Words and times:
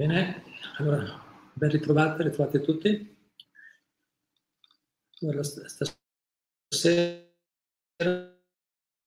Bene, 0.00 0.44
allora, 0.78 1.04
ben 1.52 1.68
ritrovate, 1.68 2.22
ritrovate 2.22 2.62
tutti. 2.62 3.16
Allora, 5.20 5.42
stasera 5.42 5.98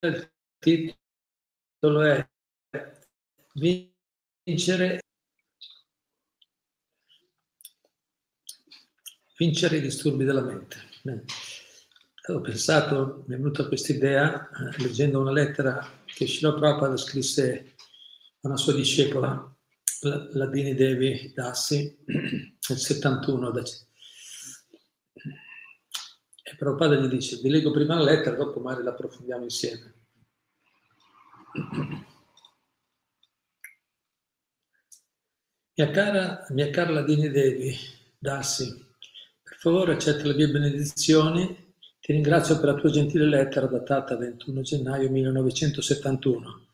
il 0.02 0.32
titolo 0.60 2.00
è 2.00 2.28
Vincere, 3.54 5.00
vincere 9.36 9.76
i 9.78 9.80
disturbi 9.80 10.22
della 10.22 10.42
mente. 10.42 10.76
Bene. 11.02 11.24
Ho 12.28 12.40
pensato, 12.40 13.24
mi 13.26 13.34
è 13.34 13.36
venuta 13.36 13.66
questa 13.66 13.92
idea 13.92 14.48
eh, 14.48 14.80
leggendo 14.80 15.18
una 15.18 15.32
lettera 15.32 15.84
che 16.04 16.28
Shilo 16.28 16.54
Prabhupada 16.54 16.96
scrisse 16.96 17.74
a 18.42 18.46
una 18.46 18.56
sua 18.56 18.74
discepola 18.74 19.53
la 20.08 20.46
Dini 20.46 20.74
Devi 20.74 21.32
Dassi 21.34 21.96
nel 22.06 22.78
71 22.78 23.52
e 26.46 26.56
Prabhupada 26.56 26.96
gli 26.96 27.08
dice 27.08 27.38
vi 27.42 27.48
leggo 27.48 27.70
prima 27.70 27.94
la 27.96 28.04
lettera 28.04 28.36
dopo 28.36 28.60
magari 28.60 28.84
la 28.84 28.90
approfondiamo 28.90 29.44
insieme. 29.44 29.94
Mia 35.76 35.90
cara, 35.90 36.46
mia 36.50 36.70
cara 36.70 36.92
Ladini 36.92 37.30
Devi 37.30 37.76
Dassi 38.16 38.86
per 39.42 39.56
favore 39.58 39.94
accetta 39.94 40.24
le 40.24 40.34
mie 40.34 40.48
benedizioni. 40.48 41.72
Ti 41.98 42.12
ringrazio 42.12 42.60
per 42.60 42.66
la 42.66 42.74
tua 42.74 42.90
gentile 42.90 43.24
lettera 43.26 43.66
datata 43.66 44.16
21 44.16 44.60
gennaio 44.60 45.10
1971 45.10 46.66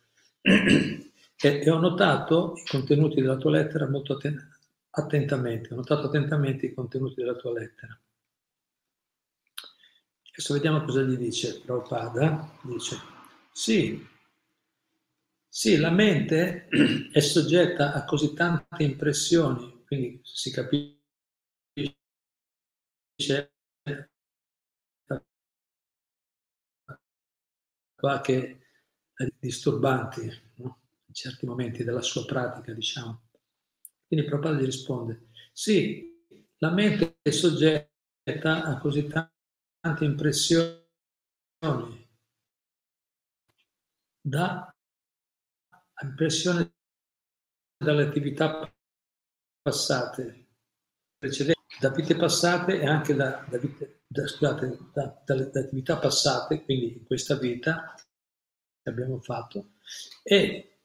e, 1.42 1.60
e 1.64 1.70
ho 1.70 1.78
notato 1.78 2.54
i 2.56 2.66
contenuti 2.66 3.20
della 3.20 3.36
tua 3.36 3.50
lettera 3.50 3.88
molto 3.88 4.14
atten- 4.14 4.48
attentamente, 4.90 5.72
ho 5.72 5.76
notato 5.76 6.06
attentamente 6.06 6.66
i 6.66 6.74
contenuti 6.74 7.14
della 7.16 7.34
tua 7.34 7.52
lettera. 7.52 7.98
Adesso 10.32 10.54
vediamo 10.54 10.82
cosa 10.82 11.02
gli 11.02 11.14
dice 11.16 11.60
Prabhupada. 11.60 12.50
Dice, 12.62 12.96
sì, 13.52 14.02
sì, 15.46 15.76
la 15.76 15.90
mente 15.90 16.66
è 17.12 17.20
soggetta 17.20 17.92
a 17.92 18.04
così 18.06 18.32
tante 18.32 18.82
impressioni, 18.82 19.82
quindi 19.86 20.20
si 20.24 20.50
capisce 20.50 20.98
qua 27.94 28.20
che 28.20 28.58
disturbanti, 29.38 30.26
no? 30.26 30.49
In 31.10 31.14
certi 31.14 31.44
momenti 31.44 31.82
della 31.82 32.02
sua 32.02 32.24
pratica, 32.24 32.72
diciamo. 32.72 33.30
Quindi 34.06 34.26
Prabhupada 34.26 34.60
gli 34.60 34.64
risponde, 34.64 35.30
sì, 35.52 36.24
la 36.58 36.70
mente 36.70 37.18
è 37.20 37.30
soggetta 37.30 38.64
a 38.64 38.78
così 38.78 39.08
tante 39.08 40.04
impressioni 40.04 40.78
da 44.22 44.72
impressione 46.02 46.74
dalle 47.76 48.04
attività 48.04 48.72
passate, 49.62 50.48
da 51.80 51.90
vite 51.90 52.16
passate 52.16 52.80
e 52.80 52.86
anche 52.86 53.14
da, 53.14 53.44
da, 53.48 53.58
vite, 53.58 54.02
da, 54.06 54.26
scusate, 54.26 54.78
da, 54.92 55.22
dalle 55.24 55.50
attività 55.52 55.98
passate, 55.98 56.62
quindi 56.64 56.98
in 56.98 57.04
questa 57.04 57.36
vita 57.36 57.94
che 58.82 58.88
abbiamo 58.88 59.20
fatto, 59.20 59.72
e 60.22 60.79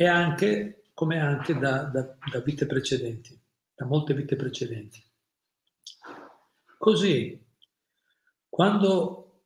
e 0.00 0.06
anche 0.06 0.84
come 0.94 1.20
anche 1.20 1.58
da, 1.58 1.82
da, 1.82 2.16
da 2.32 2.40
vite 2.40 2.64
precedenti, 2.64 3.38
da 3.74 3.84
molte 3.84 4.14
vite 4.14 4.34
precedenti. 4.34 5.04
Così, 6.78 7.38
quando 8.48 9.42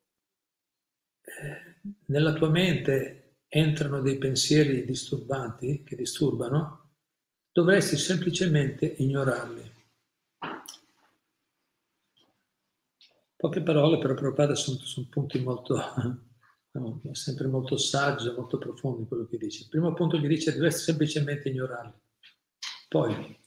eh, 1.22 1.91
nella 2.06 2.34
tua 2.34 2.50
mente 2.50 3.38
entrano 3.48 4.00
dei 4.00 4.16
pensieri 4.16 4.84
disturbanti, 4.84 5.82
che 5.82 5.97
disturbano, 5.97 6.91
dovresti 7.50 7.97
semplicemente 7.97 8.87
ignorarli. 8.98 9.72
Poche 13.34 13.60
parole, 13.60 13.98
però 13.98 14.14
Prabhupada 14.14 14.54
sono, 14.54 14.78
sono 14.78 15.09
punti 15.10 15.41
molto 15.41 15.75
No, 16.74 17.00
è 17.08 17.14
sempre 17.14 17.46
molto 17.46 17.76
saggio, 17.76 18.34
molto 18.34 18.58
profondo 18.58 19.06
quello 19.06 19.26
che 19.26 19.38
dice. 19.38 19.62
Il 19.62 19.68
primo 19.68 19.94
punto 19.94 20.16
gli 20.16 20.26
dice 20.26 20.52
dovresti 20.52 20.82
semplicemente 20.82 21.48
ignorarli. 21.48 21.92
Poi, 22.88 23.38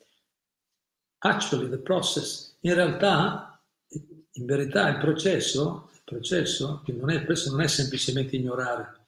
actually, 1.20 1.70
the 1.70 1.78
process, 1.78 2.56
in 2.62 2.74
realtà, 2.74 3.62
in 3.90 4.46
verità 4.46 4.88
il 4.88 4.98
processo, 4.98 5.90
il 5.94 6.02
processo, 6.06 6.84
non 6.86 7.10
è, 7.10 7.26
questo 7.26 7.52
non 7.52 7.60
è 7.60 7.68
semplicemente 7.68 8.38
ignorare, 8.38 9.08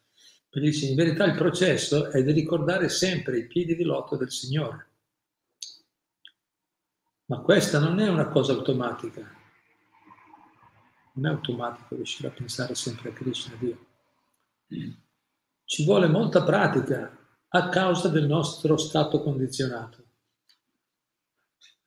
perché 0.49 0.69
dice 0.69 0.87
in 0.87 0.95
verità 0.95 1.23
il 1.23 1.37
processo 1.37 2.11
è 2.11 2.21
di 2.21 2.33
ricordare 2.33 2.89
sempre 2.89 3.37
i 3.37 3.47
piedi 3.47 3.73
di 3.73 3.83
lotto 3.83 4.17
del 4.17 4.31
Signore. 4.31 4.87
Ma 7.27 7.39
questa 7.39 7.79
non 7.79 7.99
è 7.99 8.09
una 8.09 8.27
cosa 8.27 8.51
automatica. 8.51 9.21
Non 11.13 11.25
è 11.25 11.29
automatico 11.29 11.95
riuscire 11.95 12.27
a 12.27 12.31
pensare 12.31 12.75
sempre 12.75 13.09
a 13.09 13.13
Krishna, 13.13 13.53
a 13.53 13.57
Dio. 13.57 13.87
Ci 15.63 15.83
vuole 15.83 16.07
molta 16.07 16.43
pratica 16.43 17.17
a 17.47 17.69
causa 17.69 18.07
del 18.07 18.27
nostro 18.27 18.77
stato 18.77 19.21
condizionato. 19.21 20.03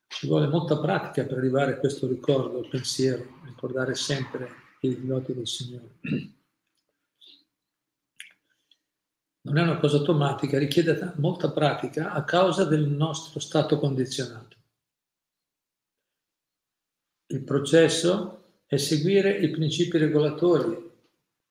Ci 0.08 0.26
vuole 0.26 0.48
molta 0.48 0.78
pratica 0.78 1.24
per 1.24 1.38
arrivare 1.38 1.74
a 1.74 1.78
questo 1.78 2.06
ricordo, 2.06 2.58
al 2.58 2.68
pensiero, 2.68 3.40
ricordare 3.44 3.94
sempre 3.94 4.48
i 4.80 4.98
noti 5.02 5.32
del 5.32 5.46
Signore. 5.46 5.98
Non 9.44 9.58
è 9.58 9.62
una 9.62 9.78
cosa 9.78 9.96
automatica, 9.98 10.58
richiede 10.58 11.14
molta 11.16 11.50
pratica 11.50 12.12
a 12.12 12.24
causa 12.24 12.64
del 12.64 12.86
nostro 12.86 13.40
stato 13.40 13.78
condizionato. 13.78 14.56
Il 17.26 17.42
processo 17.42 18.60
è 18.66 18.76
seguire 18.76 19.38
i 19.38 19.50
principi 19.50 19.98
regolatori 19.98 20.91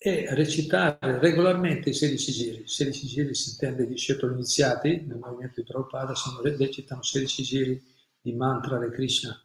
e 0.04 0.34
recitare 0.34 1.20
regolarmente 1.20 1.92
i 1.92 1.94
16 1.94 2.32
giri. 2.32 2.64
16 2.66 3.06
giri 3.06 3.36
si 3.36 3.52
intende 3.52 3.86
di 3.86 3.94
discepoli 3.94 4.34
iniziati 4.34 5.04
nel 5.06 5.20
movimento 5.20 5.62
di 5.62 5.68
Prabhupada, 5.68 6.16
sono, 6.16 6.42
recitano 6.42 7.04
16 7.04 7.44
giri 7.44 7.84
di 8.20 8.34
mantra 8.34 8.78
Hare 8.78 8.90
Krishna, 8.90 9.40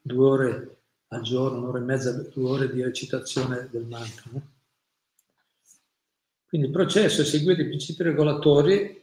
due 0.00 0.24
ore 0.24 0.76
al 1.08 1.22
giorno, 1.22 1.58
un'ora 1.58 1.78
e 1.78 1.82
mezza, 1.82 2.12
due 2.12 2.48
ore 2.48 2.72
di 2.72 2.84
recitazione 2.84 3.68
del 3.72 3.84
mantra. 3.86 4.30
No? 4.30 4.48
Quindi 6.46 6.68
il 6.68 6.72
processo 6.72 7.22
è 7.22 7.24
seguire 7.24 7.62
i 7.62 7.66
principi 7.66 8.04
regolatori, 8.04 9.02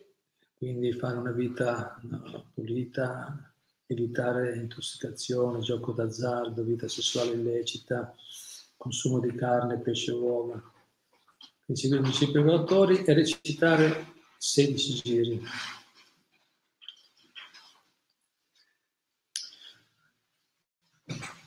quindi 0.57 0.93
fare 0.93 1.17
una 1.17 1.31
vita 1.31 1.99
no, 2.03 2.45
pulita, 2.53 3.53
evitare 3.87 4.55
intossicazione, 4.55 5.59
gioco 5.59 5.91
d'azzardo, 5.91 6.63
vita 6.63 6.87
sessuale 6.87 7.33
illecita, 7.33 8.15
consumo 8.81 9.19
di 9.19 9.35
carne, 9.35 9.77
pesce, 9.77 10.11
uova. 10.11 10.59
Quindi 11.63 11.79
seguire 11.79 12.01
i 12.01 12.03
principi 12.03 12.31
regolatori 12.33 13.03
e 13.03 13.13
recitare 13.13 14.13
16 14.39 14.93
giri. 15.03 15.43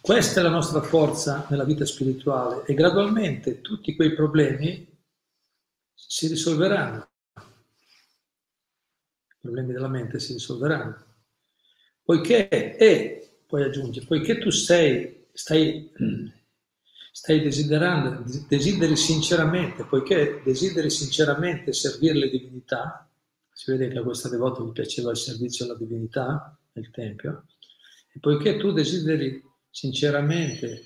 Questa 0.01 0.39
è 0.39 0.43
la 0.45 0.51
nostra 0.51 0.81
forza 0.81 1.45
nella 1.51 1.65
vita 1.65 1.85
spirituale 1.85 2.65
e 2.67 2.75
gradualmente 2.75 3.61
tutti 3.63 3.97
quei 3.97 4.15
problemi 4.15 4.87
si 5.93 6.29
risolveranno. 6.29 7.09
I 9.27 9.39
problemi 9.41 9.73
della 9.73 9.89
mente 9.89 10.21
si 10.21 10.35
risolveranno. 10.35 11.05
Poiché, 12.01 12.49
e 12.49 13.41
poi 13.45 13.65
aggiunge, 13.65 14.05
poiché 14.07 14.39
tu 14.39 14.51
sei, 14.51 15.27
stai 15.33 15.91
stai 17.17 17.41
desiderando, 17.41 18.25
desideri 18.49 18.97
sinceramente, 18.97 19.85
poiché 19.85 20.43
desideri 20.45 20.91
sinceramente 20.91 21.73
servire 21.73 22.15
le 22.15 22.29
divinità, 22.29 23.09
Si 23.53 23.71
vede 23.71 23.87
che 23.87 23.99
a 23.99 24.03
questa 24.03 24.29
devota 24.29 24.65
gli 24.65 24.73
piaceva 24.73 25.13
il 25.13 25.17
servizio 25.17 25.65
alla 25.65 25.77
divinità 25.77 26.59
nel 26.73 26.91
Tempio. 26.91 27.47
E 28.13 28.19
poiché 28.19 28.57
tu 28.57 28.73
desideri 28.73 29.41
sinceramente 29.71 30.83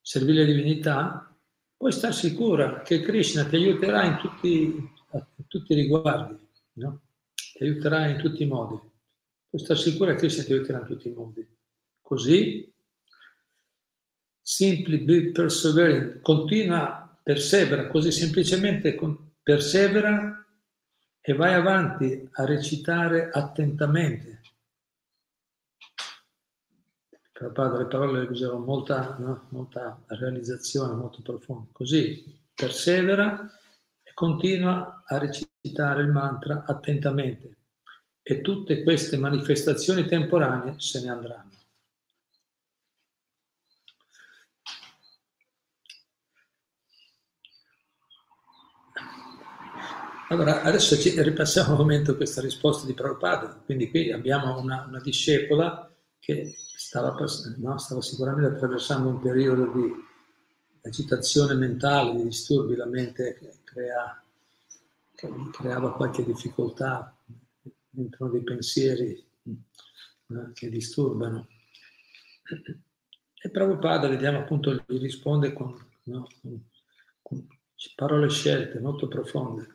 servire 0.00 0.46
la 0.46 0.52
divinità, 0.52 1.36
puoi 1.76 1.92
star 1.92 2.14
sicura 2.14 2.80
che 2.80 3.02
Krishna 3.02 3.44
ti 3.44 3.56
aiuterà 3.56 4.06
in 4.06 4.16
tutti, 4.16 4.48
in 4.48 5.46
tutti 5.46 5.72
i 5.72 5.76
riguardi, 5.76 6.38
no? 6.76 7.02
ti 7.34 7.64
aiuterà 7.64 8.08
in 8.08 8.16
tutti 8.16 8.44
i 8.44 8.46
modi. 8.46 8.80
Puoi 9.50 9.62
star 9.62 9.76
sicura 9.76 10.12
che 10.12 10.20
Krishna 10.20 10.44
ti 10.44 10.54
aiuterà 10.54 10.80
in 10.80 10.86
tutti 10.86 11.08
i 11.08 11.12
modi. 11.12 11.46
Così, 12.00 12.72
simply 14.48 14.98
be 14.98 15.32
persevering, 15.32 16.20
continua, 16.20 17.18
persevera, 17.20 17.88
così 17.88 18.12
semplicemente 18.12 18.96
persevera 19.42 20.46
e 21.20 21.32
vai 21.32 21.52
avanti 21.52 22.28
a 22.30 22.44
recitare 22.44 23.28
attentamente. 23.32 24.40
Prabhupada 27.32 27.78
le 27.78 27.86
parole 27.86 28.20
le 28.20 28.30
usava 28.30 28.56
molta, 28.56 29.16
no? 29.18 29.48
molta 29.48 30.00
realizzazione, 30.06 30.94
molto 30.94 31.22
profonda. 31.22 31.66
Così 31.72 32.40
persevera 32.54 33.50
e 34.00 34.12
continua 34.14 35.02
a 35.04 35.18
recitare 35.18 36.02
il 36.02 36.08
mantra 36.08 36.62
attentamente 36.64 37.56
e 38.22 38.40
tutte 38.42 38.84
queste 38.84 39.16
manifestazioni 39.16 40.06
temporanee 40.06 40.78
se 40.78 41.02
ne 41.02 41.10
andranno. 41.10 41.55
Allora, 50.28 50.62
adesso 50.62 50.96
ripassiamo 51.22 51.72
un 51.72 51.78
momento 51.78 52.16
questa 52.16 52.40
risposta 52.40 52.84
di 52.84 52.94
Prabhupada. 52.94 53.62
Quindi 53.64 53.88
qui 53.90 54.10
abbiamo 54.10 54.58
una, 54.58 54.84
una 54.88 54.98
discepola 55.00 55.88
che 56.18 56.52
stava, 56.56 57.14
no, 57.58 57.78
stava, 57.78 58.02
sicuramente 58.02 58.52
attraversando 58.54 59.08
un 59.08 59.20
periodo 59.20 59.70
di 59.72 59.92
agitazione 60.82 61.54
mentale, 61.54 62.16
di 62.16 62.24
disturbi, 62.24 62.74
la 62.74 62.86
mente 62.86 63.38
crea, 63.62 64.20
creava 65.52 65.92
qualche 65.92 66.24
difficoltà, 66.24 67.16
entrano 67.96 68.32
dei 68.32 68.42
pensieri 68.42 69.24
no, 70.26 70.50
che 70.52 70.68
disturbano. 70.68 71.46
E 73.40 73.48
Prabhupada, 73.48 74.08
vediamo 74.08 74.40
appunto, 74.40 74.72
gli 74.72 74.98
risponde 74.98 75.52
con, 75.52 75.72
no, 76.04 76.26
con 77.22 77.46
parole 77.94 78.28
scelte 78.28 78.80
molto 78.80 79.06
profonde. 79.06 79.74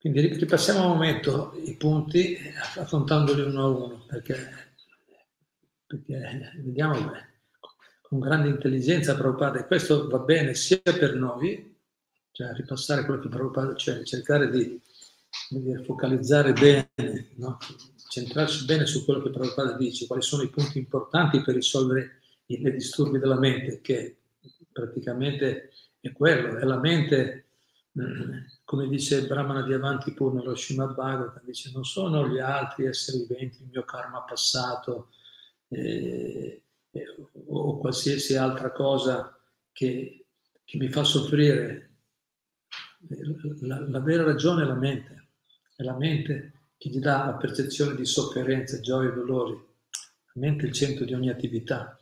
Quindi 0.00 0.28
ripassiamo 0.28 0.80
un 0.80 0.92
momento 0.92 1.52
i 1.62 1.76
punti 1.76 2.34
affrontandoli 2.78 3.42
uno 3.42 3.60
a 3.62 3.68
uno, 3.68 4.04
perché, 4.06 4.34
perché 5.86 6.52
vediamo 6.56 7.12
con 8.00 8.18
grande 8.18 8.48
intelligenza 8.48 9.14
Prabhupada, 9.14 9.58
e 9.58 9.66
questo 9.66 10.08
va 10.08 10.20
bene 10.20 10.54
sia 10.54 10.80
per 10.80 11.16
noi, 11.16 11.76
cioè 12.30 12.54
ripassare 12.54 13.04
quello 13.04 13.20
che 13.20 13.28
Prabhupada, 13.28 13.74
cioè 13.74 14.02
cercare 14.02 14.48
di, 14.48 14.80
di 15.50 15.84
focalizzare 15.84 16.54
bene, 16.54 17.28
no? 17.34 17.58
centrarsi 18.08 18.64
bene 18.64 18.86
su 18.86 19.04
quello 19.04 19.20
che 19.20 19.28
Prabhupada 19.28 19.76
dice, 19.76 20.06
quali 20.06 20.22
sono 20.22 20.44
i 20.44 20.48
punti 20.48 20.78
importanti 20.78 21.42
per 21.42 21.54
risolvere 21.54 22.22
i 22.46 22.58
disturbi 22.72 23.18
della 23.18 23.38
mente, 23.38 23.82
che 23.82 24.16
praticamente 24.72 25.72
è 26.00 26.10
quello, 26.10 26.56
è 26.56 26.64
la 26.64 26.78
mente 26.78 27.49
come 28.64 28.88
dice 28.88 29.26
Brahmana 29.26 29.62
di 29.62 29.72
Avanti 29.72 30.12
pur 30.12 30.32
nello 30.32 30.54
Srimad 30.54 30.94
Bhagavatam, 30.94 31.44
dice 31.44 31.70
non 31.72 31.84
sono 31.84 32.28
gli 32.28 32.38
altri 32.38 32.86
esseri 32.86 33.26
viventi, 33.26 33.62
il 33.62 33.68
mio 33.68 33.84
karma 33.84 34.22
passato 34.22 35.10
eh, 35.68 36.62
eh, 36.90 37.04
o 37.46 37.78
qualsiasi 37.78 38.36
altra 38.36 38.72
cosa 38.72 39.36
che, 39.72 40.26
che 40.64 40.78
mi 40.78 40.88
fa 40.88 41.04
soffrire. 41.04 41.86
La, 43.60 43.80
la, 43.88 44.00
vera 44.00 44.24
ragione 44.24 44.62
è 44.62 44.66
la 44.66 44.74
mente, 44.74 45.28
è 45.74 45.82
la 45.82 45.96
mente 45.96 46.52
che 46.76 46.90
ti 46.90 46.98
dà 46.98 47.24
la 47.24 47.34
percezione 47.34 47.94
di 47.94 48.04
sofferenze, 48.04 48.80
gioie 48.80 49.08
e 49.08 49.14
dolori. 49.14 49.52
La 49.52 50.40
mente 50.40 50.64
è 50.64 50.68
il 50.68 50.74
centro 50.74 51.04
di 51.04 51.14
ogni 51.14 51.30
attività. 51.30 51.98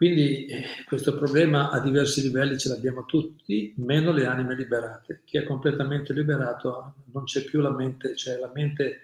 Quindi 0.00 0.46
eh, 0.46 0.64
questo 0.86 1.14
problema 1.14 1.68
a 1.68 1.78
diversi 1.78 2.22
livelli 2.22 2.56
ce 2.56 2.70
l'abbiamo 2.70 3.04
tutti, 3.04 3.74
meno 3.76 4.12
le 4.12 4.24
anime 4.24 4.56
liberate. 4.56 5.20
Chi 5.26 5.36
è 5.36 5.44
completamente 5.44 6.14
liberato 6.14 6.94
non 7.12 7.24
c'è 7.24 7.44
più 7.44 7.60
la 7.60 7.70
mente, 7.70 8.16
cioè 8.16 8.38
la 8.38 8.50
mente, 8.50 9.02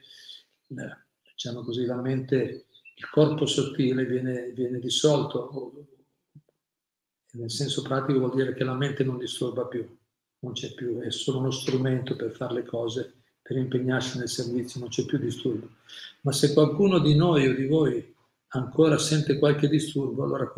eh, 0.68 0.96
diciamo 1.34 1.62
così, 1.64 1.84
la 1.84 2.00
mente, 2.00 2.64
il 2.94 3.10
corpo 3.10 3.44
sottile 3.44 4.06
viene, 4.06 4.52
viene 4.52 4.78
dissolto. 4.78 5.86
Nel 7.32 7.50
senso 7.50 7.82
pratico 7.82 8.18
vuol 8.18 8.34
dire 8.34 8.54
che 8.54 8.64
la 8.64 8.72
mente 8.72 9.04
non 9.04 9.18
disturba 9.18 9.66
più, 9.66 9.86
non 10.38 10.54
c'è 10.54 10.72
più, 10.72 11.00
è 11.00 11.10
solo 11.10 11.40
uno 11.40 11.50
strumento 11.50 12.16
per 12.16 12.30
fare 12.30 12.54
le 12.54 12.64
cose, 12.64 13.16
per 13.42 13.58
impegnarsi 13.58 14.16
nel 14.16 14.30
servizio, 14.30 14.80
non 14.80 14.88
c'è 14.88 15.04
più 15.04 15.18
disturbo. 15.18 15.72
Ma 16.22 16.32
se 16.32 16.54
qualcuno 16.54 17.00
di 17.00 17.14
noi 17.14 17.48
o 17.48 17.54
di 17.54 17.66
voi 17.66 18.14
ancora 18.48 18.98
sente 18.98 19.38
qualche 19.38 19.68
disturbo, 19.68 20.24
allora 20.24 20.52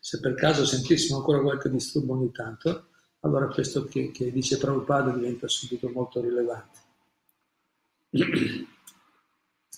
se 0.00 0.18
per 0.20 0.34
caso 0.34 0.64
sentissimo 0.64 1.18
ancora 1.18 1.40
qualche 1.40 1.70
disturbo 1.70 2.14
ogni 2.14 2.32
tanto, 2.32 2.88
allora 3.20 3.46
questo 3.48 3.84
che, 3.84 4.10
che 4.10 4.32
dice 4.32 4.58
Prabhupada 4.58 5.12
diventa 5.12 5.46
subito 5.48 5.88
molto 5.90 6.20
rilevante. 6.20 6.78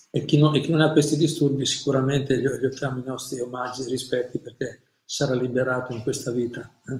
E 0.09 0.25
chi, 0.25 0.37
non, 0.37 0.55
e 0.55 0.61
chi 0.61 0.71
non 0.71 0.81
ha 0.81 0.91
questi 0.91 1.17
disturbi 1.17 1.65
sicuramente 1.65 2.39
gli, 2.39 2.47
gli 2.47 2.65
offriamo 2.65 2.99
i 2.99 3.03
nostri 3.05 3.39
omaggi 3.39 3.83
e 3.83 3.89
rispetti 3.89 4.39
perché 4.39 4.81
sarà 5.03 5.35
liberato 5.35 5.93
in 5.93 6.01
questa 6.01 6.31
vita. 6.31 6.73
Eh? 6.87 6.99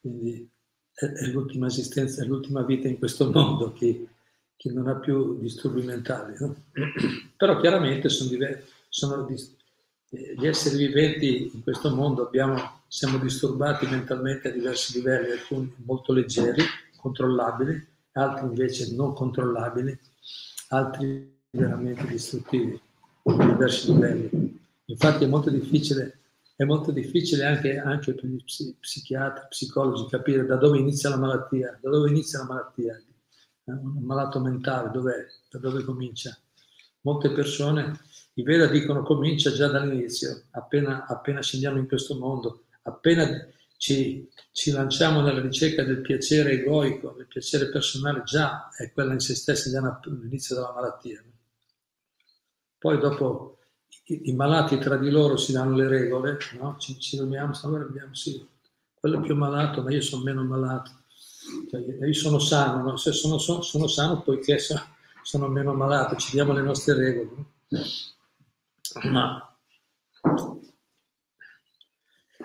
Quindi 0.00 0.48
è, 0.92 1.04
è, 1.04 1.26
l'ultima 1.26 1.66
esistenza, 1.66 2.22
è 2.22 2.26
l'ultima 2.26 2.62
vita 2.62 2.88
in 2.88 2.98
questo 2.98 3.30
mondo 3.30 3.72
chi, 3.72 4.08
chi 4.56 4.72
non 4.72 4.88
ha 4.88 4.96
più 4.96 5.38
disturbi 5.38 5.82
mentali. 5.82 6.34
No? 6.38 6.64
Però 7.36 7.60
chiaramente 7.60 8.08
sono 8.08 8.30
diversi 8.30 8.78
sono 8.90 9.26
gli 10.10 10.46
esseri 10.46 10.76
viventi 10.76 11.52
in 11.54 11.62
questo 11.62 11.94
mondo 11.94 12.26
abbiamo, 12.26 12.82
siamo 12.88 13.18
disturbati 13.18 13.86
mentalmente 13.86 14.48
a 14.48 14.52
diversi 14.52 14.94
livelli, 14.94 15.30
alcuni 15.30 15.72
molto 15.84 16.12
leggeri, 16.12 16.62
controllabili, 16.96 17.86
altri 18.12 18.46
invece 18.46 18.92
non 18.96 19.14
controllabili, 19.14 19.96
altri 20.70 21.38
veramente 21.50 22.04
distruttivi 22.08 22.80
a 23.22 23.46
diversi 23.46 23.92
livelli. 23.92 24.58
Infatti 24.86 25.22
è 25.22 25.28
molto 25.28 25.50
difficile, 25.50 26.18
è 26.56 26.64
molto 26.64 26.90
difficile 26.90 27.44
anche, 27.44 27.78
anche 27.78 28.12
per 28.12 28.24
gli 28.24 28.42
psichiatri, 28.80 29.46
psicologi 29.48 30.06
capire 30.10 30.44
da 30.44 30.56
dove 30.56 30.78
inizia 30.78 31.08
la 31.10 31.18
malattia, 31.18 31.78
da 31.80 31.88
dove 31.88 32.10
inizia 32.10 32.40
la 32.40 32.46
malattia, 32.46 32.96
eh, 32.96 33.70
un 33.70 34.02
malato 34.02 34.40
mentale, 34.40 34.90
dov'è, 34.90 35.24
da 35.48 35.58
dove 35.60 35.84
comincia. 35.84 36.36
Molte 37.02 37.30
persone 37.30 37.98
i 38.34 38.42
Veda 38.42 38.66
dicono 38.66 39.02
comincia 39.02 39.52
già 39.52 39.68
dall'inizio, 39.68 40.44
appena, 40.52 41.06
appena 41.06 41.42
scendiamo 41.42 41.78
in 41.78 41.88
questo 41.88 42.16
mondo, 42.18 42.64
appena 42.82 43.46
ci, 43.76 44.28
ci, 44.52 44.70
lanciamo 44.70 45.20
nella 45.20 45.40
ricerca 45.40 45.82
del 45.82 46.00
piacere 46.00 46.52
egoico, 46.52 47.14
del 47.16 47.26
piacere 47.26 47.70
personale, 47.70 48.22
già 48.24 48.68
è 48.76 48.92
quella 48.92 49.12
in 49.12 49.20
se 49.20 49.34
stessa 49.34 49.70
già 49.70 50.00
l'inizio 50.04 50.54
della 50.54 50.72
malattia. 50.72 51.22
Poi 52.78 52.98
dopo 52.98 53.58
i, 54.04 54.30
i, 54.30 54.32
malati 54.34 54.78
tra 54.78 54.96
di 54.96 55.10
loro 55.10 55.36
si 55.36 55.52
danno 55.52 55.76
le 55.76 55.88
regole, 55.88 56.38
no? 56.58 56.76
ci, 56.78 56.98
ci 56.98 57.16
dobbiamo, 57.16 57.52
allora 57.62 57.84
abbiamo, 57.84 58.14
sì, 58.14 58.46
quello 58.94 59.18
è 59.18 59.22
più 59.22 59.34
malato, 59.34 59.82
ma 59.82 59.90
io 59.90 60.00
sono 60.00 60.22
meno 60.22 60.44
malato. 60.44 60.90
Cioè, 61.68 61.80
io 61.80 62.12
sono 62.12 62.38
sano, 62.38 62.82
no? 62.82 62.96
se 62.96 63.12
sono, 63.12 63.38
sono, 63.38 63.62
sono, 63.62 63.86
sano 63.86 64.22
poiché 64.22 64.58
sono, 64.58 64.82
sono 65.22 65.48
meno 65.48 65.74
malato, 65.74 66.16
ci 66.16 66.32
diamo 66.32 66.52
le 66.52 66.62
nostre 66.62 66.94
regole. 66.94 67.30
No? 67.68 67.80
Ma 69.04 69.44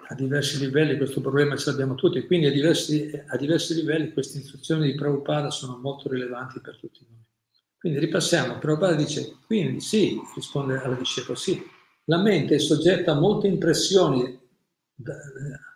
a 0.08 0.14
diversi 0.14 0.60
livelli 0.60 0.98
questo 0.98 1.22
problema 1.22 1.56
ce 1.56 1.70
l'abbiamo 1.70 1.96
tutti 1.96 2.26
quindi 2.26 2.48
a 2.48 2.52
diversi, 2.52 3.10
a 3.28 3.38
diversi 3.38 3.74
livelli 3.74 4.14
queste 4.14 4.40
istruzioni 4.40 4.92
di 4.92 4.96
Prabhupada 4.96 5.50
sono 5.50 5.78
molto 5.78 6.10
rilevanti 6.10 6.60
per 6.60 6.78
tutti 6.78 7.06
noi. 7.10 7.24
Quindi 7.78 8.00
ripassiamo, 8.00 8.58
Prabhupada 8.58 8.96
dice, 8.96 9.38
quindi 9.46 9.80
sì, 9.80 10.20
risponde 10.36 10.82
alla 10.82 10.96
discepola, 10.96 11.38
sì, 11.38 11.64
la 12.06 12.18
mente 12.18 12.56
è 12.56 12.60
soggetta 12.60 13.14
a 13.14 13.20
molte 13.20 13.48
impressioni 13.48 14.40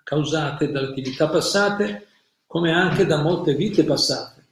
causate 0.04 0.72
dalle 0.72 0.90
attività 0.90 1.30
passate 1.30 2.08
come 2.46 2.72
anche 2.72 3.06
da 3.06 3.22
molte 3.22 3.54
vite 3.54 3.84
passate. 3.84 4.48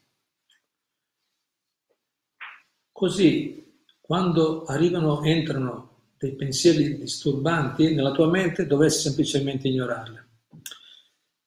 Così, 2.92 3.84
quando 4.00 4.66
arrivano, 4.66 5.24
entrano 5.24 5.87
dei 6.18 6.36
pensieri 6.36 6.98
disturbanti 6.98 7.94
nella 7.94 8.12
tua 8.12 8.30
mente, 8.30 8.66
dovresti 8.66 9.02
semplicemente 9.04 9.68
ignorarli. 9.68 10.20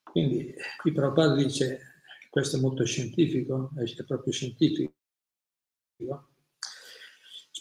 Quindi 0.02 0.54
qui 0.78 0.92
Prabhupada 0.92 1.34
dice, 1.34 1.80
questo 2.30 2.56
è 2.56 2.60
molto 2.60 2.84
scientifico, 2.84 3.70
è 3.76 4.04
proprio 4.04 4.32
scientifico. 4.32 4.92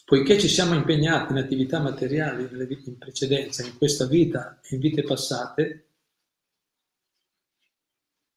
Poiché 0.06 0.39
ci 0.39 0.48
siamo 0.48 0.74
impegnati 0.74 1.34
in 1.34 1.39
attività 1.39 1.80
materiali 1.80 2.48
in 2.86 2.98
precedenza, 2.98 3.63
in 3.63 3.78
questa 3.78 4.06
vita 4.06 4.60
e 4.63 4.75
in 4.75 4.82
vite 4.82 5.04
passate, 5.04 5.86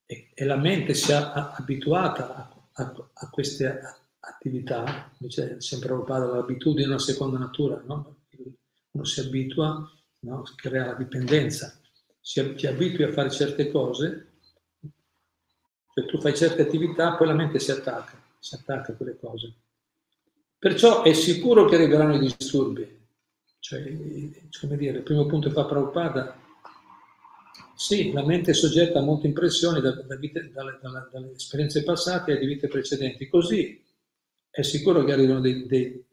e, 0.05 0.45
la 0.45 0.57
mente 0.57 0.93
si 0.93 1.13
è 1.13 1.15
abituata 1.15 2.69
a 2.73 3.31
queste 3.31 3.81
attività, 4.19 5.11
dice 5.19 5.61
sempre 5.61 5.89
Prabhupada, 5.89 6.27
l'abitudine 6.27 6.85
è 6.85 6.89
una 6.89 6.99
seconda 6.99 7.39
natura, 7.39 7.83
no? 7.87 8.22
Uno 8.93 9.05
si 9.05 9.21
abitua, 9.21 9.91
no? 10.21 10.43
crea 10.55 10.87
la 10.87 10.95
dipendenza, 10.95 11.79
si, 12.21 12.55
ti 12.55 12.67
abitui 12.67 13.05
a 13.05 13.13
fare 13.13 13.31
certe 13.31 13.71
cose, 13.71 14.29
cioè 15.95 16.07
tu 16.07 16.21
fai 16.21 16.35
certe 16.35 16.63
attività, 16.63 17.17
poi 17.17 17.27
la 17.27 17.35
mente 17.35 17.59
si 17.59 17.71
attacca, 17.71 18.21
si 18.39 18.55
attacca 18.55 18.93
a 18.93 18.95
quelle 18.95 19.19
cose. 19.19 19.55
Perciò 20.59 21.03
è 21.03 21.13
sicuro 21.13 21.65
che 21.65 21.75
arriveranno 21.75 22.15
i 22.15 22.21
disturbi. 22.21 23.01
Cioè, 23.59 23.83
come 24.61 24.77
dire, 24.77 24.99
il 24.99 25.03
primo 25.03 25.27
punto 25.27 25.51
fa 25.51 25.65
Prabhupada, 25.65 26.37
sì, 27.75 28.13
la 28.13 28.25
mente 28.25 28.53
è 28.53 28.55
soggetta 28.55 29.01
a 29.01 29.03
molte 29.03 29.27
impressioni 29.27 29.81
da, 29.81 29.91
da 29.91 30.17
vite, 30.17 30.51
dalle, 30.53 30.79
dalle, 30.81 31.09
dalle, 31.11 31.33
esperienze 31.33 31.83
passate 31.83 32.33
e 32.33 32.39
di 32.39 32.47
vite 32.47 32.69
precedenti. 32.69 33.29
Così 33.29 33.83
è 34.51 34.63
sicuro 34.63 35.03
che 35.05 35.13
arrivano 35.13 35.41
dei, 35.41 35.67
dei 35.67 36.05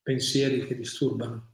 pensieri 0.00 0.64
che 0.66 0.76
disturbano. 0.76 1.51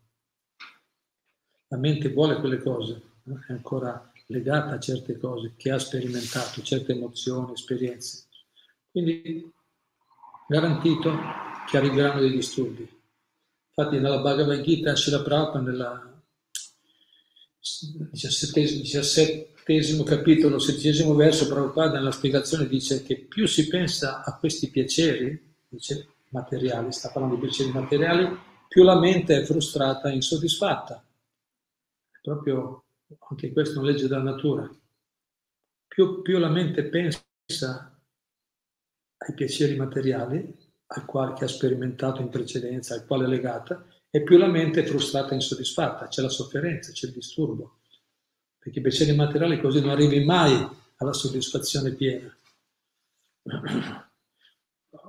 La 1.69 1.77
mente 1.77 2.09
vuole 2.11 2.37
quelle 2.37 2.63
cose, 2.63 3.03
è 3.47 3.53
ancora 3.53 4.11
legata 4.27 4.75
a 4.75 4.81
certe 4.81 5.19
cose 5.19 5.53
che 5.57 5.71
ha 5.71 5.79
sperimentato, 5.79 6.63
certe 6.63 6.93
emozioni, 6.93 7.53
esperienze. 7.53 8.25
Quindi 8.91 9.51
garantito 10.49 11.15
che 11.69 11.77
arriveranno 11.77 12.21
dei 12.21 12.31
disturbi. 12.31 12.89
Infatti 13.69 14.01
nella 14.01 14.21
Bhagavad 14.21 14.61
Gita 14.63 14.97
Srila 14.97 15.23
Prabhupada 15.23 15.61
nella 15.61 16.23
diciassettesimo, 18.11 18.81
diciassettesimo 18.81 20.03
capitolo, 20.03 20.59
sedicesimo 20.59 21.15
verso, 21.15 21.47
Prabhupada 21.47 21.99
nella 21.99 22.11
spiegazione 22.11 22.67
dice 22.67 23.03
che 23.03 23.17
più 23.17 23.47
si 23.47 23.69
pensa 23.69 24.25
a 24.25 24.37
questi 24.39 24.69
piaceri, 24.69 25.55
dice 25.69 26.09
materiali, 26.31 26.93
sta 26.93 27.11
parlando 27.11 27.37
di 27.37 27.43
piaceri 27.43 27.71
materiali, 27.71 28.37
più 28.67 28.83
la 28.83 28.99
mente 28.99 29.37
è 29.37 29.45
frustrata 29.45 30.09
e 30.09 30.15
insoddisfatta. 30.15 31.03
Proprio 32.29 32.85
anche 33.31 33.53
questa 33.53 33.77
è 33.77 33.79
una 33.79 33.91
legge 33.91 34.07
della 34.07 34.21
natura. 34.21 34.71
Più, 35.87 36.21
più 36.21 36.37
la 36.37 36.51
mente 36.51 36.85
pensa 36.85 37.25
ai 39.17 39.35
piaceri 39.35 39.77
materiali, 39.77 40.55
al 40.89 41.07
quale 41.07 41.33
che 41.33 41.45
ha 41.45 41.49
sperimentato 41.49 42.21
in 42.21 42.29
precedenza, 42.29 42.93
al 42.93 43.07
quale 43.07 43.25
è 43.25 43.29
legata, 43.29 43.83
e 44.11 44.23
più 44.23 44.37
la 44.37 44.47
mente 44.47 44.83
è 44.83 44.85
frustrata 44.85 45.31
e 45.31 45.37
insoddisfatta, 45.37 46.09
c'è 46.09 46.21
la 46.21 46.29
sofferenza, 46.29 46.93
c'è 46.93 47.07
il 47.07 47.15
disturbo. 47.15 47.79
Perché 48.59 48.81
i 48.81 48.83
piaceri 48.83 49.17
materiali 49.17 49.59
così 49.59 49.81
non 49.81 49.89
arrivi 49.89 50.23
mai 50.23 50.69
alla 50.97 51.15
soddisfazione 51.15 51.95
piena. 51.95 52.31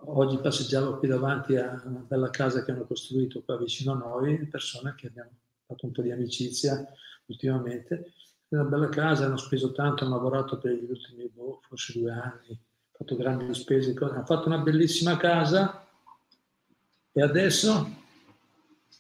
Oggi 0.05 0.38
passeggiavo 0.38 0.99
qui 0.99 1.09
davanti 1.09 1.57
a 1.57 1.81
una 1.83 1.99
bella 1.99 2.29
casa 2.29 2.63
che 2.63 2.71
hanno 2.71 2.85
costruito 2.85 3.41
qua 3.41 3.57
vicino 3.57 3.91
a 3.91 3.97
noi, 3.97 4.47
persone 4.47 4.95
che 4.95 5.07
abbiamo 5.07 5.31
fatto 5.69 5.85
un 5.85 5.91
po' 5.91 6.01
di 6.01 6.11
amicizia 6.11 6.83
ultimamente. 7.25 8.13
È 8.47 8.55
una 8.55 8.63
bella 8.63 8.89
casa, 8.89 9.25
hanno 9.25 9.38
speso 9.38 9.71
tanto, 9.71 10.03
hanno 10.03 10.15
lavorato 10.15 10.57
per 10.57 10.71
gli 10.71 10.89
ultimi, 10.89 11.29
boh, 11.29 11.61
forse 11.67 11.93
due 11.99 12.11
anni, 12.11 12.59
fatto 12.91 13.15
grandi 13.15 13.53
spese, 13.53 13.93
hanno 13.99 14.25
fatto 14.25 14.47
una 14.47 14.57
bellissima 14.57 15.15
casa 15.17 15.88
e 17.11 17.21
adesso, 17.21 17.88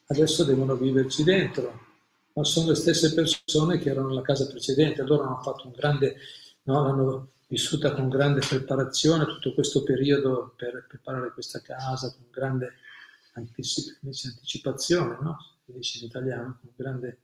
adesso 0.07 0.43
devono 0.43 0.75
viverci 0.75 1.23
dentro, 1.23 1.87
ma 2.33 2.43
sono 2.43 2.69
le 2.69 2.75
stesse 2.75 3.13
persone 3.15 3.79
che 3.79 3.89
erano 3.89 4.09
nella 4.09 4.21
casa 4.21 4.45
precedente, 4.45 5.01
loro 5.01 5.23
hanno 5.23 5.41
fatto 5.41 5.65
un 5.65 5.73
grande, 5.73 6.17
no, 6.63 6.83
l'hanno 6.83 7.31
vissuta 7.47 7.93
con 7.93 8.09
grande 8.09 8.41
preparazione 8.47 9.25
tutto 9.25 9.55
questo 9.55 9.81
periodo 9.81 10.53
per 10.55 10.85
preparare 10.87 11.31
questa 11.33 11.59
casa, 11.61 12.13
con 12.13 12.27
grande 12.29 12.73
anticipazione, 13.33 15.17
no? 15.21 15.37
Dice 15.73 15.99
in 15.99 16.05
italiano, 16.05 16.59
con 16.61 16.71
grande 16.75 17.19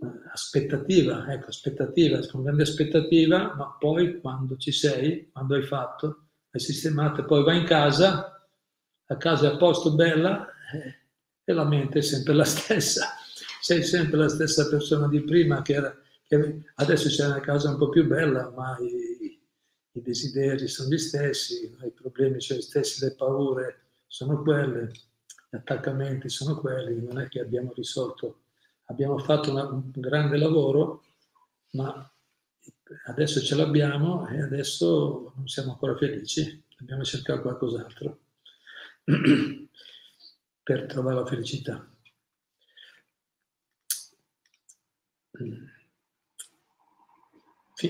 eh, 0.00 0.06
aspettativa, 0.32 1.30
ecco, 1.32 1.48
aspettativa, 1.48 2.24
con 2.26 2.42
grande 2.42 2.62
aspettativa, 2.62 3.54
ma 3.54 3.76
poi 3.78 4.20
quando 4.20 4.56
ci 4.56 4.72
sei, 4.72 5.30
quando 5.30 5.54
hai 5.54 5.64
fatto, 5.64 6.28
hai 6.50 6.60
sistemato, 6.60 7.24
poi 7.24 7.42
vai 7.42 7.58
in 7.58 7.64
casa, 7.64 8.48
la 9.06 9.16
casa 9.16 9.50
è 9.50 9.54
a 9.54 9.56
posto, 9.56 9.94
bella, 9.94 10.46
eh, 10.72 11.06
e 11.44 11.52
la 11.52 11.64
mente 11.64 12.00
è 12.00 12.02
sempre 12.02 12.34
la 12.34 12.44
stessa. 12.44 13.14
Sei 13.60 13.82
sempre 13.82 14.18
la 14.18 14.28
stessa 14.28 14.68
persona 14.68 15.08
di 15.08 15.20
prima, 15.22 15.62
che, 15.62 15.74
era, 15.74 15.94
che 16.26 16.62
adesso 16.76 17.08
c'è 17.08 17.26
una 17.26 17.40
casa 17.40 17.70
un 17.70 17.76
po' 17.76 17.88
più 17.88 18.06
bella, 18.06 18.50
ma 18.54 18.76
i, 18.78 19.38
i 19.92 20.02
desideri 20.02 20.68
sono 20.68 20.90
gli 20.90 20.98
stessi, 20.98 21.64
i 21.64 21.90
problemi 21.90 22.40
sono 22.40 22.60
gli 22.60 22.62
stessi, 22.62 23.04
le 23.04 23.14
paure 23.14 23.80
sono 24.06 24.42
quelle, 24.42 24.92
gli 25.48 25.56
attaccamenti 25.56 26.28
sono 26.28 26.58
quelli, 26.60 27.02
non 27.02 27.18
è 27.18 27.28
che 27.28 27.40
abbiamo 27.40 27.72
risolto, 27.74 28.42
abbiamo 28.84 29.18
fatto 29.18 29.50
una, 29.50 29.66
un 29.66 29.90
grande 29.94 30.36
lavoro, 30.36 31.04
ma 31.72 32.10
adesso 33.06 33.40
ce 33.40 33.54
l'abbiamo 33.54 34.28
e 34.28 34.42
adesso 34.42 35.32
non 35.36 35.48
siamo 35.48 35.72
ancora 35.72 35.96
felici, 35.96 36.62
dobbiamo 36.76 37.02
cercare 37.02 37.40
qualcos'altro 37.40 38.18
per 40.62 40.86
trovare 40.86 41.16
la 41.16 41.26
felicità. 41.26 41.88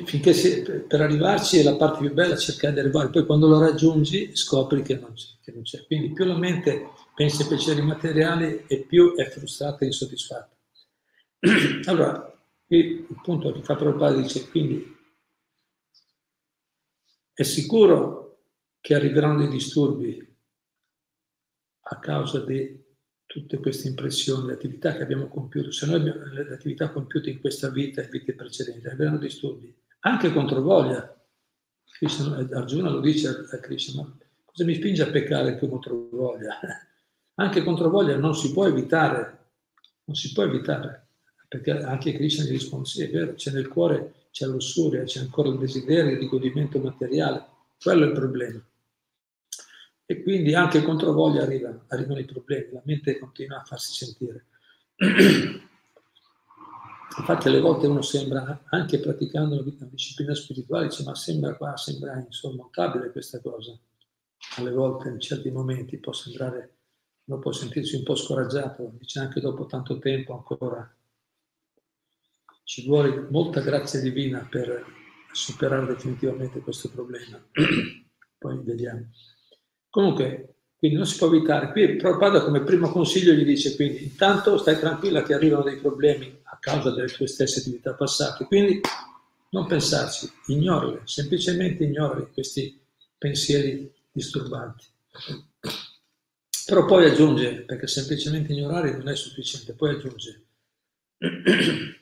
Finché 0.04 0.34
si, 0.34 0.60
per 0.86 1.00
arrivarci 1.00 1.58
è 1.58 1.62
la 1.62 1.76
parte 1.76 2.00
più 2.00 2.12
bella 2.12 2.36
cercare 2.36 2.74
di 2.74 2.80
arrivare, 2.80 3.08
poi 3.08 3.24
quando 3.24 3.48
lo 3.48 3.58
raggiungi 3.58 4.36
scopri 4.36 4.82
che 4.82 4.98
non, 4.98 5.14
che 5.40 5.50
non 5.50 5.62
c'è. 5.62 5.86
Quindi 5.86 6.12
più 6.12 6.26
la 6.26 6.36
mente 6.36 6.90
pensa 7.14 7.42
ai 7.42 7.48
piaceri 7.48 7.80
materiali 7.80 8.64
e 8.66 8.80
più 8.82 9.14
è 9.14 9.24
frustrata 9.24 9.78
e 9.80 9.86
insoddisfatta. 9.86 10.54
Allora, 11.86 12.38
qui 12.66 13.06
il 13.08 13.20
punto 13.22 13.50
che 13.50 13.62
fa 13.62 13.76
Prabhupada 13.76 14.20
dice, 14.20 14.46
quindi 14.50 14.94
è 17.32 17.42
sicuro 17.42 18.42
che 18.80 18.94
arriveranno 18.94 19.38
dei 19.38 19.48
disturbi 19.48 20.36
a 21.80 21.98
causa 21.98 22.44
di 22.44 22.87
tutte 23.28 23.58
queste 23.58 23.88
impressioni, 23.88 24.46
le 24.46 24.54
attività 24.54 24.96
che 24.96 25.02
abbiamo 25.02 25.28
compiuto, 25.28 25.70
se 25.70 25.84
noi 25.84 25.96
abbiamo 25.96 26.24
le 26.32 26.50
attività 26.50 26.88
compiute 26.88 27.28
in 27.28 27.40
questa 27.40 27.68
vita 27.68 28.00
e 28.00 28.08
vite 28.08 28.32
precedenti, 28.32 28.86
avranno 28.88 29.18
disturbi, 29.18 29.72
anche 30.00 30.32
contro 30.32 30.62
voglia. 30.62 31.14
Krishna, 31.84 32.36
Arjuna 32.36 32.88
lo 32.88 33.00
dice 33.00 33.28
a 33.28 33.58
Krishna, 33.58 34.00
ma 34.00 34.16
cosa 34.46 34.64
mi 34.64 34.74
spinge 34.74 35.02
a 35.02 35.10
peccare 35.10 35.50
anche 35.50 35.68
contro 35.68 36.08
voglia? 36.10 36.58
Anche 37.38 37.62
contro 37.62 37.88
voglia 37.88 38.16
non 38.16 38.34
si 38.34 38.50
può 38.50 38.66
evitare, 38.66 39.50
non 40.06 40.16
si 40.16 40.32
può 40.32 40.42
evitare, 40.42 41.06
perché 41.46 41.70
anche 41.70 42.12
Krishna 42.12 42.42
gli 42.42 42.50
risponde, 42.50 42.86
sì 42.86 43.02
è 43.02 43.10
vero, 43.10 43.34
c'è 43.34 43.52
nel 43.52 43.68
cuore, 43.68 44.26
c'è 44.32 44.46
lussuria, 44.46 45.04
c'è 45.04 45.20
ancora 45.20 45.48
il 45.50 45.58
desiderio 45.58 46.18
di 46.18 46.26
godimento 46.26 46.80
materiale, 46.80 47.44
quello 47.80 48.06
è 48.06 48.08
il 48.08 48.12
problema 48.12 48.60
e 50.10 50.22
quindi 50.22 50.54
anche 50.54 50.82
contro 50.82 51.12
voglia 51.12 51.42
arrivano, 51.42 51.84
arrivano 51.88 52.18
i 52.18 52.24
problemi, 52.24 52.72
la 52.72 52.80
mente 52.84 53.18
continua 53.18 53.60
a 53.60 53.64
farsi 53.64 53.92
sentire. 53.92 54.46
Infatti 57.18 57.48
alle 57.48 57.60
volte 57.60 57.88
uno 57.88 58.00
sembra, 58.00 58.64
anche 58.70 59.00
praticando 59.00 59.56
la 59.56 59.86
disciplina 59.90 60.34
spirituale, 60.34 60.86
dice 60.86 61.02
ma 61.02 61.14
sembra 61.14 61.54
qua, 61.56 61.76
sembra 61.76 62.16
insormontabile 62.24 63.12
questa 63.12 63.38
cosa. 63.42 63.78
Alle 64.56 64.70
volte 64.70 65.10
in 65.10 65.20
certi 65.20 65.50
momenti 65.50 65.98
può 65.98 66.14
sembrare, 66.14 66.76
uno 67.24 67.38
può 67.38 67.52
sentirsi 67.52 67.96
un 67.96 68.04
po' 68.04 68.14
scoraggiato, 68.14 68.94
dice 68.98 69.18
anche 69.18 69.42
dopo 69.42 69.66
tanto 69.66 69.98
tempo 69.98 70.32
ancora. 70.32 70.90
Ci 72.64 72.86
vuole 72.86 73.26
molta 73.28 73.60
grazia 73.60 74.00
divina 74.00 74.48
per 74.50 74.86
superare 75.32 75.84
definitivamente 75.84 76.60
questo 76.60 76.88
problema. 76.88 77.38
Poi 78.38 78.58
vediamo. 78.62 79.10
Comunque, 79.98 80.54
quindi 80.78 80.96
non 80.96 81.06
si 81.06 81.16
può 81.16 81.26
evitare. 81.26 81.72
Qui 81.72 81.96
Prabhupada 81.96 82.44
come 82.44 82.62
primo 82.62 82.88
consiglio 82.88 83.32
gli 83.32 83.44
dice 83.44 83.74
quindi 83.74 84.04
intanto 84.04 84.56
stai 84.56 84.78
tranquilla 84.78 85.24
che 85.24 85.34
arrivano 85.34 85.64
dei 85.64 85.78
problemi 85.78 86.38
a 86.44 86.56
causa 86.60 86.92
delle 86.92 87.08
tue 87.08 87.26
stesse 87.26 87.58
attività 87.58 87.94
passate, 87.94 88.44
quindi 88.44 88.80
non 89.50 89.66
pensarci, 89.66 90.30
ignorali, 90.46 91.00
semplicemente 91.02 91.82
ignorali 91.82 92.28
questi 92.32 92.78
pensieri 93.18 93.92
disturbanti. 94.12 94.86
Però 96.64 96.84
poi 96.84 97.10
aggiunge, 97.10 97.62
perché 97.62 97.88
semplicemente 97.88 98.52
ignorare 98.52 98.96
non 98.96 99.08
è 99.08 99.16
sufficiente, 99.16 99.72
poi 99.72 99.96
aggiunge. 99.96 100.44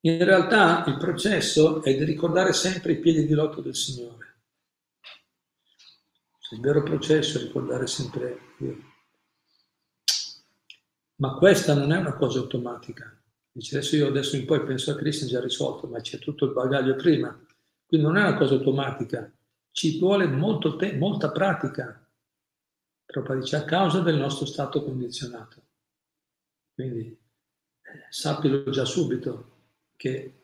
In 0.00 0.24
realtà 0.24 0.82
il 0.88 0.96
processo 0.96 1.84
è 1.84 1.96
di 1.96 2.02
ricordare 2.02 2.52
sempre 2.52 2.94
i 2.94 2.98
piedi 2.98 3.26
di 3.26 3.34
lotto 3.34 3.60
del 3.60 3.76
Signore 3.76 4.28
Il 6.50 6.60
vero 6.60 6.82
processo 6.82 7.38
è 7.38 7.42
ricordare 7.42 7.86
sempre 7.86 8.38
Dio. 8.56 8.76
Ma 11.16 11.34
questa 11.34 11.74
non 11.74 11.92
è 11.92 11.96
una 11.96 12.14
cosa 12.14 12.38
automatica. 12.38 13.12
Dice 13.50 13.76
adesso 13.76 13.96
io 13.96 14.06
adesso 14.06 14.36
in 14.36 14.46
poi 14.46 14.62
penso 14.62 14.92
a 14.92 14.96
Cristo 14.96 15.24
è 15.24 15.28
già 15.28 15.40
risolto, 15.40 15.88
ma 15.88 16.00
c'è 16.00 16.18
tutto 16.18 16.44
il 16.44 16.52
bagaglio 16.52 16.94
prima. 16.94 17.36
Quindi 17.84 18.06
non 18.06 18.16
è 18.16 18.20
una 18.20 18.36
cosa 18.36 18.54
automatica, 18.54 19.30
ci 19.72 19.98
vuole 19.98 20.26
te- 20.76 20.96
molta 20.96 21.30
pratica. 21.30 22.06
Proprio 23.04 23.40
dice 23.40 23.56
a 23.56 23.64
causa 23.64 24.00
del 24.00 24.16
nostro 24.16 24.46
stato 24.46 24.84
condizionato. 24.84 25.62
Quindi 26.74 27.06
eh, 27.08 28.06
sappilo 28.10 28.70
già 28.70 28.84
subito 28.84 29.56
che 29.96 30.37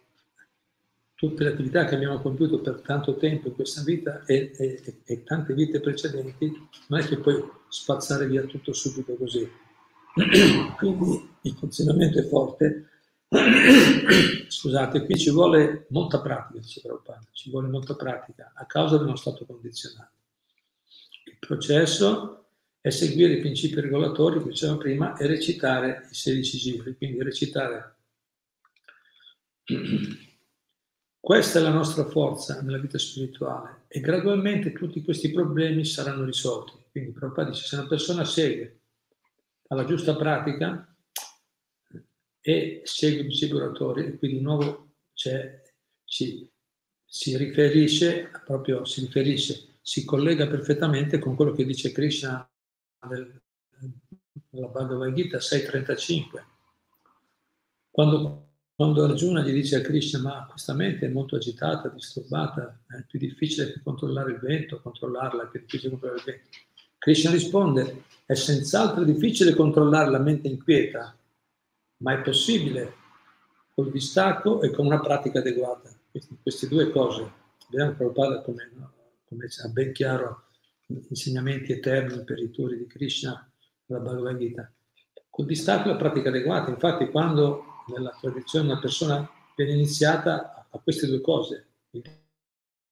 tutte 1.29 1.45
le 1.45 1.51
attività 1.51 1.85
che 1.87 1.95
abbiamo 1.95 2.21
compiuto 2.21 2.61
per 2.61 2.81
tanto 2.83 3.17
tempo 3.17 3.49
in 3.49 3.55
questa 3.55 3.83
vita 3.83 4.25
e, 4.27 4.53
e, 4.57 5.01
e 5.05 5.23
tante 5.25 5.55
vite 5.55 5.81
precedenti, 5.81 6.53
non 6.89 7.01
è 7.01 7.05
che 7.05 7.19
puoi 7.19 7.43
spazzare 7.69 8.27
via 8.27 8.43
tutto 8.43 8.73
subito 8.73 9.15
così. 9.17 9.49
Quindi 10.77 11.29
il 11.43 11.55
funzionamento 11.55 12.19
è 12.19 12.25
forte. 12.25 12.89
Scusate, 14.49 15.05
qui 15.05 15.17
ci 15.17 15.31
vuole 15.31 15.87
molta 15.89 16.21
pratica, 16.21 16.59
dice 16.59 16.81
Prabhupada, 16.83 17.27
ci 17.33 17.51
vuole 17.51 17.69
molta 17.69 17.95
pratica 17.95 18.53
a 18.55 18.67
causa 18.67 18.99
del 18.99 19.07
nostro 19.07 19.31
stato 19.31 19.47
condizionato. 19.47 20.13
Il 21.25 21.39
processo 21.39 22.45
è 22.81 22.91
seguire 22.91 23.33
i 23.33 23.41
principi 23.41 23.81
regolatori, 23.81 24.43
che 24.43 24.51
dicevamo 24.51 24.79
prima, 24.79 25.17
e 25.17 25.27
recitare 25.27 26.07
i 26.11 26.15
16 26.15 26.59
giri, 26.59 26.97
quindi 26.97 27.23
recitare 27.23 27.97
questa 31.25 31.59
è 31.59 31.63
la 31.63 31.71
nostra 31.71 32.05
forza 32.05 32.61
nella 32.61 32.77
vita 32.77 32.99
spirituale 32.99 33.85
e 33.89 34.01
gradualmente 34.01 34.75
tutti 34.75 35.03
questi 35.03 35.31
problemi 35.31 35.83
saranno 35.83 36.23
risolti. 36.23 36.73
Quindi 36.91 37.13
Prabhupada 37.13 37.49
dice, 37.49 37.65
se 37.65 37.77
una 37.77 37.87
persona 37.87 38.27
segue 38.27 38.81
alla 39.69 39.87
giusta 39.87 40.15
pratica 40.17 40.95
e 42.43 42.83
segue 42.85 43.23
i 43.23 43.25
misuratori, 43.25 44.05
e 44.05 44.19
qui 44.19 44.29
di 44.35 44.41
nuovo 44.43 44.97
si, 45.15 46.47
si 47.07 47.37
riferisce, 47.39 48.31
proprio 48.45 48.85
si 48.85 49.01
riferisce, 49.01 49.79
si 49.81 50.05
collega 50.05 50.47
perfettamente 50.47 51.19
con 51.19 51.37
quello 51.37 51.53
che 51.53 51.65
dice 51.65 51.91
Krishna 51.91 52.47
nella 53.09 54.69
Bhagavad 54.69 55.15
Gita 55.15 55.39
6.35. 55.39 56.45
Quando 57.91 58.54
quando 58.77 59.05
Arjuna 59.05 59.43
gli 59.43 59.53
dice 59.53 59.77
a 59.77 59.81
Krishna, 59.81 60.21
ma 60.21 60.47
questa 60.51 60.75
mente 60.75 61.07
è 61.07 61.09
molto 61.09 61.37
agitata, 61.37 61.89
disturbata, 61.89 62.81
è 62.89 63.05
più 63.07 63.21
difficile 63.21 63.73
che 63.73 63.81
controllare 63.81 64.33
il 64.33 64.39
vento, 64.41 64.81
controllarla, 64.81 65.45
è 65.45 65.49
più 65.49 65.61
difficile 65.61 65.91
controllare 65.91 66.21
il 66.21 66.25
vento. 66.25 66.49
Krishna 66.99 67.31
risponde, 67.31 68.03
è 68.27 68.35
senz'altro 68.35 69.05
difficile 69.05 69.55
controllare 69.55 70.11
la 70.11 70.19
mente 70.19 70.49
inquieta, 70.49 71.17
ma 71.99 72.15
è 72.15 72.23
possibile 72.23 72.95
col 73.73 73.93
distacco 73.93 74.61
e 74.61 74.71
con 74.71 74.87
una 74.87 75.01
pratica 75.01 75.39
adeguata. 75.39 75.91
Queste, 76.11 76.35
queste 76.43 76.67
due 76.67 76.91
cose, 76.91 77.31
vediamo 77.71 77.95
Prabhupada 77.95 78.41
come, 78.41 78.71
come 79.29 79.45
ha 79.45 79.69
ben 79.69 79.93
chiaro 79.93 80.47
gli 80.87 80.99
insegnamenti 81.11 81.71
eterni 81.71 82.25
per 82.25 82.41
i 82.41 82.51
turi 82.51 82.77
di 82.77 82.87
Krishna, 82.89 83.49
la 83.87 83.99
Bhagavad 83.99 84.37
Gita. 84.37 84.73
Col 85.31 85.47
distacco 85.47 85.89
e 85.89 85.93
la 85.93 85.99
pratica 85.99 86.31
adeguata, 86.31 86.71
infatti 86.71 87.09
quando 87.09 87.74
nella 87.89 88.17
tradizione 88.21 88.71
una 88.73 88.81
persona 88.81 89.29
viene 89.57 89.73
iniziata 89.73 90.67
a 90.71 90.79
queste 90.79 91.07
due 91.07 91.21
cose. 91.21 91.69
Il 91.91 92.03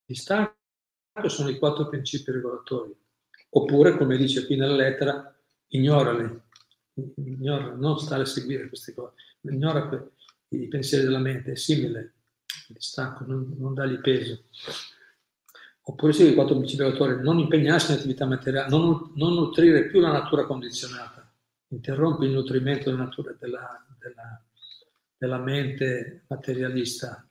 distacco 0.04 0.54
sono 1.26 1.48
i 1.48 1.58
quattro 1.58 1.88
principi 1.88 2.30
regolatori. 2.30 2.94
Oppure, 3.50 3.96
come 3.96 4.16
dice 4.16 4.46
qui 4.46 4.56
nella 4.56 4.74
lettera, 4.74 5.34
ignorali, 5.68 6.40
ignora, 7.16 7.74
non 7.74 7.98
stare 7.98 8.22
a 8.22 8.26
seguire 8.26 8.68
queste 8.68 8.94
cose, 8.94 9.14
ignora 9.42 10.10
i 10.48 10.68
pensieri 10.68 11.04
della 11.04 11.18
mente, 11.18 11.52
è 11.52 11.56
simile, 11.56 12.14
il 12.68 12.74
distacco, 12.76 13.24
non, 13.26 13.54
non 13.58 13.74
dagli 13.74 13.98
peso. 13.98 14.44
Oppure 15.84 16.12
sì, 16.12 16.28
i 16.28 16.34
quattro 16.34 16.56
principi 16.56 16.82
regolatori, 16.82 17.22
non 17.22 17.38
impegnarsi 17.38 17.90
in 17.90 17.98
attività 17.98 18.24
materiale, 18.24 18.68
non, 18.70 19.12
non, 19.16 19.34
nutrire 19.34 19.86
più 19.86 20.00
la 20.00 20.12
natura 20.12 20.44
condizionata, 20.44 21.30
interrompi 21.68 22.26
il 22.26 22.32
nutrimento 22.32 22.88
della 22.88 23.02
natura, 23.02 23.34
della, 23.38 23.84
della 23.98 24.44
della 25.22 25.38
mente 25.38 26.24
materialista. 26.26 27.24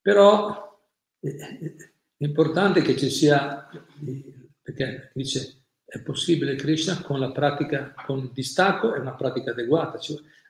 Però 0.00 0.76
eh, 1.20 1.36
è 2.16 2.24
importante 2.24 2.82
che 2.82 2.96
ci 2.96 3.10
sia, 3.10 3.68
perché 4.60 5.12
dice 5.14 5.66
è 5.84 6.00
possibile 6.00 6.56
Krishna 6.56 7.00
con 7.00 7.20
la 7.20 7.30
pratica, 7.30 7.94
con 8.04 8.18
il 8.18 8.32
distacco 8.32 8.92
è 8.92 8.98
una 8.98 9.14
pratica 9.14 9.52
adeguata, 9.52 10.00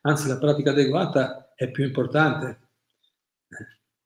anzi 0.02 0.28
la 0.28 0.38
pratica 0.38 0.70
adeguata 0.70 1.52
è 1.54 1.70
più 1.70 1.84
importante, 1.84 2.68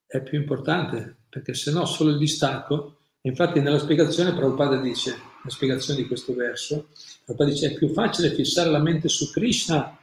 è 0.05 0.21
più 0.21 0.37
importante 0.37 1.15
perché 1.29 1.53
se 1.53 1.71
no 1.71 1.85
solo 1.85 2.09
il 2.09 2.17
distacco, 2.17 2.97
infatti 3.21 3.61
nella 3.61 3.79
spiegazione 3.79 4.33
Prabhupada 4.33 4.75
dice, 4.81 5.15
la 5.41 5.49
spiegazione 5.49 6.01
di 6.01 6.07
questo 6.07 6.33
verso, 6.33 6.89
Prabhupada 7.23 7.49
dice 7.49 7.71
è 7.71 7.73
più 7.75 7.93
facile 7.93 8.33
fissare 8.33 8.69
la 8.69 8.79
mente 8.79 9.07
su 9.07 9.31
Krishna 9.31 9.97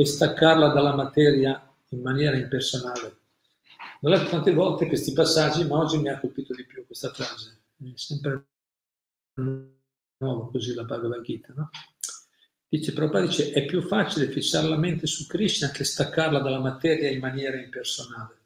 e 0.00 0.06
staccarla 0.06 0.68
dalla 0.68 0.94
materia 0.94 1.60
in 1.88 2.02
maniera 2.02 2.36
impersonale. 2.36 3.18
Ho 4.02 4.08
letto 4.08 4.30
tante 4.30 4.52
volte 4.52 4.86
questi 4.86 5.12
passaggi, 5.12 5.66
ma 5.66 5.78
oggi 5.78 5.98
mi 5.98 6.08
ha 6.08 6.20
colpito 6.20 6.54
di 6.54 6.64
più 6.64 6.86
questa 6.86 7.10
frase. 7.10 7.62
È 7.76 7.90
sempre 7.96 8.46
nuovo 10.18 10.50
così 10.52 10.72
la 10.72 10.84
Bhagavad 10.84 11.20
Gita, 11.22 11.52
no? 11.56 11.70
Dice, 12.68 12.92
Prabhupada 12.92 13.26
dice, 13.26 13.50
è 13.50 13.64
più 13.64 13.82
facile 13.82 14.30
fissare 14.30 14.68
la 14.68 14.76
mente 14.76 15.08
su 15.08 15.26
Krishna 15.26 15.70
che 15.70 15.82
staccarla 15.82 16.38
dalla 16.38 16.60
materia 16.60 17.10
in 17.10 17.18
maniera 17.18 17.60
impersonale. 17.60 18.36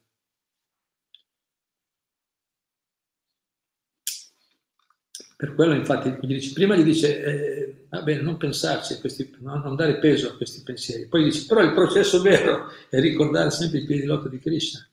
Per 5.35 5.53
quello 5.53 5.75
infatti 5.75 6.17
gli 6.19 6.33
dice, 6.33 6.53
prima 6.53 6.75
gli 6.75 6.83
dice, 6.83 7.23
eh, 7.23 7.82
va 7.97 8.01
bene, 8.01 8.21
non 8.21 8.37
pensarci, 8.37 8.99
questi, 8.99 9.35
no, 9.39 9.57
non 9.57 9.75
dare 9.75 9.99
peso 9.99 10.29
a 10.29 10.35
questi 10.35 10.63
pensieri. 10.63 11.07
Poi 11.07 11.23
dice, 11.23 11.45
però 11.45 11.61
il 11.61 11.73
processo 11.73 12.21
vero 12.21 12.71
è 12.89 12.99
ricordare 12.99 13.51
sempre 13.51 13.79
i 13.79 13.85
piedi 13.85 14.05
loto 14.05 14.27
di 14.27 14.39
Krishna. 14.39 14.87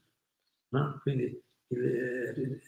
No? 0.68 1.00
Quindi 1.02 1.42
il, 1.68 2.60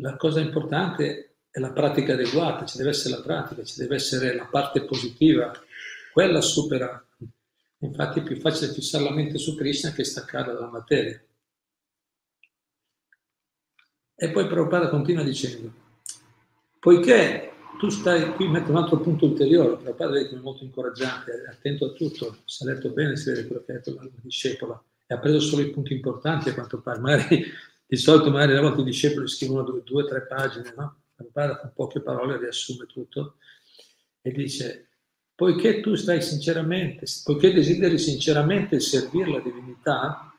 la 0.00 0.16
cosa 0.16 0.40
importante 0.40 1.36
è 1.50 1.60
la 1.60 1.72
pratica 1.72 2.14
adeguata, 2.14 2.66
ci 2.66 2.78
deve 2.78 2.90
essere 2.90 3.14
la 3.16 3.22
pratica, 3.22 3.62
ci 3.62 3.78
deve 3.78 3.94
essere 3.94 4.34
la 4.34 4.46
parte 4.46 4.84
positiva, 4.84 5.52
quella 6.12 6.40
supera. 6.40 7.04
Infatti 7.80 8.18
è 8.18 8.22
più 8.24 8.40
facile 8.40 8.72
fissare 8.72 9.04
la 9.04 9.12
mente 9.12 9.38
su 9.38 9.54
Krishna 9.54 9.92
che 9.92 10.02
staccarla 10.02 10.52
dalla 10.52 10.70
materia. 10.70 11.22
E 14.16 14.30
poi 14.30 14.48
Prabhupada 14.48 14.88
continua 14.88 15.22
dicendo, 15.22 15.72
Poiché 16.80 17.52
tu 17.78 17.88
stai 17.90 18.32
qui, 18.34 18.48
metto 18.48 18.70
un 18.70 18.76
altro 18.76 18.98
punto 18.98 19.26
ulteriore, 19.26 19.82
mio 19.82 19.94
padre 19.94 20.28
è 20.28 20.34
molto 20.36 20.64
incoraggiante, 20.64 21.44
è 21.44 21.50
attento 21.50 21.86
a 21.86 21.92
tutto, 21.92 22.38
si 22.44 22.64
è 22.64 22.66
letto 22.66 22.90
bene, 22.90 23.16
si 23.16 23.30
vede 23.30 23.46
quello 23.46 23.62
che 23.64 23.72
ha 23.72 23.74
detto 23.76 23.94
la 23.94 24.08
discepola, 24.22 24.82
e 25.06 25.14
ha 25.14 25.18
preso 25.18 25.40
solo 25.40 25.62
i 25.62 25.70
punti 25.70 25.92
importanti 25.92 26.48
a 26.48 26.54
quanto 26.54 26.80
pare, 26.80 26.98
magari 26.98 27.44
di 27.86 27.96
solito 27.96 28.30
magari 28.30 28.56
a 28.56 28.60
volte 28.60 28.82
i 28.82 28.84
discepoli 28.84 29.28
scrivono 29.28 29.62
due, 29.62 29.82
due 29.82 30.06
tre 30.06 30.26
pagine, 30.26 30.74
no? 30.76 30.96
Mio 31.16 31.30
padre 31.32 31.58
con 31.60 31.72
poche 31.74 32.00
parole 32.00 32.38
riassume 32.38 32.86
tutto 32.86 33.36
e 34.20 34.30
dice, 34.30 34.88
poiché 35.34 35.80
tu 35.80 35.94
stai 35.94 36.20
sinceramente, 36.20 37.06
poiché 37.24 37.52
desideri 37.52 37.98
sinceramente 37.98 38.78
servire 38.80 39.30
la 39.30 39.40
divinità, 39.40 40.32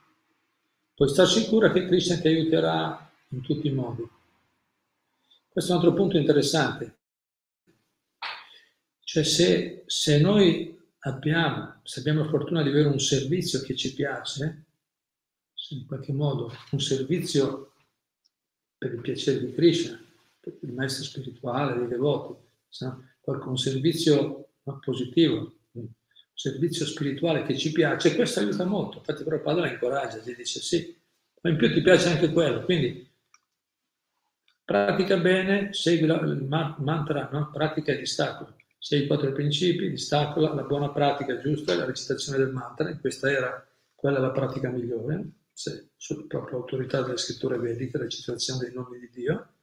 puoi 0.94 1.10
stare 1.10 1.28
sicura 1.30 1.72
che 1.72 1.86
Krishna 1.86 2.18
ti 2.18 2.28
aiuterà 2.28 3.12
in 3.30 3.42
tutti 3.42 3.68
i 3.68 3.72
modi. 3.72 4.08
Questo 5.48 5.72
è 5.72 5.76
un 5.76 5.82
altro 5.82 5.96
punto 5.96 6.18
interessante. 6.18 6.99
Cioè 9.10 9.24
se, 9.24 9.84
se 9.88 10.20
noi 10.20 10.80
abbiamo, 11.00 11.80
se 11.82 12.02
abbiamo 12.02 12.22
la 12.22 12.30
fortuna 12.30 12.62
di 12.62 12.70
avere 12.70 12.90
un 12.90 13.00
servizio 13.00 13.60
che 13.62 13.76
ci 13.76 13.96
piace, 13.96 14.66
in 15.70 15.88
qualche 15.88 16.14
modo 16.14 16.54
un 16.70 16.80
servizio 16.80 17.74
per 18.78 18.94
il 18.94 19.02
piacere 19.02 19.44
di 19.44 19.52
Krishna, 19.52 20.00
il 20.62 20.74
maestro 20.74 21.06
spirituale, 21.06 21.80
dei 21.80 21.88
devoti, 21.88 22.36
un 23.24 23.58
servizio 23.58 24.52
positivo, 24.80 25.56
un 25.72 25.88
servizio 26.36 26.86
spirituale 26.86 27.42
che 27.42 27.58
ci 27.58 27.72
piace, 27.72 28.14
questo 28.14 28.42
aiuta 28.42 28.64
molto. 28.64 29.00
Infatti 29.00 29.24
però 29.24 29.42
Padre 29.42 29.62
la 29.62 29.72
incoraggia, 29.72 30.18
gli 30.18 30.36
dice 30.36 30.62
sì, 30.62 30.96
ma 31.42 31.50
in 31.50 31.58
più 31.58 31.74
ti 31.74 31.82
piace 31.82 32.10
anche 32.10 32.32
quello, 32.32 32.64
quindi 32.64 33.08
Pratica 34.64 35.18
bene, 35.18 35.74
segui 35.74 36.06
il 36.06 36.46
mantra, 36.48 37.28
no? 37.32 37.50
pratica 37.52 37.92
e 37.92 37.98
distacco. 37.98 38.58
Segui 38.82 39.04
i 39.04 39.08
quattro 39.08 39.34
principi, 39.34 39.90
distacco, 39.90 40.40
la, 40.40 40.64
buona 40.64 40.90
pratica 40.92 41.38
giusta, 41.38 41.76
la 41.76 41.86
recitazione 41.86 42.38
del 42.38 42.54
mantra, 42.54 42.90
e 42.90 42.98
questa 43.00 43.30
era 43.30 43.68
quella 43.94 44.20
la 44.20 44.32
pratica 44.32 44.70
migliore, 44.70 45.32
se, 45.52 45.90
su 45.98 46.26
propria 46.28 46.58
autorità 46.58 47.02
delle 47.02 47.18
scritture 47.18 47.58
vediche, 47.58 47.98
la 47.98 48.06
recitazione 48.06 48.64
dei 48.64 48.74
nomi 48.74 48.98
di 49.00 49.10
Dio. 49.12 49.54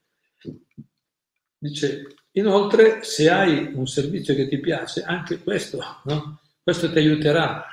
Dice, 1.56 2.14
inoltre, 2.32 3.02
se 3.02 3.30
hai 3.30 3.72
un 3.72 3.86
servizio 3.86 4.34
che 4.34 4.48
ti 4.48 4.60
piace, 4.60 5.02
anche 5.02 5.38
questo, 5.38 5.82
no? 6.04 6.40
questo 6.62 6.92
ti 6.92 6.98
aiuterà. 6.98 7.64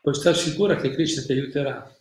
Puoi 0.00 0.14
stare 0.14 0.36
sicura 0.36 0.76
che 0.76 0.90
Krishna 0.90 1.22
ti 1.22 1.32
aiuterà, 1.32 1.92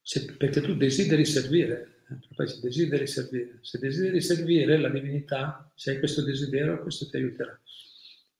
se, 0.00 0.36
perché 0.36 0.60
tu 0.60 0.76
desideri 0.76 1.24
servire. 1.24 1.93
Eh, 2.10 2.46
se 2.46 2.60
desideri 2.60 3.06
servire. 3.06 3.58
Se 3.62 3.78
desideri 3.78 4.20
servire 4.20 4.78
la 4.78 4.90
divinità, 4.90 5.70
se 5.74 5.92
hai 5.92 5.98
questo 5.98 6.22
desiderio, 6.22 6.80
questo 6.82 7.08
ti 7.08 7.16
aiuterà. 7.16 7.58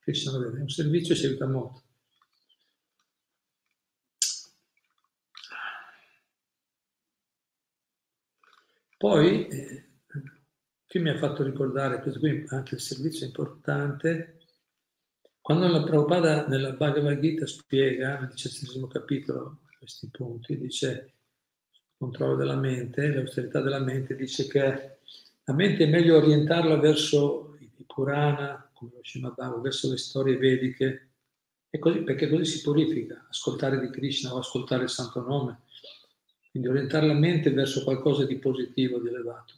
Krishna 0.01 0.37
lo 0.37 0.51
un 0.51 0.69
servizio 0.69 1.15
ci 1.15 1.27
aiuta 1.27 1.47
molto. 1.47 1.83
Poi, 8.99 9.49
eh, 9.49 9.89
qui 10.87 11.01
mi 11.01 11.11
ha 11.11 11.19
fatto 11.19 11.43
ricordare, 11.43 12.01
questo 12.01 12.21
qui 12.21 12.45
anche 12.49 12.75
il 12.77 12.81
servizio 12.81 13.25
è 13.25 13.29
importante, 13.29 14.39
quando 15.41 15.69
la 15.69 15.83
Prabhupada 15.83 16.47
nella 16.47 16.73
Bhagavad 16.73 17.21
Gita 17.21 17.47
spiega, 17.47 18.19
nel 18.19 18.31
diciottesimo 18.31 18.87
capitolo, 18.87 19.61
questi 19.79 20.09
punti, 20.11 20.57
dice 20.57 21.14
controllo 22.05 22.37
della 22.37 22.57
mente, 22.57 23.09
l'austerità 23.09 23.61
della 23.61 23.79
mente, 23.79 24.15
dice 24.15 24.47
che 24.47 24.97
la 25.45 25.55
mente 25.55 25.85
è 25.85 25.89
meglio 25.89 26.17
orientarla 26.17 26.77
verso 26.77 27.57
i 27.61 27.85
Purana, 27.87 28.71
come 28.73 28.93
lo 28.95 29.01
Srimad 29.03 29.61
verso 29.61 29.91
le 29.91 29.97
storie 29.97 30.37
vediche, 30.37 31.09
così, 31.79 32.01
perché 32.01 32.29
così 32.29 32.45
si 32.45 32.63
purifica, 32.63 33.27
ascoltare 33.29 33.81
di 33.81 33.91
Krishna 33.91 34.35
o 34.35 34.39
ascoltare 34.39 34.85
il 34.85 34.91
santo 34.91 35.21
nome, 35.21 35.63
quindi 36.51 36.69
orientare 36.69 37.07
la 37.07 37.15
mente 37.15 37.51
verso 37.51 37.83
qualcosa 37.83 38.25
di 38.25 38.37
positivo, 38.37 38.99
di 38.99 39.09
elevato, 39.09 39.55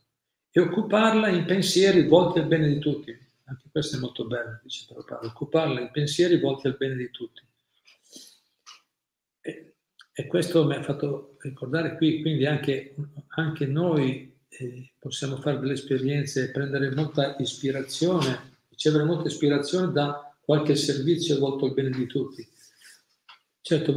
e 0.51 0.61
occuparla 0.61 1.29
in 1.29 1.45
pensieri 1.45 2.07
volti 2.07 2.39
al 2.39 2.47
bene 2.47 2.69
di 2.69 2.79
tutti. 2.79 3.25
Anche 3.49 3.69
questo 3.71 3.97
è 3.97 4.01
molto 4.01 4.27
bello, 4.27 4.61
dice 4.63 4.87
Prabhupada, 4.87 5.27
occuparla 5.27 5.81
in 5.81 5.91
pensieri 5.93 6.41
volti 6.41 6.67
al 6.67 6.77
bene 6.77 6.97
di 6.97 7.11
tutti. 7.11 7.43
E, 10.19 10.27
questo 10.27 10.65
mi 10.65 10.75
ha 10.75 10.83
fatto 10.83 11.37
ricordare 11.41 11.95
qui, 11.97 12.23
quindi 12.23 12.47
anche, 12.47 12.95
anche 13.35 13.67
noi 13.67 14.35
eh, 14.49 14.93
possiamo 14.99 15.37
fare 15.37 15.59
delle 15.59 15.75
esperienze 15.75 16.51
prendere 16.51 16.95
molta 16.95 17.37
ispirazione, 17.39 18.61
ricevere 18.71 19.05
molta 19.05 19.29
ispirazione 19.29 19.93
da 19.93 20.35
qualche 20.41 20.75
servizio 20.75 21.39
volto 21.39 21.67
al 21.67 21.75
bene 21.75 21.91
di 21.91 22.07
tutti. 22.07 22.49
Certo, 23.61 23.93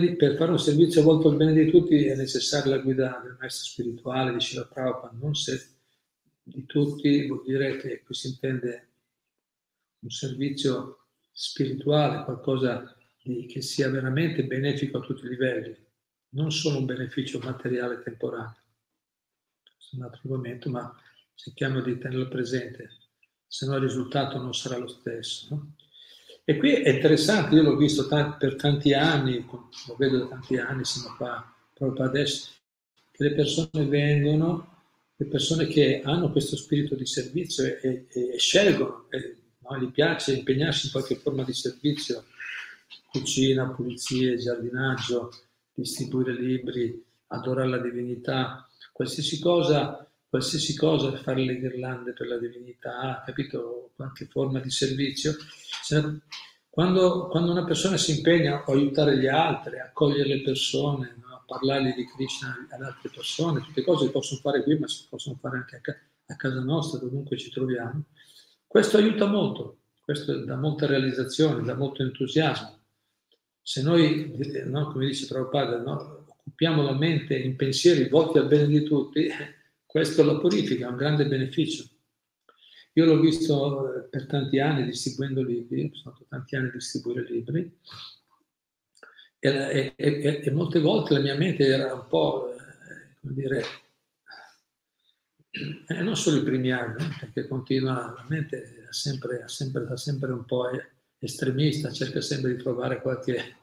di, 0.00 0.16
per 0.16 0.34
fare 0.34 0.50
un 0.50 0.58
servizio 0.58 1.02
volto 1.02 1.28
al 1.28 1.36
bene 1.36 1.52
di 1.52 1.70
tutti 1.70 2.04
è 2.04 2.16
necessaria 2.16 2.74
la 2.74 2.82
guida 2.82 3.20
del 3.22 3.36
maestro 3.38 3.66
spirituale, 3.66 4.32
dice 4.32 4.56
la 4.56 4.64
Prabhupada, 4.64 5.16
non 5.20 5.36
se 5.36 5.68
di 6.42 6.66
tutti 6.66 7.28
vuol 7.28 7.44
dire 7.44 7.76
che 7.76 8.02
qui 8.02 8.14
si 8.14 8.26
intende 8.26 8.88
un 10.00 10.10
servizio 10.10 11.04
spirituale, 11.30 12.24
qualcosa 12.24 12.96
di, 12.98 12.99
che 13.48 13.62
sia 13.62 13.88
veramente 13.88 14.44
benefico 14.44 14.98
a 14.98 15.00
tutti 15.00 15.26
i 15.26 15.28
livelli, 15.28 15.76
non 16.30 16.50
solo 16.52 16.78
un 16.78 16.86
beneficio 16.86 17.38
materiale 17.38 18.02
temporaneo. 18.02 18.56
Questo 19.76 19.96
è 19.96 19.98
un 19.98 20.04
altro 20.04 20.20
argomento, 20.24 20.70
ma 20.70 20.94
cerchiamo 21.34 21.80
di 21.80 21.98
tenerlo 21.98 22.28
presente, 22.28 22.90
se 23.46 23.66
no 23.66 23.76
il 23.76 23.82
risultato 23.82 24.38
non 24.38 24.54
sarà 24.54 24.76
lo 24.76 24.88
stesso. 24.88 25.46
No? 25.50 25.74
E 26.44 26.56
qui 26.56 26.72
è 26.72 26.90
interessante, 26.90 27.54
io 27.54 27.62
l'ho 27.62 27.76
visto 27.76 28.08
tanti, 28.08 28.36
per 28.38 28.56
tanti 28.56 28.92
anni, 28.92 29.44
lo 29.48 29.96
vedo 29.96 30.18
da 30.18 30.26
tanti 30.26 30.56
anni, 30.56 30.84
siamo 30.84 31.14
qua 31.16 31.54
proprio 31.72 32.06
adesso, 32.06 32.50
che 33.12 33.22
le 33.24 33.34
persone 33.34 33.84
vengono, 33.86 34.78
le 35.16 35.26
persone 35.26 35.66
che 35.66 36.00
hanno 36.02 36.32
questo 36.32 36.56
spirito 36.56 36.94
di 36.94 37.06
servizio 37.06 37.64
e, 37.64 38.06
e, 38.08 38.32
e 38.34 38.38
scelgono, 38.38 39.06
e, 39.10 39.36
no, 39.58 39.78
gli 39.78 39.90
piace 39.90 40.32
impegnarsi 40.32 40.86
in 40.86 40.92
qualche 40.92 41.16
forma 41.16 41.44
di 41.44 41.52
servizio, 41.52 42.24
cucina, 43.10 43.70
pulizie, 43.70 44.36
giardinaggio, 44.36 45.30
distribuire 45.72 46.34
libri, 46.34 47.04
adorare 47.28 47.68
la 47.68 47.78
divinità, 47.78 48.68
qualsiasi 48.92 49.38
cosa 49.40 50.04
qualsiasi 50.30 50.76
cosa, 50.76 51.14
fare 51.16 51.44
le 51.44 51.58
ghirlande 51.58 52.12
per 52.12 52.28
la 52.28 52.38
divinità, 52.38 53.20
capito? 53.26 53.90
Qualche 53.96 54.26
forma 54.26 54.60
di 54.60 54.70
servizio. 54.70 55.34
Quando, 56.70 57.26
quando, 57.26 57.50
una 57.50 57.64
persona 57.64 57.96
si 57.96 58.12
impegna 58.18 58.62
a 58.64 58.72
aiutare 58.72 59.18
gli 59.18 59.26
altri, 59.26 59.80
a 59.80 59.86
accogliere 59.86 60.28
le 60.28 60.42
persone, 60.42 61.16
no? 61.20 61.34
a 61.34 61.42
parlargli 61.44 61.94
di 61.94 62.06
Krishna 62.06 62.64
ad 62.70 62.80
altre 62.80 63.10
persone, 63.12 63.60
tutte 63.60 63.82
cose 63.82 64.06
si 64.06 64.12
possono 64.12 64.40
fare 64.40 64.62
qui, 64.62 64.78
ma 64.78 64.86
si 64.86 65.04
possono 65.10 65.36
fare 65.40 65.56
anche 65.56 65.76
a, 65.76 65.80
ca- 65.80 65.98
a 66.26 66.36
casa 66.36 66.60
nostra, 66.60 67.00
dovunque 67.00 67.36
ci 67.36 67.50
troviamo, 67.50 68.04
questo 68.68 68.98
aiuta 68.98 69.26
molto, 69.26 69.78
questo 70.00 70.44
dà 70.44 70.54
molta 70.54 70.86
realizzazione, 70.86 71.64
dà 71.64 71.74
molto 71.74 72.02
entusiasmo. 72.02 72.78
Se 73.62 73.82
noi, 73.82 74.32
no, 74.64 74.92
come 74.92 75.06
dice 75.06 75.26
Prabhupada, 75.26 75.78
no, 75.78 76.26
occupiamo 76.26 76.82
la 76.82 76.94
mente 76.94 77.38
in 77.38 77.56
pensieri 77.56 78.08
volti 78.08 78.38
al 78.38 78.48
bene 78.48 78.66
di 78.66 78.82
tutti, 78.82 79.28
questo 79.86 80.22
lo 80.22 80.38
purifica, 80.38 80.86
è 80.86 80.90
un 80.90 80.96
grande 80.96 81.26
beneficio. 81.26 81.84
Io 82.94 83.04
l'ho 83.04 83.20
visto 83.20 83.94
eh, 83.94 84.00
per 84.08 84.26
tanti 84.26 84.58
anni 84.58 84.84
distribuendo 84.84 85.42
libri, 85.42 85.90
sono 85.94 86.14
stato 86.14 86.26
tanti 86.28 86.56
anni 86.56 86.68
a 86.68 86.72
distribuire 86.72 87.24
libri, 87.24 87.78
e, 89.38 89.94
e, 89.96 90.40
e, 90.44 90.50
molte 90.50 90.80
volte 90.80 91.14
la 91.14 91.20
mia 91.20 91.34
mente 91.34 91.64
era 91.64 91.94
un 91.94 92.06
po', 92.08 92.52
eh, 92.52 93.16
come 93.20 93.32
dire, 93.32 93.64
eh, 95.86 96.02
non 96.02 96.16
solo 96.16 96.38
i 96.38 96.42
primi 96.42 96.72
anni, 96.72 97.04
perché 97.18 97.46
continua, 97.46 98.12
la 98.14 98.26
mente 98.28 98.86
è 98.88 98.92
sempre, 98.92 99.44
sempre, 99.46 99.96
sempre 99.96 100.32
un 100.32 100.44
po' 100.44 100.68
estremista, 101.20 101.92
cerca 101.92 102.20
sempre 102.20 102.54
di 102.54 102.62
trovare 102.62 103.00
qualche, 103.00 103.56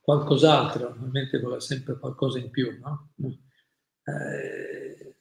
qualcos'altro, 0.00 0.96
la 0.98 1.08
mente 1.10 1.38
vuole 1.38 1.60
sempre 1.60 1.98
qualcosa 1.98 2.38
in 2.38 2.50
più, 2.50 2.78
no? 2.80 3.10
eh, 4.04 5.14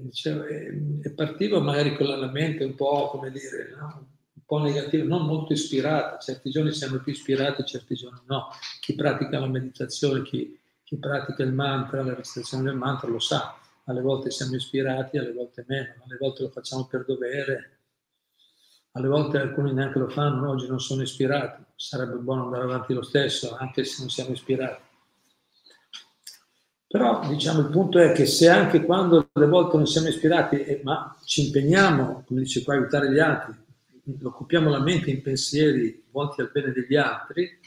dicevo, 0.00 0.44
e 0.46 1.10
partivo 1.14 1.60
magari 1.60 1.94
con 1.96 2.06
la 2.06 2.30
mente 2.30 2.64
un 2.64 2.74
po', 2.74 3.08
come 3.08 3.30
dire, 3.30 3.74
no? 3.76 4.08
un 4.32 4.42
po' 4.46 4.58
negativa, 4.58 5.04
non 5.04 5.26
molto 5.26 5.52
ispirata. 5.52 6.18
Certi 6.18 6.50
giorni 6.50 6.72
siamo 6.72 6.98
più 6.98 7.12
ispirati, 7.12 7.64
certi 7.64 7.94
giorni 7.94 8.20
no. 8.26 8.48
Chi 8.80 8.94
pratica 8.94 9.38
la 9.38 9.48
meditazione, 9.48 10.22
chi, 10.22 10.58
chi 10.82 10.96
pratica 10.96 11.42
il 11.42 11.52
mantra, 11.52 12.02
la 12.02 12.14
recitazione 12.14 12.64
del 12.64 12.76
mantra 12.76 13.08
lo 13.08 13.18
sa. 13.18 13.58
Alle 13.86 14.00
volte 14.00 14.30
siamo 14.30 14.54
ispirati, 14.54 15.18
alle 15.18 15.32
volte 15.32 15.64
meno, 15.68 15.94
alle 16.04 16.16
volte 16.18 16.42
lo 16.42 16.48
facciamo 16.48 16.86
per 16.86 17.04
dovere, 17.04 17.73
alle 18.96 19.08
volte 19.08 19.38
alcuni 19.38 19.72
neanche 19.72 19.98
lo 19.98 20.08
fanno, 20.08 20.50
oggi 20.50 20.68
non 20.68 20.80
sono 20.80 21.02
ispirati, 21.02 21.62
sarebbe 21.74 22.14
buono 22.14 22.44
andare 22.44 22.64
avanti 22.64 22.94
lo 22.94 23.02
stesso, 23.02 23.56
anche 23.58 23.84
se 23.84 23.96
non 24.00 24.08
siamo 24.08 24.32
ispirati. 24.32 24.82
Però 26.86 27.26
diciamo 27.26 27.60
il 27.60 27.70
punto 27.70 27.98
è 27.98 28.12
che 28.12 28.24
se 28.24 28.48
anche 28.48 28.84
quando 28.84 29.28
alle 29.32 29.46
volte 29.46 29.76
non 29.76 29.86
siamo 29.88 30.06
ispirati, 30.06 30.62
eh, 30.62 30.80
ma 30.84 31.16
ci 31.24 31.46
impegniamo, 31.46 32.22
come 32.24 32.40
dice 32.42 32.62
qua, 32.62 32.74
a 32.74 32.76
aiutare 32.76 33.10
gli 33.10 33.18
altri, 33.18 33.54
occupiamo 34.22 34.70
la 34.70 34.80
mente 34.80 35.10
in 35.10 35.22
pensieri 35.22 36.04
volti 36.12 36.40
al 36.40 36.50
bene 36.52 36.70
degli 36.70 36.94
altri, 36.94 37.58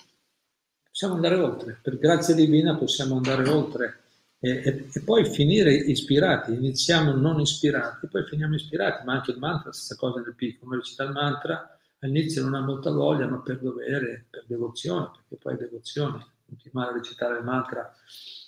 possiamo 0.89 1.15
andare 1.15 1.35
oltre. 1.35 1.77
Per 1.81 1.97
grazia 1.97 2.35
divina 2.35 2.77
possiamo 2.77 3.17
andare 3.17 3.49
oltre 3.49 4.03
e, 4.39 4.49
e, 4.49 4.87
e 4.93 5.01
poi 5.01 5.25
finire 5.25 5.73
ispirati. 5.73 6.53
Iniziamo 6.53 7.13
non 7.13 7.39
ispirati, 7.39 8.07
poi 8.07 8.23
finiamo 8.23 8.55
ispirati, 8.55 9.05
ma 9.05 9.13
anche 9.13 9.31
il 9.31 9.39
mantra, 9.39 9.71
stessa 9.71 9.95
cosa 9.95 10.21
nel 10.21 10.35
piccolo. 10.35 10.65
Come 10.65 10.75
recita 10.77 11.03
il 11.03 11.11
mantra, 11.11 11.77
all'inizio 11.99 12.43
non 12.43 12.53
ha 12.53 12.61
molta 12.61 12.91
voglia, 12.91 13.27
ma 13.27 13.39
per 13.39 13.59
dovere, 13.59 14.25
per 14.29 14.45
devozione, 14.47 15.09
perché 15.13 15.35
poi 15.35 15.53
è 15.53 15.57
devozione, 15.57 16.25
continuare 16.45 16.91
a 16.91 16.93
recitare 16.93 17.37
il 17.37 17.43
mantra 17.43 17.93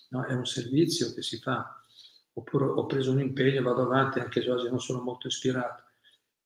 no? 0.10 0.26
è 0.26 0.34
un 0.34 0.46
servizio 0.46 1.14
che 1.14 1.22
si 1.22 1.38
fa, 1.38 1.82
oppure 2.34 2.66
ho 2.66 2.86
preso 2.86 3.12
un 3.12 3.20
impegno, 3.20 3.62
vado 3.62 3.84
avanti 3.84 4.20
anche 4.20 4.42
se 4.42 4.50
oggi 4.50 4.70
non 4.70 4.80
sono 4.80 5.02
molto 5.02 5.28
ispirato. 5.28 5.84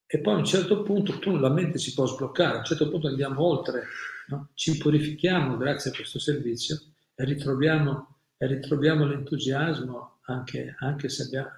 E 0.06 0.20
poi 0.20 0.34
a 0.36 0.38
un 0.38 0.46
certo 0.46 0.84
punto 0.84 1.18
tu, 1.20 1.36
la 1.38 1.50
mente 1.50 1.78
si 1.80 1.94
può 1.94 2.06
sbloccare, 2.06 2.56
a 2.56 2.60
un 2.60 2.66
certo 2.66 2.90
punto 2.90 3.08
andiamo 3.08 3.44
oltre, 3.44 3.84
no? 4.28 4.50
ci 4.54 4.78
purifichiamo 4.78 5.58
grazie 5.58 5.92
a 5.92 5.94
questo 5.94 6.20
servizio 6.20 6.80
e 7.16 7.26
ritroviamo, 7.26 8.13
e 8.38 8.48
ritroviamo 8.48 9.06
l'entusiasmo 9.06 10.20
anche, 10.26 10.76
anche 10.80 11.10
se 11.10 11.24
abbiamo, 11.24 11.50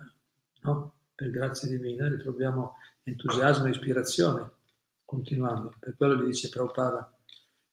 no? 0.62 0.94
per 1.14 1.30
grazia 1.32 1.68
divina, 1.70 2.08
ritroviamo 2.08 2.78
entusiasmo 3.04 3.66
e 3.66 3.70
ispirazione 3.70 4.52
continuando. 5.06 5.74
Per 5.80 5.96
quello 5.96 6.16
gli 6.16 6.28
dice 6.28 6.50
Prabhupada. 6.50 7.10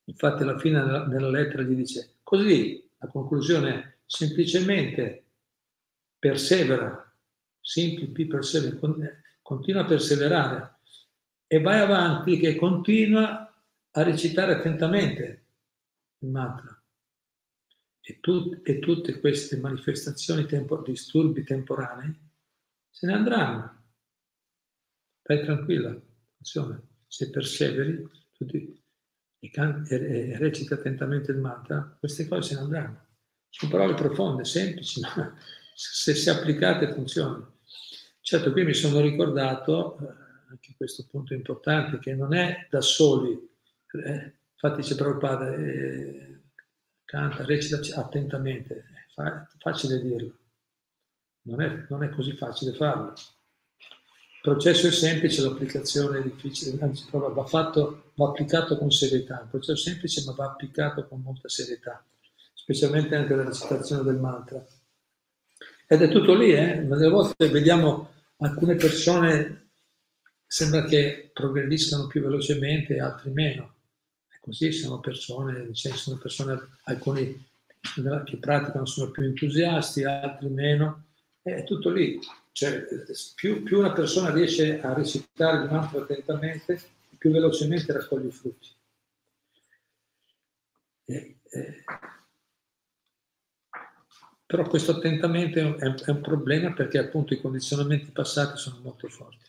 Infatti 0.04 0.42
alla 0.42 0.58
fine 0.58 0.82
della, 1.08 1.30
lettera 1.30 1.62
gli 1.62 1.74
dice, 1.74 2.16
così, 2.22 2.88
la 2.98 3.08
conclusione 3.08 3.74
è, 3.74 3.94
semplicemente 4.04 5.24
persevera, 6.18 7.12
simply 7.60 8.26
persevera, 8.26 8.76
continua 9.40 9.82
a 9.82 9.86
perseverare 9.86 10.76
e 11.46 11.60
vai 11.60 11.80
avanti 11.80 12.38
che 12.38 12.56
continua 12.56 13.52
a 13.90 14.02
recitare 14.02 14.54
attentamente 14.54 15.44
il 16.18 16.28
mantra. 16.28 16.81
E, 18.04 18.18
tut, 18.18 18.68
e 18.68 18.80
tutte 18.80 19.20
queste 19.20 19.58
manifestazioni, 19.58 20.44
tempo, 20.44 20.82
disturbi 20.82 21.44
temporanei, 21.44 22.12
se 22.90 23.06
ne 23.06 23.12
andranno. 23.12 23.84
Stai 25.20 25.44
tranquilla, 25.44 25.90
attenzione, 25.90 26.82
se 27.06 27.30
perseveri 27.30 28.04
tutti, 28.32 28.82
e, 29.38 29.50
e, 29.54 30.30
e 30.30 30.38
reciti 30.38 30.72
attentamente 30.72 31.30
il 31.30 31.38
mantra, 31.38 31.96
queste 31.98 32.26
cose 32.26 32.48
se 32.48 32.54
ne 32.56 32.60
andranno. 32.62 33.06
Sono 33.48 33.70
parole 33.70 33.94
profonde, 33.94 34.44
semplici, 34.44 35.00
ma 35.00 35.36
se, 35.74 36.14
se 36.14 36.30
applicate 36.30 36.92
funzionano. 36.92 37.58
Certo, 38.20 38.50
qui 38.50 38.64
mi 38.64 38.74
sono 38.74 39.00
ricordato, 39.00 39.98
eh, 39.98 40.06
anche 40.48 40.74
questo 40.76 41.06
punto 41.08 41.34
importante, 41.34 41.98
che 42.00 42.14
non 42.14 42.34
è 42.34 42.66
da 42.68 42.80
soli, 42.80 43.32
eh, 44.04 44.34
infatti 44.52 44.82
c'è 44.82 44.96
Prabhupada, 44.96 45.54
eh, 45.54 46.31
canta, 47.12 47.44
recita 47.44 47.78
attentamente, 48.00 48.86
è 49.14 49.22
facile 49.58 50.00
dirlo, 50.00 50.34
non 51.42 51.60
è, 51.60 51.84
non 51.90 52.02
è 52.02 52.08
così 52.08 52.34
facile 52.34 52.72
farlo. 52.72 53.12
Il 53.12 54.40
processo 54.40 54.86
è 54.86 54.90
semplice, 54.90 55.42
l'applicazione 55.42 56.18
è 56.18 56.22
difficile, 56.22 56.82
anzi 56.82 57.06
va, 57.10 57.44
fatto, 57.44 58.12
va 58.14 58.28
applicato 58.28 58.78
con 58.78 58.90
serietà, 58.90 59.42
il 59.42 59.48
processo 59.50 59.72
è 59.72 59.92
semplice 59.92 60.22
ma 60.24 60.32
va 60.32 60.46
applicato 60.46 61.06
con 61.06 61.20
molta 61.20 61.50
serietà, 61.50 62.02
specialmente 62.54 63.14
anche 63.14 63.34
nella 63.34 63.52
citazione 63.52 64.02
del 64.04 64.16
mantra. 64.16 64.64
Ed 65.86 66.00
è 66.00 66.08
tutto 66.08 66.34
lì, 66.34 66.52
eh? 66.52 66.80
ma 66.80 66.96
delle 66.96 67.10
volte 67.10 67.48
vediamo 67.50 68.10
alcune 68.38 68.76
persone, 68.76 69.68
sembra 70.46 70.86
che 70.86 71.30
progrediscano 71.34 72.06
più 72.06 72.22
velocemente, 72.22 72.98
altri 72.98 73.30
meno. 73.30 73.74
Così 74.42 74.72
sono 74.72 74.98
persone, 74.98 75.72
cioè 75.72 75.92
sono 75.92 76.18
persone, 76.18 76.70
alcuni 76.86 77.46
che 78.24 78.36
praticano 78.38 78.86
sono 78.86 79.12
più 79.12 79.22
entusiasti, 79.22 80.02
altri 80.02 80.48
meno. 80.48 81.04
È 81.40 81.62
tutto 81.62 81.90
lì. 81.90 82.18
Cioè, 82.50 82.84
più, 83.36 83.62
più 83.62 83.78
una 83.78 83.92
persona 83.92 84.32
riesce 84.32 84.80
a 84.80 84.94
recitare 84.94 85.62
il 85.62 85.70
mantra 85.70 86.00
attentamente, 86.00 86.82
più 87.16 87.30
velocemente 87.30 87.92
raccoglie 87.92 88.26
i 88.26 88.32
frutti. 88.32 88.68
E, 91.04 91.36
e, 91.48 91.84
però 94.44 94.64
questo 94.64 94.96
attentamente 94.96 95.60
è 95.60 95.64
un, 95.64 95.94
è 96.04 96.10
un, 96.10 96.20
problema 96.20 96.72
perché 96.72 96.98
appunto 96.98 97.32
i 97.32 97.40
condizionamenti 97.40 98.10
passati 98.10 98.58
sono 98.58 98.80
molto 98.82 99.06
forti. 99.06 99.48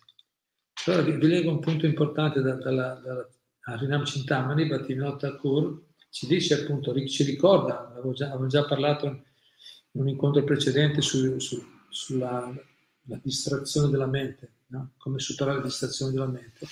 Allora 0.86 1.02
vi, 1.02 1.14
vi 1.14 1.28
leggo 1.28 1.50
un 1.50 1.60
punto 1.60 1.88
importante 1.88 2.42
da, 2.42 2.54
dalla, 2.54 2.94
dalla 3.04 3.28
Harinam 3.66 4.04
Chintamani, 4.04 4.68
Bhattivinoda 4.68 5.18
Thakur, 5.18 5.82
ci 6.10 6.28
dice 6.28 6.62
appunto, 6.62 6.94
ci 7.08 7.24
ricorda, 7.24 7.90
avevo 7.90 8.14
già, 8.14 8.28
avevo 8.28 8.48
già 8.48 8.66
parlato 8.66 9.06
in 9.06 10.02
un 10.02 10.10
incontro 10.10 10.44
precedente 10.44 11.02
su, 11.02 11.40
su, 11.40 11.64
sulla 11.90 12.54
distrazione 13.02 13.90
della 13.90 14.06
mente, 14.06 14.52
no? 14.68 14.94
come 14.98 15.20
superare 15.20 15.58
la 15.58 15.64
distrazione 15.64 16.12
della 16.12 16.28
mente. 16.28 16.68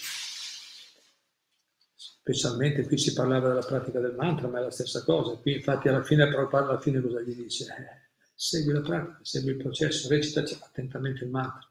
Specialmente 1.96 2.86
qui 2.86 2.98
si 2.98 3.14
parlava 3.14 3.48
della 3.48 3.66
pratica 3.66 4.00
del 4.00 4.14
mantra, 4.16 4.48
ma 4.48 4.60
è 4.60 4.64
la 4.64 4.72
stessa 4.72 5.04
cosa. 5.04 5.38
Qui 5.38 5.54
infatti 5.54 5.88
alla 5.88 6.04
fine, 6.04 6.24
alla 6.24 6.80
fine 6.80 7.02
cosa 7.02 7.22
gli 7.22 7.34
dice? 7.34 7.66
Eh, 7.66 8.10
segui 8.36 8.74
la 8.74 8.82
pratica, 8.82 9.20
segui 9.24 9.52
il 9.52 9.58
processo, 9.58 10.08
recita 10.08 10.42
attentamente 10.42 11.24
il 11.24 11.32
mantra. 11.32 11.68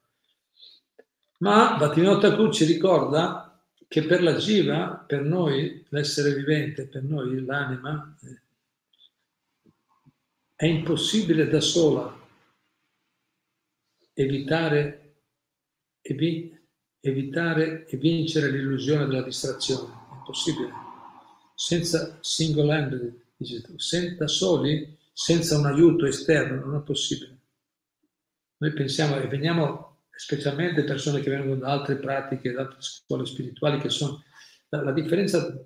Ma 1.38 1.76
Bhattivinoda 1.76 2.30
Thakur 2.30 2.52
ci 2.52 2.64
ricorda 2.64 3.49
che 3.90 4.04
per 4.04 4.22
la 4.22 4.36
jiva, 4.36 5.04
per 5.04 5.22
noi, 5.22 5.84
l'essere 5.88 6.32
vivente, 6.32 6.86
per 6.86 7.02
noi 7.02 7.44
l'anima, 7.44 8.16
eh, 8.22 8.40
è 10.54 10.66
impossibile 10.66 11.48
da 11.48 11.60
sola 11.60 12.16
evitare 14.12 15.14
e, 16.00 16.14
vi, 16.14 16.56
evitare 17.00 17.84
e 17.86 17.96
vincere 17.96 18.52
l'illusione 18.52 19.06
della 19.06 19.22
distrazione. 19.22 19.92
È 19.92 20.14
impossibile. 20.18 20.70
Senza 21.56 22.16
single 22.20 22.72
handed, 22.72 23.20
senza 23.74 24.28
soli 24.28 24.98
senza 25.12 25.58
un 25.58 25.66
aiuto 25.66 26.06
esterno 26.06 26.64
non 26.64 26.76
è 26.76 26.84
possibile. 26.84 27.38
Noi 28.58 28.72
pensiamo 28.72 29.16
e 29.16 29.26
veniamo 29.26 29.89
specialmente 30.20 30.84
persone 30.84 31.20
che 31.20 31.30
vengono 31.30 31.54
da 31.54 31.70
altre 31.70 31.96
pratiche, 31.96 32.52
da 32.52 32.60
altre 32.60 32.76
scuole 32.82 33.24
spirituali, 33.24 33.78
che 33.78 33.88
sono 33.88 34.22
la, 34.68 34.82
la 34.82 34.92
differenza 34.92 35.58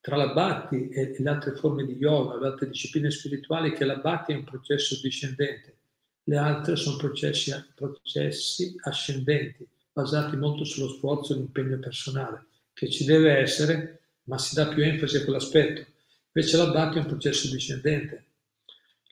tra 0.00 0.16
la 0.16 0.32
Bhakti 0.32 0.88
e, 0.88 1.12
e, 1.12 1.16
le 1.18 1.28
altre 1.28 1.54
forme 1.56 1.84
di 1.84 1.92
yoga, 1.92 2.38
le 2.38 2.46
altre 2.46 2.68
discipline 2.68 3.10
spirituali, 3.10 3.70
è 3.70 3.74
che 3.74 3.84
la 3.84 3.96
Bhakti 3.96 4.32
è 4.32 4.36
un 4.36 4.44
processo 4.44 4.98
discendente, 5.02 5.76
le 6.24 6.36
altre 6.38 6.74
sono 6.76 6.96
processi, 6.96 7.52
processi 7.74 8.74
ascendenti, 8.84 9.68
basati 9.92 10.36
molto 10.36 10.64
sullo 10.64 10.88
sforzo 10.88 11.34
e 11.34 11.36
l'impegno 11.36 11.78
personale, 11.78 12.46
che 12.72 12.88
ci 12.88 13.04
deve 13.04 13.36
essere, 13.36 14.00
ma 14.22 14.38
si 14.38 14.54
dà 14.54 14.68
più 14.68 14.82
enfasi 14.82 15.18
a 15.18 15.24
quell'aspetto. 15.24 15.84
Invece 16.32 16.56
la 16.56 16.70
Bhakti 16.70 16.96
è 16.96 17.00
un 17.02 17.08
processo 17.08 17.50
discendente, 17.50 18.26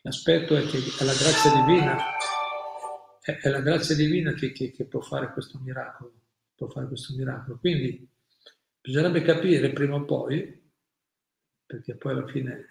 L'aspetto 0.07 0.55
è 0.55 0.66
che 0.66 0.77
è 0.77 1.05
la 1.05 1.14
grazia 1.14 1.50
divina, 1.50 1.96
è, 3.25 3.39
è 3.41 3.49
la 3.49 3.61
grazia 3.61 3.95
divina 3.95 4.35
che, 4.35 4.53
che, 4.53 4.71
che, 4.71 4.85
può 4.85 5.01
fare 5.01 5.33
questo 5.33 5.59
miracolo, 5.63 6.13
può 6.55 6.69
fare 6.69 6.87
questo 6.87 7.15
miracolo. 7.15 7.57
Quindi 7.59 8.07
bisognerebbe 8.81 9.23
capire 9.23 9.73
prima 9.73 9.95
o 9.95 10.05
poi, 10.05 10.63
perché 11.65 11.95
poi 11.95 12.13
alla 12.13 12.27
fine 12.27 12.69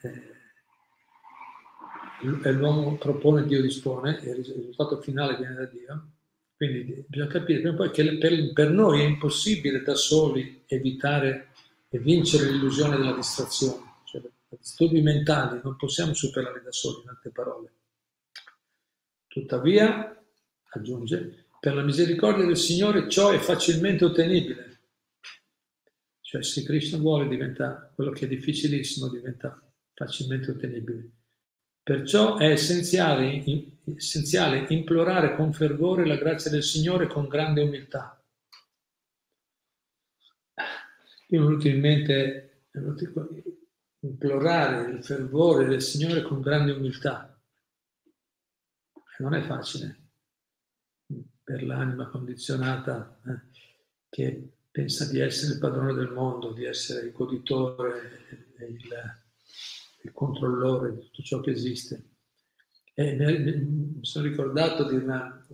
è, 2.44 2.52
l'uomo 2.52 2.98
propone, 2.98 3.46
Dio 3.46 3.62
dispone, 3.62 4.22
e 4.22 4.30
il 4.30 4.46
risultato 4.46 5.02
finale 5.02 5.38
viene 5.38 5.56
da 5.56 5.66
Dio. 5.66 6.10
Quindi 6.56 7.04
bisogna 7.08 7.32
capire 7.32 7.60
prima 7.60 7.74
o 7.74 7.78
poi 7.78 7.92
che 7.92 8.18
per, 8.18 8.54
per 8.54 8.70
noi 8.70 9.02
è 9.02 9.04
impossibile 9.06 9.82
da 9.82 9.96
soli 9.96 10.63
evitare 10.68 11.48
e 11.89 11.98
vincere 11.98 12.52
l'illusione 12.52 12.96
della 12.98 13.16
distrazione 13.16 13.92
disturbi 14.63 15.02
mentali 15.02 15.60
non 15.62 15.76
possiamo 15.76 16.13
superare 16.13 16.62
da 16.62 16.72
soli, 16.72 17.04
in 17.04 17.10
altre 17.10 17.32
parole. 17.32 17.74
Tuttavia, 19.28 20.23
aggiunge, 20.74 21.48
per 21.64 21.76
la 21.76 21.82
misericordia 21.82 22.46
del 22.46 22.58
Signore 22.58 23.08
ciò 23.08 23.32
è 23.32 23.38
facilmente 23.38 24.04
ottenibile. 24.04 24.82
Cioè 26.20 26.44
se 26.44 26.64
Krishna 26.64 26.98
vuole 26.98 27.28
diventa 27.28 27.90
quello 27.96 28.12
che 28.12 28.26
è 28.26 28.28
difficilissimo, 28.28 29.08
diventa 29.08 29.62
facilmente 29.94 30.52
ottenibile. 30.52 31.10
Perciò 31.82 32.38
è 32.38 32.50
essenziale, 32.50 33.44
essenziale 33.96 34.66
implorare 34.70 35.36
con 35.36 35.54
fervore 35.54 36.06
la 36.06 36.18
grazia 36.18 36.50
del 36.50 36.64
Signore 36.64 37.08
con 37.08 37.28
grande 37.28 37.62
umiltà. 37.62 38.22
Mi 41.30 41.38
è 41.38 41.42
venuto 41.42 41.68
in 41.68 41.80
mente, 41.80 42.68
implorare 44.00 44.92
il 44.92 45.04
fervore 45.04 45.66
del 45.66 45.82
Signore 45.82 46.24
con 46.24 46.42
grande 46.42 46.72
umiltà. 46.72 47.42
Non 49.20 49.34
è 49.34 49.42
facile 49.44 50.03
per 51.43 51.63
l'anima 51.63 52.08
condizionata 52.08 53.19
eh, 53.25 53.39
che 54.10 54.51
pensa 54.71 55.10
di 55.10 55.19
essere 55.19 55.53
il 55.53 55.60
padrone 55.60 55.93
del 55.93 56.12
mondo, 56.12 56.51
di 56.51 56.65
essere 56.65 57.08
il 57.08 57.12
goditore, 57.12 58.21
il, 58.67 58.79
il 60.01 60.12
controllore 60.12 60.93
di 60.93 60.99
tutto 61.01 61.21
ciò 61.21 61.39
che 61.41 61.51
esiste. 61.51 62.03
E 62.93 63.15
mi 63.15 64.03
sono 64.06 64.25
ricordato 64.25 64.88
di 64.88 64.95
una 64.95 65.45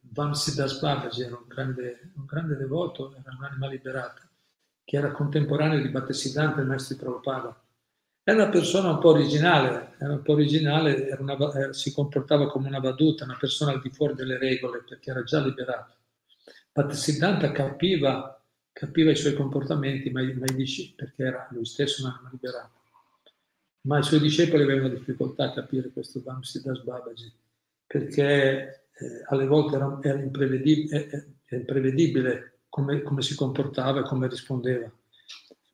Vamsidas 0.00 0.80
Babaji, 0.80 1.22
era 1.22 1.36
un 1.36 1.46
grande, 1.46 2.12
un 2.16 2.24
grande 2.24 2.56
devoto, 2.56 3.14
era 3.14 3.36
un'anima 3.36 3.68
liberata, 3.68 4.26
che 4.82 4.96
era 4.96 5.12
contemporaneo 5.12 5.80
di 5.80 5.90
Battesiddhanta 5.90 6.62
e 6.62 6.76
di 6.88 6.94
Prabhupada 6.96 7.65
era 8.28 8.42
una 8.42 8.50
persona 8.50 8.90
un 8.90 8.98
po' 8.98 9.10
originale, 9.10 9.94
era 10.00 10.14
un 10.14 10.22
po' 10.22 10.32
originale, 10.32 11.16
una, 11.20 11.36
eh, 11.36 11.72
si 11.72 11.92
comportava 11.94 12.48
come 12.48 12.66
una 12.66 12.80
vaduta, 12.80 13.22
una 13.22 13.36
persona 13.38 13.70
al 13.70 13.80
di 13.80 13.88
fuori 13.90 14.14
delle 14.14 14.36
regole 14.36 14.82
perché 14.82 15.10
era 15.10 15.22
già 15.22 15.40
liberato. 15.40 15.94
Bhattisiddhanta 16.72 17.52
capiva, 17.52 18.42
capiva 18.72 19.12
i 19.12 19.14
suoi 19.14 19.34
comportamenti, 19.34 20.10
ma, 20.10 20.22
ma 20.22 20.44
perché 20.96 21.22
era 21.22 21.46
lui 21.52 21.64
stesso 21.64 22.04
un'anima 22.04 22.28
liberata. 22.32 22.72
Ma 23.82 23.98
i 23.98 24.02
suoi 24.02 24.18
discepoli 24.18 24.64
avevano 24.64 24.88
difficoltà 24.88 25.44
a 25.44 25.52
capire 25.52 25.90
questo 25.90 26.20
Vamsiddhas 26.20 26.82
Babaji, 26.82 27.32
perché 27.86 28.86
eh, 28.90 29.22
alle 29.28 29.46
volte 29.46 29.76
era, 29.76 30.00
era 30.02 30.18
imprevedibile, 30.18 31.28
eh, 31.46 31.56
imprevedibile 31.58 32.58
come, 32.68 33.02
come 33.02 33.22
si 33.22 33.36
comportava 33.36 34.00
e 34.00 34.02
come 34.02 34.26
rispondeva. 34.26 34.90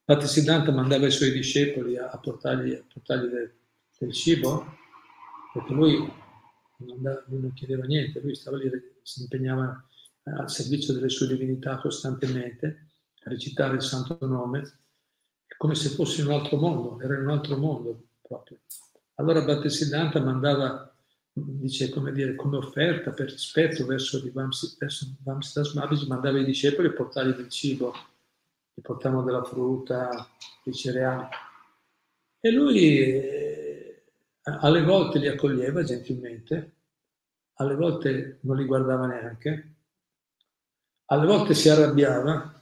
Bhattisiddhanta 0.04 0.72
mandava 0.72 1.06
i 1.06 1.10
suoi 1.10 1.30
discepoli 1.30 1.96
a, 1.96 2.18
portargli, 2.18 2.72
a 2.72 2.84
portargli 2.92 3.28
del, 3.28 3.54
del, 3.98 4.12
cibo, 4.12 4.66
perché 5.52 5.72
lui 5.72 5.96
non, 6.78 6.96
andava, 6.96 7.22
lui 7.28 7.40
non, 7.40 7.52
chiedeva 7.52 7.84
niente, 7.84 8.20
lui 8.20 8.34
stava 8.34 8.56
lì, 8.56 8.70
si 9.02 9.22
impegnava 9.22 9.86
al 10.24 10.50
servizio 10.50 10.92
delle 10.92 11.08
sue 11.08 11.28
divinità 11.28 11.78
costantemente, 11.78 12.88
a 13.24 13.30
recitare 13.30 13.76
il 13.76 13.82
santo 13.82 14.18
nome, 14.26 14.78
come 15.56 15.74
se 15.74 15.90
fosse 15.90 16.20
in 16.20 16.26
un 16.26 16.34
altro 16.34 16.56
mondo, 16.56 17.00
era 17.00 17.14
in 17.14 17.22
un 17.22 17.30
altro 17.30 17.56
mondo 17.56 18.08
proprio. 18.20 18.58
Allora 19.14 19.42
Bhattisiddhanta 19.42 20.20
mandava 20.20 20.92
dice 21.32 21.88
come, 21.88 22.12
dire, 22.12 22.34
come 22.34 22.58
offerta, 22.58 23.10
per 23.12 23.30
rispetto 23.30 23.86
verso, 23.86 24.22
Vamsidas 24.32 25.72
Babis, 25.72 26.02
mandava 26.06 26.38
i 26.38 26.44
discepoli 26.44 26.88
a 26.88 26.92
portargli 26.92 27.34
del 27.34 27.48
cibo, 27.48 27.94
gli 28.82 28.88
portavano 28.88 29.22
della 29.22 29.44
frutta, 29.44 30.28
dei 30.64 30.74
cereali. 30.74 31.28
E 32.40 32.50
lui 32.50 32.98
eh, 32.98 34.02
alle 34.42 34.82
volte 34.82 35.20
li 35.20 35.28
accoglieva 35.28 35.84
gentilmente, 35.84 36.72
alle 37.54 37.76
volte 37.76 38.38
non 38.42 38.56
li 38.56 38.64
guardava 38.64 39.06
neanche, 39.06 39.74
alle 41.06 41.26
volte 41.26 41.54
si 41.54 41.68
arrabbiava, 41.68 42.60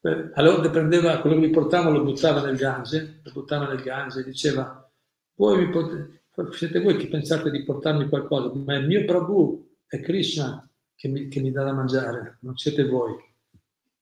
alle 0.34 0.50
volte 0.50 0.68
prendeva 0.68 1.20
quello 1.20 1.40
che 1.40 1.46
gli 1.46 1.50
portava, 1.50 1.88
lo 1.88 2.02
buttava 2.02 2.42
nel 2.42 2.56
Gange, 2.56 3.20
lo 3.22 3.32
buttava 3.32 3.66
nel 3.66 3.80
Gange 3.82 4.20
e 4.20 4.24
diceva, 4.24 4.86
voi 5.34 5.64
mi 5.64 5.70
potete 5.70 6.18
siete 6.52 6.80
voi 6.80 6.96
che 6.96 7.08
pensate 7.08 7.50
di 7.50 7.64
portarmi 7.64 8.08
qualcosa, 8.08 8.52
ma 8.54 8.74
il 8.76 8.86
mio 8.86 9.04
Prabhu, 9.04 9.68
è 9.86 10.00
Krishna 10.00 10.66
che 10.94 11.08
mi, 11.08 11.28
che 11.28 11.40
mi 11.40 11.50
dà 11.50 11.64
da 11.64 11.72
mangiare, 11.72 12.38
non 12.40 12.56
siete 12.56 12.86
voi. 12.86 13.14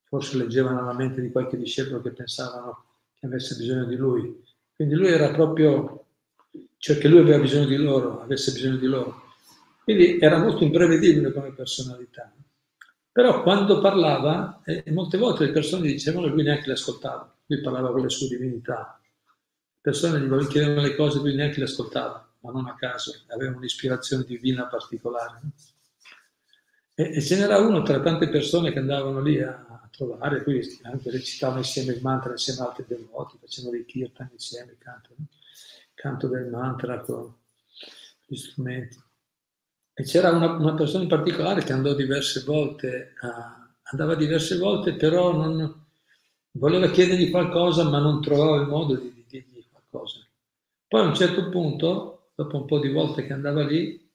Forse 0.09 0.37
leggevano 0.37 0.85
la 0.85 0.95
mente 0.95 1.21
di 1.21 1.31
qualche 1.31 1.57
discepolo 1.59 2.01
che 2.01 2.11
pensavano 2.11 2.85
che 3.19 3.27
avesse 3.27 3.57
bisogno 3.57 3.85
di 3.85 3.97
lui. 3.97 4.43
Quindi 4.75 4.95
lui 4.95 5.09
era 5.09 5.31
proprio, 5.31 6.07
cioè 6.79 6.99
che 6.99 7.09
lui 7.09 7.21
aveva 7.21 7.39
bisogno 7.39 7.67
di 7.67 7.77
loro, 7.77 8.23
avesse 8.23 8.53
bisogno 8.53 8.77
di 8.77 8.87
loro. 8.87 9.23
Quindi 9.85 10.19
era 10.19 10.39
molto 10.39 10.65
imprevedibile 10.65 11.33
come 11.33 11.53
personalità. 11.53 12.33
Però 13.11 13.43
quando 13.43 13.81
parlava, 13.81 14.63
eh, 14.65 14.85
molte 14.93 15.19
volte 15.19 15.47
le 15.47 15.53
persone 15.53 15.89
dicevano 15.89 16.27
e 16.27 16.31
lui 16.31 16.45
neanche 16.45 16.69
le 16.69 16.75
ascoltava. 16.75 17.35
Lui 17.47 17.61
parlava 17.61 17.91
con 17.91 18.03
le 18.03 18.11
sue 18.11 18.29
divinità, 18.29 19.01
persone 19.81 20.21
gli 20.21 20.47
chiedevano 20.47 20.83
le 20.83 20.95
cose, 20.95 21.19
lui 21.19 21.35
neanche 21.35 21.59
le 21.59 21.65
ascoltava, 21.65 22.31
ma 22.41 22.53
non 22.53 22.67
a 22.67 22.75
caso, 22.75 23.23
aveva 23.29 23.57
un'ispirazione 23.57 24.25
divina 24.25 24.67
particolare. 24.67 25.41
E, 26.95 27.17
e 27.17 27.21
ce 27.23 27.37
n'era 27.37 27.59
uno 27.59 27.83
tra 27.83 28.01
tante 28.01 28.29
persone 28.29 28.71
che 28.71 28.79
andavano 28.79 29.21
lì 29.21 29.41
a 29.41 29.67
trovare, 29.99 30.45
qui 30.45 30.61
anche 30.83 31.11
recitavano 31.11 31.59
insieme 31.59 31.93
il 31.93 32.03
mantra 32.03 32.31
insieme 32.31 32.61
ad 32.61 32.69
altri 32.69 32.85
devoti, 32.87 33.37
facevano 33.41 33.75
dei 33.75 33.85
kirtan 33.85 34.29
insieme, 34.33 34.77
canto, 34.79 35.11
no? 35.17 35.27
canto 35.95 36.29
del 36.29 36.47
mantra 36.47 37.01
con 37.01 37.35
gli 38.25 38.37
strumenti. 38.37 38.97
E 39.93 40.05
c'era 40.05 40.31
una, 40.31 40.53
una, 40.53 40.75
persona 40.75 41.03
in 41.03 41.09
particolare 41.09 41.65
che 41.65 41.73
andò 41.73 41.93
diverse 41.95 42.45
volte, 42.45 43.15
a, 43.21 43.69
andava 43.83 44.15
diverse 44.15 44.57
volte, 44.57 44.95
però 44.95 45.33
non, 45.33 45.87
voleva 46.53 46.89
chiedergli 46.91 47.31
qualcosa, 47.31 47.83
ma 47.83 47.99
non 47.99 48.23
trovava 48.23 48.61
il 48.61 48.69
modo 48.69 48.95
di 48.95 49.19
cose. 49.91 50.27
Poi 50.87 51.01
a 51.01 51.05
un 51.05 51.15
certo 51.15 51.49
punto, 51.49 52.31
dopo 52.35 52.57
un 52.57 52.67
po' 52.67 52.79
di 52.79 52.91
volte 52.91 53.27
che 53.27 53.33
andava 53.33 53.65
lì, 53.65 54.07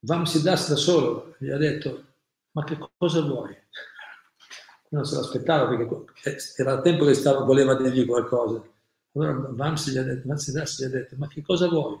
Vamsidas 0.00 0.68
da 0.68 0.76
solo 0.76 1.34
gli 1.38 1.50
ha 1.50 1.56
detto, 1.56 2.04
ma 2.52 2.64
che 2.64 2.78
cosa 2.96 3.20
vuoi? 3.20 3.56
Non 4.90 5.04
se 5.04 5.16
l'aspettava 5.16 5.68
perché 5.68 6.52
era 6.56 6.74
il 6.74 6.82
tempo 6.82 7.04
che 7.04 7.14
stava, 7.14 7.44
voleva 7.44 7.74
dirgli 7.76 8.06
qualcosa. 8.06 8.62
Allora 9.12 9.48
Vamsi 9.50 9.90
gli 9.90 9.98
ha 9.98 10.02
detto, 10.02 10.28
Vamsidas 10.28 10.80
gli 10.80 10.84
ha 10.84 10.88
detto, 10.88 11.16
ma 11.16 11.26
che 11.28 11.42
cosa 11.42 11.68
vuoi? 11.68 12.00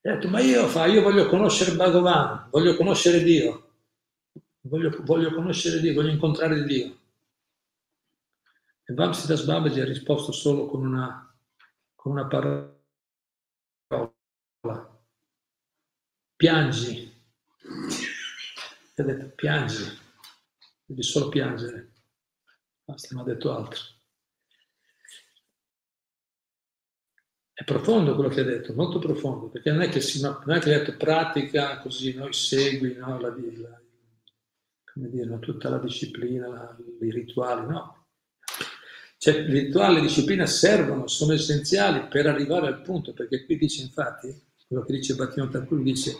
Gli 0.00 0.08
ha 0.08 0.14
detto, 0.14 0.28
ma 0.28 0.40
io, 0.40 0.66
fa, 0.66 0.86
io 0.86 1.02
voglio 1.02 1.28
conoscere 1.28 1.76
Bhagavan, 1.76 2.48
voglio 2.50 2.76
conoscere 2.76 3.22
Dio, 3.22 3.70
voglio, 4.62 4.90
voglio 5.02 5.32
conoscere 5.34 5.80
Dio, 5.80 5.94
voglio 5.94 6.10
incontrare 6.10 6.64
Dio. 6.64 6.98
E 8.84 8.94
Vamsidas 8.94 9.44
Babaji 9.44 9.80
ha 9.80 9.84
risposto 9.84 10.32
solo 10.32 10.66
con 10.66 10.84
una 10.84 11.30
con 12.00 12.12
una 12.12 12.26
parola. 12.26 12.74
Piangi. 16.34 17.12
E 18.94 19.02
ha 19.02 19.04
detto 19.04 19.34
piangi, 19.34 19.84
devi 20.90 21.02
solo 21.02 21.28
piangere. 21.28 21.92
Basta, 22.84 23.14
non 23.14 23.22
ha 23.22 23.32
detto 23.32 23.56
altro. 23.56 23.80
È 27.52 27.62
profondo 27.64 28.14
quello 28.14 28.30
che 28.30 28.40
ha 28.40 28.44
detto, 28.44 28.72
molto 28.74 28.98
profondo, 28.98 29.50
perché 29.50 29.70
non 29.70 29.82
è 29.82 29.88
che, 29.88 30.00
si, 30.00 30.20
non 30.20 30.42
è 30.46 30.58
che 30.58 30.74
ha 30.74 30.78
detto 30.78 30.96
pratica 30.96 31.78
così, 31.80 32.14
noi 32.14 32.32
segui 32.32 32.94
no, 32.94 33.20
la, 33.20 33.28
la, 33.28 33.36
dire, 34.94 35.38
tutta 35.40 35.68
la 35.68 35.78
disciplina, 35.78 36.48
la, 36.48 36.76
i 37.02 37.10
rituali, 37.10 37.66
no, 37.66 38.06
cioè, 39.18 39.44
rituali 39.44 39.98
e 39.98 40.00
disciplina 40.00 40.46
servono, 40.46 41.06
sono 41.06 41.34
essenziali 41.34 42.08
per 42.08 42.26
arrivare 42.26 42.66
al 42.66 42.80
punto, 42.80 43.12
perché 43.12 43.44
qui 43.44 43.58
dice 43.58 43.82
infatti, 43.82 44.34
quello 44.66 44.82
che 44.82 44.94
dice 44.94 45.14
Battino 45.14 45.48
Thakur, 45.50 45.82
dice 45.82 46.16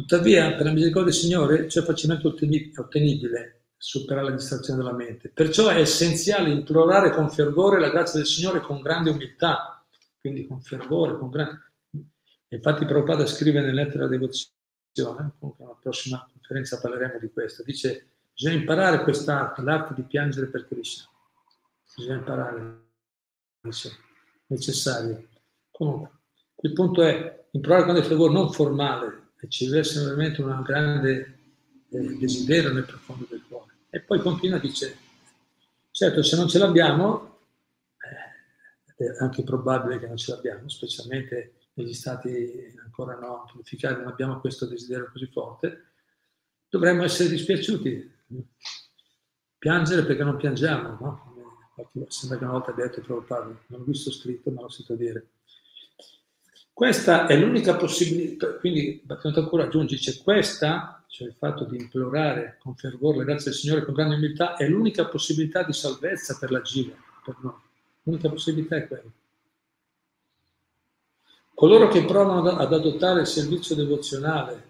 Tuttavia, 0.00 0.54
per 0.54 0.64
la 0.64 0.72
misericordia 0.72 1.12
del 1.12 1.20
Signore, 1.20 1.68
ciò 1.68 1.82
è 1.82 1.84
facilmente 1.84 2.26
ottenibile 2.26 3.64
superare 3.76 4.30
la 4.30 4.34
distrazione 4.34 4.82
della 4.82 4.94
mente. 4.94 5.28
Perciò 5.28 5.68
è 5.68 5.78
essenziale 5.78 6.48
implorare 6.48 7.10
con 7.10 7.28
fervore 7.28 7.78
la 7.78 7.90
grazia 7.90 8.18
del 8.18 8.26
Signore 8.26 8.62
con 8.62 8.80
grande 8.80 9.10
umiltà, 9.10 9.84
quindi 10.18 10.46
con 10.46 10.62
fervore, 10.62 11.18
con 11.18 11.28
grande... 11.28 11.60
Infatti 12.48 12.86
Prabhupada 12.86 13.26
scrive 13.26 13.60
nella 13.60 13.82
lettera 13.82 14.06
della 14.06 14.18
devozione, 14.20 15.34
comunque 15.38 15.64
alla 15.66 15.78
prossima 15.78 16.26
conferenza 16.32 16.80
parleremo 16.80 17.18
di 17.18 17.30
questo, 17.30 17.62
dice 17.62 18.06
bisogna 18.32 18.56
imparare 18.56 19.02
quest'arte, 19.02 19.60
l'arte 19.60 19.92
di 19.94 20.02
piangere 20.02 20.46
per 20.46 20.66
Krishna 20.66 21.04
bisogna 21.94 22.16
imparare, 22.16 22.84
necessario. 24.46 25.28
Comunque, 25.70 26.10
il 26.62 26.72
punto 26.72 27.02
è 27.02 27.48
imparare 27.50 27.84
con 27.84 27.94
del 27.94 28.04
fervore 28.04 28.32
non 28.32 28.50
formale, 28.50 29.19
ci 29.48 29.66
deve 29.66 29.80
essere 29.80 30.04
veramente 30.04 30.42
un 30.42 30.62
grande 30.62 31.38
eh, 31.88 32.16
desiderio 32.18 32.72
nel 32.72 32.84
profondo 32.84 33.26
del 33.28 33.42
cuore. 33.48 33.72
E 33.90 34.00
poi 34.00 34.20
continua 34.20 34.58
e 34.58 34.60
dice, 34.60 34.96
certo 35.90 36.22
se 36.22 36.36
non 36.36 36.48
ce 36.48 36.58
l'abbiamo, 36.58 37.38
eh, 38.96 39.04
è 39.04 39.16
anche 39.20 39.42
probabile 39.42 39.98
che 39.98 40.06
non 40.06 40.16
ce 40.16 40.32
l'abbiamo, 40.32 40.68
specialmente 40.68 41.54
negli 41.74 41.94
stati 41.94 42.74
ancora 42.82 43.18
non 43.18 43.46
purificati, 43.50 44.00
non 44.00 44.08
abbiamo 44.08 44.40
questo 44.40 44.66
desiderio 44.66 45.10
così 45.10 45.26
forte, 45.26 45.84
dovremmo 46.68 47.02
essere 47.02 47.28
dispiaciuti, 47.28 48.18
piangere 49.58 50.04
perché 50.04 50.22
non 50.22 50.36
piangiamo, 50.36 50.98
no? 51.00 51.30
sembra 52.08 52.38
che 52.38 52.44
una 52.44 52.52
volta 52.52 52.72
detto 52.72 53.00
Prabhupada, 53.00 53.44
non 53.66 53.80
ho 53.80 53.84
visto 53.84 54.10
scritto 54.10 54.50
ma 54.50 54.62
l'ho 54.62 54.68
sentito 54.68 54.96
dire. 54.96 55.26
Questa 56.80 57.26
è 57.26 57.36
l'unica 57.36 57.76
possibilità, 57.76 58.54
quindi 58.54 59.02
Bhaktivinoda 59.04 59.42
Thakur 59.42 59.60
aggiunge, 59.60 59.98
c'è 59.98 60.16
questa, 60.16 61.04
cioè 61.08 61.28
il 61.28 61.34
fatto 61.36 61.64
di 61.64 61.76
implorare 61.76 62.56
con 62.58 62.74
fervore 62.74 63.18
la 63.18 63.24
grazia 63.24 63.50
del 63.50 63.60
Signore 63.60 63.84
con 63.84 63.92
grande 63.92 64.14
umiltà, 64.14 64.56
è 64.56 64.66
l'unica 64.66 65.04
possibilità 65.04 65.62
di 65.62 65.74
salvezza 65.74 66.38
per 66.40 66.50
la 66.50 66.62
Jiva, 66.62 66.94
per 67.22 67.36
noi. 67.42 67.60
L'unica 68.04 68.30
possibilità 68.30 68.76
è 68.76 68.88
quella. 68.88 69.10
Coloro 71.52 71.88
che 71.88 72.02
provano 72.06 72.56
ad 72.56 72.72
adottare 72.72 73.20
il 73.20 73.26
servizio 73.26 73.74
devozionale, 73.74 74.68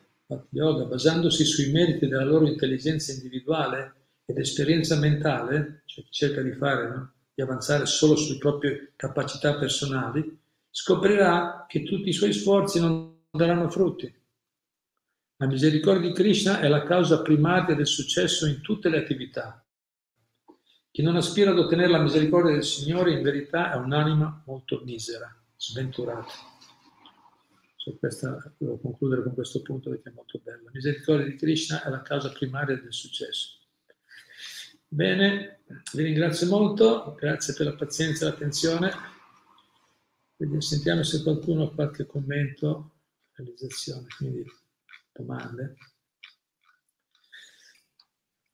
yoga, 0.48 0.86
basandosi 0.86 1.44
sui 1.44 1.70
meriti 1.70 2.08
della 2.08 2.24
loro 2.24 2.48
intelligenza 2.48 3.12
individuale, 3.12 3.94
ed 4.24 4.36
esperienza 4.36 4.96
mentale, 4.96 5.82
cioè 5.84 6.04
cerca 6.10 6.42
di 6.42 6.50
fare, 6.54 6.88
no? 6.88 7.12
di 7.32 7.40
avanzare 7.40 7.86
solo 7.86 8.16
sulle 8.16 8.38
proprie 8.38 8.94
capacità 8.96 9.54
personali, 9.54 10.39
scoprirà 10.70 11.66
che 11.68 11.82
tutti 11.82 12.08
i 12.08 12.12
suoi 12.12 12.32
sforzi 12.32 12.80
non 12.80 13.24
daranno 13.30 13.68
frutti. 13.68 14.12
La 15.36 15.46
misericordia 15.46 16.08
di 16.08 16.14
Krishna 16.14 16.60
è 16.60 16.68
la 16.68 16.82
causa 16.82 17.22
primaria 17.22 17.74
del 17.74 17.86
successo 17.86 18.46
in 18.46 18.60
tutte 18.60 18.88
le 18.88 18.98
attività. 18.98 19.64
Chi 20.90 21.02
non 21.02 21.16
aspira 21.16 21.50
ad 21.52 21.58
ottenere 21.58 21.88
la 21.88 22.02
misericordia 22.02 22.52
del 22.52 22.64
Signore 22.64 23.12
in 23.12 23.22
verità 23.22 23.72
è 23.72 23.76
un'anima 23.76 24.42
molto 24.44 24.82
misera, 24.84 25.34
sventurata. 25.56 26.32
Cioè 27.76 27.96
questa, 27.98 28.52
devo 28.58 28.78
concludere 28.78 29.22
con 29.22 29.32
questo 29.32 29.62
punto 29.62 29.88
perché 29.88 30.10
è 30.10 30.12
molto 30.12 30.40
bello. 30.42 30.64
La 30.64 30.70
misericordia 30.74 31.24
di 31.24 31.36
Krishna 31.36 31.82
è 31.82 31.88
la 31.88 32.02
causa 32.02 32.30
primaria 32.30 32.76
del 32.76 32.92
successo. 32.92 33.58
Bene, 34.86 35.62
vi 35.94 36.02
ringrazio 36.02 36.48
molto, 36.48 37.14
grazie 37.18 37.54
per 37.54 37.66
la 37.66 37.74
pazienza 37.76 38.26
e 38.26 38.28
l'attenzione. 38.28 38.90
Quindi 40.40 40.62
sentiamo 40.62 41.02
se 41.02 41.22
qualcuno 41.22 41.64
ha 41.64 41.74
qualche 41.74 42.06
commento, 42.06 42.92
realizzazione, 43.32 44.06
quindi 44.16 44.42
domande. 45.12 45.76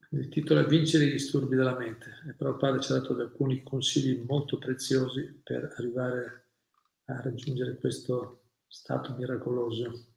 Il 0.09 0.27
titolo 0.27 0.59
è 0.59 0.65
Vincere 0.65 1.05
i 1.05 1.11
disturbi 1.11 1.55
della 1.55 1.77
mente 1.77 2.23
e 2.27 2.33
però 2.33 2.49
il 2.49 2.57
padre 2.57 2.81
ci 2.81 2.91
ha 2.91 2.99
dato 2.99 3.15
alcuni 3.15 3.63
consigli 3.63 4.21
molto 4.27 4.57
preziosi 4.57 5.39
per 5.41 5.75
arrivare 5.77 6.47
a 7.05 7.21
raggiungere 7.21 7.77
questo 7.77 8.49
stato 8.67 9.15
miracoloso. 9.15 10.07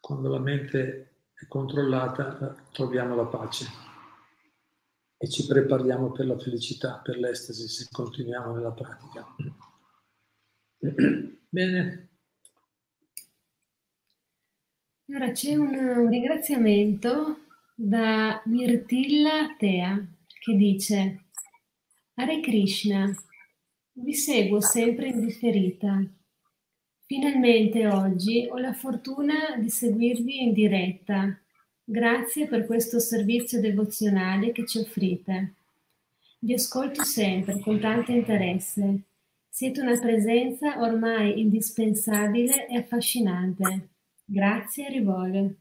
Quando 0.00 0.28
la 0.28 0.38
mente 0.38 1.24
è 1.34 1.48
controllata, 1.48 2.54
troviamo 2.70 3.16
la 3.16 3.26
pace 3.26 3.87
e 5.18 5.28
ci 5.28 5.46
prepariamo 5.46 6.12
per 6.12 6.26
la 6.26 6.38
felicità, 6.38 7.00
per 7.02 7.18
l'estasi 7.18 7.68
se 7.68 7.88
continuiamo 7.90 8.54
nella 8.54 8.70
pratica. 8.70 9.26
Bene. 11.50 12.08
Ora 15.10 15.32
c'è 15.32 15.56
un 15.56 16.08
ringraziamento 16.08 17.46
da 17.74 18.40
Mirtilla 18.44 19.56
Tea 19.58 20.06
che 20.26 20.54
dice 20.54 21.24
Hare 22.14 22.40
Krishna, 22.40 23.10
vi 23.92 24.14
seguo 24.14 24.60
sempre 24.60 25.08
indifferita. 25.08 26.00
Finalmente 27.06 27.86
oggi 27.86 28.46
ho 28.50 28.58
la 28.58 28.74
fortuna 28.74 29.56
di 29.56 29.70
seguirvi 29.70 30.42
in 30.42 30.52
diretta. 30.52 31.40
Grazie 31.90 32.48
per 32.48 32.66
questo 32.66 32.98
servizio 32.98 33.62
devozionale 33.62 34.52
che 34.52 34.66
ci 34.66 34.78
offrite. 34.78 35.54
Vi 36.40 36.52
ascolto 36.52 37.02
sempre 37.02 37.60
con 37.60 37.80
tanto 37.80 38.12
interesse. 38.12 39.04
Siete 39.48 39.80
una 39.80 39.98
presenza 39.98 40.82
ormai 40.82 41.40
indispensabile 41.40 42.68
e 42.68 42.76
affascinante. 42.76 43.88
Grazie 44.22 44.90
rivolo. 44.90 45.54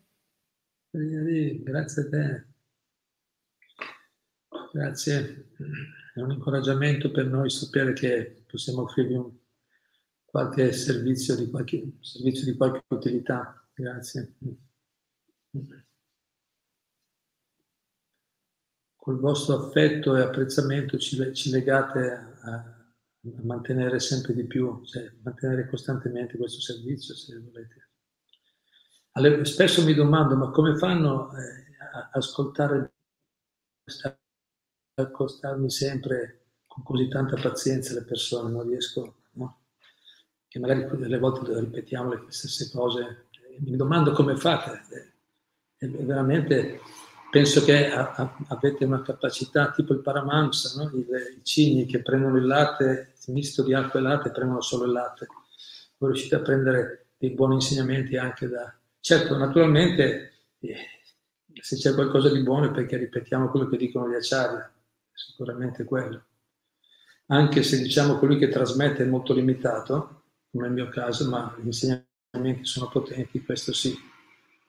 Grazie 0.91 2.01
a 2.01 2.09
te. 2.09 2.45
Grazie. 4.73 5.47
È 6.13 6.19
un 6.19 6.31
incoraggiamento 6.31 7.09
per 7.09 7.27
noi 7.27 7.49
sapere 7.49 7.93
che 7.93 8.43
possiamo 8.45 8.81
offrirvi 8.81 9.13
un, 9.13 9.31
qualche 10.25 10.73
servizio 10.73 11.37
di 11.37 11.49
qualche, 11.49 11.93
servizio 12.01 12.51
di 12.51 12.57
qualche 12.57 12.83
utilità. 12.89 13.65
Grazie. 13.73 14.35
Col 19.07 19.21
vostro 19.21 19.55
affetto 19.55 20.17
e 20.17 20.21
apprezzamento 20.21 20.97
ci, 20.97 21.33
ci 21.33 21.49
legate 21.49 22.11
a, 22.41 22.51
a, 22.51 22.75
mantenere 23.41 24.01
sempre 24.01 24.33
di 24.33 24.43
più, 24.43 24.83
cioè 24.83 25.09
mantenere 25.23 25.69
costantemente 25.69 26.35
questo 26.35 26.59
servizio 26.59 27.15
se 27.15 27.39
volete. 27.39 27.91
Alle, 29.13 29.45
spesso 29.45 29.81
mi 29.85 29.93
domando 29.93 30.35
ma 30.35 30.51
come 30.51 30.75
fanno 30.75 31.31
eh, 31.37 31.77
a 31.93 32.09
ascoltare, 32.11 32.95
a 34.03 34.17
accostarmi 34.95 35.69
sempre 35.69 36.47
con 36.67 36.83
così 36.83 37.07
tanta 37.07 37.37
pazienza 37.41 37.93
le 37.93 38.03
persone, 38.03 38.51
non 38.51 38.67
riesco, 38.67 39.19
no? 39.35 39.67
Che 40.49 40.59
magari 40.59 40.85
delle 40.97 41.17
volte 41.17 41.57
ripetiamo 41.57 42.09
le 42.09 42.25
stesse 42.27 42.69
cose, 42.71 43.27
mi 43.59 43.77
domando 43.77 44.11
come 44.11 44.35
fate, 44.35 44.81
e 45.77 45.87
veramente 45.87 46.81
penso 47.37 47.63
che 47.63 47.91
a, 47.91 48.15
a, 48.15 48.37
avete 48.47 48.83
una 48.83 49.03
capacità 49.03 49.69
tipo 49.69 49.93
il 49.93 49.99
Paramahansa, 49.99 50.81
no? 50.81 50.89
I, 50.97 51.01
I, 51.01 51.43
cigni 51.43 51.85
che 51.85 52.01
prendono 52.01 52.37
il 52.37 52.47
latte, 52.47 53.13
misto 53.27 53.61
di 53.61 53.75
acqua 53.75 53.99
e 53.99 54.03
latte, 54.03 54.31
prendono 54.31 54.61
solo 54.61 54.85
il 54.85 54.91
latte. 54.91 55.27
Voi 55.97 56.11
riuscite 56.11 56.33
a 56.33 56.39
prendere 56.39 57.09
dei 57.15 57.29
buoni 57.29 57.55
insegnamenti 57.55 58.17
anche 58.17 58.47
da... 58.47 58.75
Certo, 58.99 59.37
naturalmente, 59.37 60.31
eh, 60.61 60.75
se 61.61 61.75
c'è 61.75 61.93
qualcosa 61.93 62.31
di 62.31 62.41
buono 62.41 62.65
è 62.65 62.71
perché 62.71 62.97
ripetiamo 62.97 63.49
quello 63.49 63.67
che 63.67 63.77
dicono 63.77 64.09
gli 64.09 64.15
acciari, 64.15 64.59
sicuramente 65.13 65.83
quello 65.83 66.23
anche 67.29 67.61
se 67.61 67.81
diciamo 67.81 68.17
colui 68.19 68.37
che 68.37 68.47
trasmette 68.47 69.03
è 69.03 69.05
molto 69.05 69.33
limitato, 69.33 70.23
come 70.49 70.67
nel 70.67 70.71
mio 70.71 70.87
caso, 70.87 71.29
ma 71.29 71.53
gli 71.61 71.65
insegnamenti 71.65 72.63
sono 72.63 72.87
potenti, 72.87 73.43
questo 73.43 73.73
sì. 73.73 73.93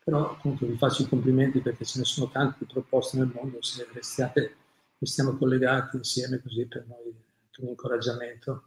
Però 0.08 0.30
appunto 0.30 0.64
vi 0.64 0.78
faccio 0.78 1.02
i 1.02 1.06
complimenti 1.06 1.60
perché 1.60 1.84
ce 1.84 1.98
ne 1.98 2.04
sono 2.06 2.30
tante 2.30 2.64
proposte 2.64 3.18
nel 3.18 3.30
mondo, 3.30 3.60
se 3.60 3.86
restiate, 3.92 4.56
stiamo 5.02 5.36
collegati 5.36 5.98
insieme 5.98 6.40
così 6.40 6.64
per 6.64 6.86
noi 6.86 7.14
è 7.50 7.60
un 7.60 7.68
incoraggiamento. 7.68 8.62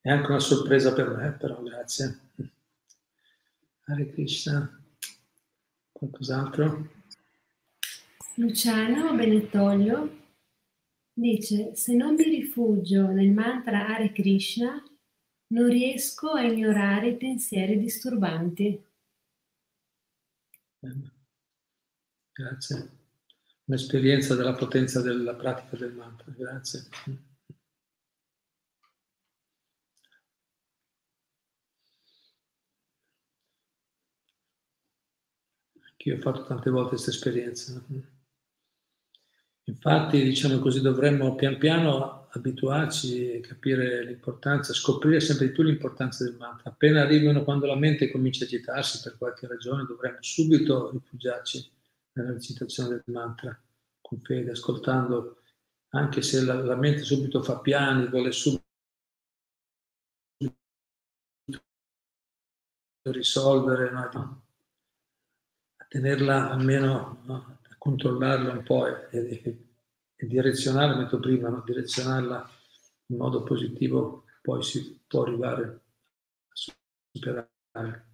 È 0.00 0.08
anche 0.08 0.30
una 0.30 0.38
sorpresa 0.38 0.94
per 0.94 1.10
me, 1.10 1.32
però 1.32 1.60
grazie. 1.60 2.18
Hare 3.84 4.10
Krishna. 4.10 4.82
Qualcos'altro? 5.92 6.88
Luciano 8.36 9.14
Benettoglio 9.14 10.16
Dice, 11.12 11.74
se 11.74 11.92
non 11.92 12.14
mi 12.14 12.22
rifugio 12.22 13.08
nel 13.08 13.30
mantra 13.32 13.88
Hare 13.88 14.12
Krishna, 14.12 14.82
non 15.48 15.68
riesco 15.68 16.30
a 16.30 16.40
ignorare 16.44 17.10
i 17.10 17.16
pensieri 17.18 17.78
disturbanti. 17.78 18.82
Grazie. 22.32 22.90
Un'esperienza 23.64 24.34
della 24.34 24.54
potenza 24.54 25.02
della 25.02 25.34
pratica 25.34 25.76
del 25.76 25.92
mantra. 25.92 26.32
Grazie. 26.32 26.88
Anch'io 35.82 36.16
ho 36.16 36.20
fatto 36.20 36.46
tante 36.46 36.70
volte 36.70 36.90
questa 36.90 37.10
esperienza. 37.10 37.84
Infatti, 39.64 40.22
diciamo 40.22 40.58
così, 40.60 40.80
dovremmo 40.80 41.34
pian 41.34 41.58
piano 41.58 42.19
abituarci 42.32 43.40
capire 43.40 44.04
l'importanza, 44.04 44.72
scoprire 44.72 45.20
sempre 45.20 45.46
di 45.46 45.52
più 45.52 45.62
l'importanza 45.62 46.24
del 46.24 46.36
mantra. 46.36 46.70
Appena 46.70 47.02
arrivano, 47.02 47.42
quando 47.42 47.66
la 47.66 47.76
mente 47.76 48.10
comincia 48.10 48.44
a 48.44 48.46
agitarsi 48.46 49.00
per 49.02 49.18
qualche 49.18 49.46
ragione, 49.46 49.84
dovremmo 49.84 50.18
subito 50.20 50.90
rifugiarci 50.90 51.70
nella 52.12 52.32
recitazione 52.32 52.90
del 52.90 53.02
mantra, 53.06 53.58
con 54.00 54.20
fede, 54.20 54.52
ascoltando, 54.52 55.42
anche 55.90 56.22
se 56.22 56.44
la, 56.44 56.54
la 56.54 56.76
mente 56.76 57.02
subito 57.02 57.42
fa 57.42 57.58
piani, 57.58 58.06
vuole 58.06 58.30
subito 58.32 58.64
risolvere, 63.02 63.90
no? 63.90 64.42
a 65.76 65.84
tenerla 65.88 66.50
almeno 66.50 67.22
no? 67.24 67.58
controllarla 67.78 68.52
un 68.52 68.62
po' 68.62 68.86
e, 68.86 69.08
e, 69.42 69.69
e 70.22 70.26
direzionarla, 70.26 70.96
metto 70.96 71.18
prima, 71.18 71.48
no? 71.48 71.62
direzionarla 71.64 72.50
in 73.06 73.16
modo 73.16 73.42
positivo, 73.42 74.24
poi 74.42 74.62
si 74.62 75.00
può 75.06 75.22
arrivare 75.22 75.64
a 75.64 76.74
superare. 77.10 78.08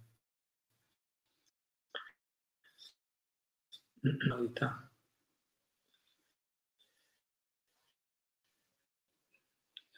Novità. 3.99 4.89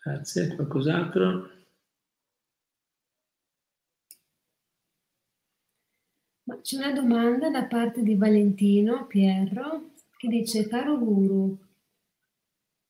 Grazie, 0.01 0.55
qualcos'altro? 0.55 1.51
C'è 6.63 6.77
una 6.77 6.91
domanda 6.91 7.51
da 7.51 7.65
parte 7.65 8.01
di 8.01 8.15
Valentino 8.15 9.05
Pierro 9.05 9.91
che 10.17 10.27
dice, 10.27 10.67
caro 10.67 10.97
guru, 10.97 11.68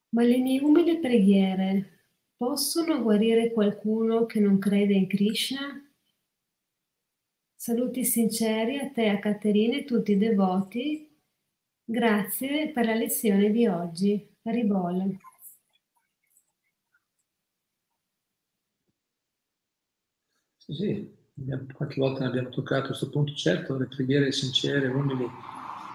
ma 0.10 0.24
le 0.24 0.38
mie 0.38 0.62
umili 0.62 0.99
preghiere 0.99 2.05
possono 2.36 3.01
guarire 3.01 3.51
qualcuno 3.51 4.26
che 4.26 4.39
non 4.39 4.60
crede 4.60 4.93
in 4.93 5.07
Krishna? 5.07 5.84
Saluti 7.55 8.05
sinceri 8.05 8.80
a 8.80 8.89
te, 8.89 9.10
a 9.10 9.20
Caterina 9.20 9.78
e 9.78 9.84
tutti 9.84 10.14
i 10.14 10.18
devoti. 10.18 11.07
Grazie 11.84 12.70
per 12.70 12.86
la 12.86 12.93
lezione 12.93 13.51
di 13.51 13.68
oggi. 13.68 14.26
Haribol. 14.43 15.18
Sì, 20.55 21.12
qualche 21.74 21.99
volta 21.99 22.26
abbiamo 22.26 22.49
toccato 22.49 22.88
questo 22.88 23.10
punto, 23.10 23.34
certo 23.34 23.76
le 23.76 23.88
preghiere 23.88 24.32
sincere, 24.32 24.88
umili, 24.88 25.26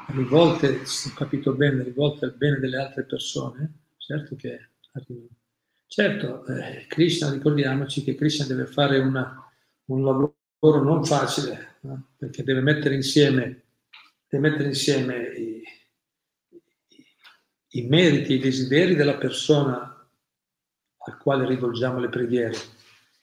rivolte, 0.08 0.84
se 0.84 1.10
ho 1.10 1.14
capito 1.14 1.54
bene, 1.54 1.82
rivolte 1.84 2.24
al 2.24 2.34
bene 2.34 2.58
delle 2.58 2.76
altre 2.78 3.04
persone, 3.04 3.83
certo 4.04 4.36
che 4.36 4.70
arrivano. 4.92 5.28
Certo, 5.86 6.46
eh, 6.46 6.86
Krishna, 6.88 7.30
ricordiamoci 7.30 8.02
che 8.02 8.14
Krishna 8.14 8.46
deve 8.46 8.66
fare 8.66 8.98
una, 8.98 9.50
un 9.86 10.04
lavoro 10.04 10.82
non 10.82 11.04
facile, 11.04 11.76
no? 11.82 12.14
perché 12.16 12.42
deve 12.42 12.60
mettere 12.60 12.94
insieme, 12.94 13.62
deve 14.28 14.48
mettere 14.48 14.68
insieme 14.68 15.28
i, 15.36 15.62
i, 16.48 17.80
i 17.80 17.86
meriti, 17.86 18.34
i 18.34 18.38
desideri 18.40 18.96
della 18.96 19.18
persona 19.18 19.90
al 21.06 21.18
quale 21.18 21.46
rivolgiamo 21.46 22.00
le 22.00 22.08
preghiere 22.08 22.56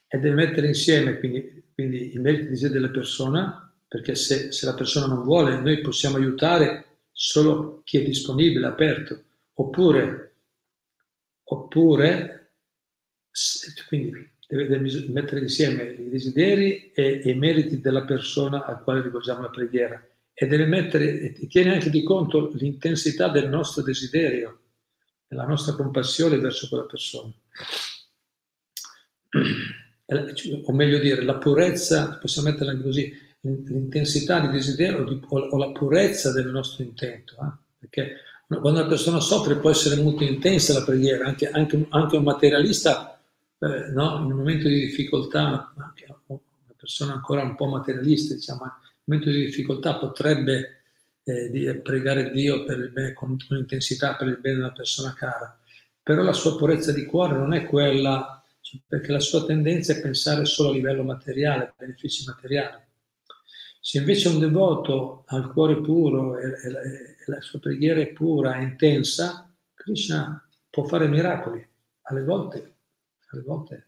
e 0.06 0.18
deve 0.18 0.34
mettere 0.34 0.68
insieme 0.68 1.18
quindi 1.18 1.62
quindi 1.74 2.14
i 2.14 2.18
meriti 2.18 2.48
di 2.48 2.56
sé 2.56 2.70
della 2.70 2.90
persona, 2.90 3.72
perché 3.88 4.14
se, 4.14 4.52
se 4.52 4.66
la 4.66 4.74
persona 4.74 5.06
non 5.06 5.22
vuole, 5.22 5.60
noi 5.60 5.80
possiamo 5.80 6.16
aiutare 6.16 6.86
solo 7.12 7.82
chi 7.84 7.98
è 7.98 8.02
disponibile, 8.02 8.66
aperto, 8.66 9.22
oppure, 9.54 10.31
oppure 11.52 12.38
quindi 13.88 14.30
deve, 14.46 14.78
mettere 15.08 15.40
insieme 15.40 15.84
i 15.92 16.08
desideri 16.08 16.92
e, 16.92 17.22
i 17.24 17.34
meriti 17.34 17.80
della 17.80 18.04
persona 18.04 18.64
al 18.64 18.82
quale 18.82 19.02
rivolgiamo 19.02 19.42
la 19.42 19.50
preghiera 19.50 20.06
e 20.34 20.46
deve 20.46 20.66
mettere, 20.66 21.32
tiene 21.48 21.74
anche 21.74 21.90
di 21.90 22.02
conto 22.02 22.50
l'intensità 22.54 23.28
del 23.28 23.48
nostro 23.48 23.82
desiderio, 23.82 24.60
della 25.26 25.46
nostra 25.46 25.74
compassione 25.74 26.38
verso 26.38 26.68
quella 26.68 26.84
persona. 26.84 27.32
o 30.64 30.72
meglio 30.72 30.98
dire, 30.98 31.22
la 31.22 31.36
purezza, 31.36 32.18
possiamo 32.18 32.50
metterla 32.50 32.76
così, 32.80 33.12
l'intensità 33.40 34.40
di 34.40 34.48
desiderio 34.48 35.20
o 35.28 35.56
la 35.56 35.70
purezza 35.72 36.32
del 36.32 36.48
nostro 36.48 36.82
intento. 36.82 37.34
Eh? 37.34 37.60
Perché 37.78 38.16
quando 38.60 38.80
una 38.80 38.88
persona 38.88 39.20
soffre 39.20 39.56
può 39.56 39.70
essere 39.70 40.00
molto 40.00 40.24
intensa 40.24 40.72
la 40.72 40.84
preghiera, 40.84 41.26
anche, 41.26 41.48
anche, 41.50 41.86
anche 41.90 42.16
un 42.16 42.22
materialista, 42.22 43.20
eh, 43.58 43.90
no? 43.92 44.16
in 44.18 44.32
un 44.32 44.38
momento 44.38 44.68
di 44.68 44.80
difficoltà, 44.80 45.72
una 45.76 45.92
persona 46.76 47.12
ancora 47.12 47.42
un 47.42 47.54
po' 47.54 47.66
materialista, 47.66 48.34
diciamo, 48.34 48.60
in 48.64 48.70
un 48.70 49.02
momento 49.04 49.30
di 49.30 49.44
difficoltà 49.44 49.96
potrebbe 49.96 50.82
eh, 51.24 51.80
pregare 51.82 52.30
Dio 52.30 52.64
bene, 52.64 53.12
con, 53.12 53.36
intensità 53.50 54.16
per 54.16 54.28
il 54.28 54.38
bene 54.40 54.56
della 54.56 54.72
persona 54.72 55.14
cara, 55.14 55.58
però 56.02 56.22
la 56.22 56.32
sua 56.32 56.56
purezza 56.56 56.92
di 56.92 57.04
cuore 57.04 57.36
non 57.36 57.52
è 57.52 57.64
quella, 57.64 58.42
perché 58.86 59.12
la 59.12 59.20
sua 59.20 59.44
tendenza 59.44 59.92
è 59.92 60.00
pensare 60.00 60.44
solo 60.44 60.70
a 60.70 60.72
livello 60.72 61.02
materiale, 61.02 61.74
benefici 61.76 62.24
materiali. 62.26 62.80
Se 63.80 63.98
invece 63.98 64.28
un 64.28 64.38
devoto 64.38 65.24
ha 65.26 65.36
il 65.36 65.48
cuore 65.48 65.80
puro 65.80 66.38
e, 66.38 66.46
e 66.46 67.11
la 67.26 67.40
sua 67.40 67.58
preghiera 67.58 68.00
è 68.00 68.08
pura 68.08 68.58
e 68.58 68.62
intensa, 68.62 69.52
Krishna 69.74 70.46
può 70.70 70.84
fare 70.84 71.08
miracoli. 71.08 71.64
Alle 72.02 72.24
volte, 72.24 72.76
alle 73.30 73.42
volte 73.42 73.86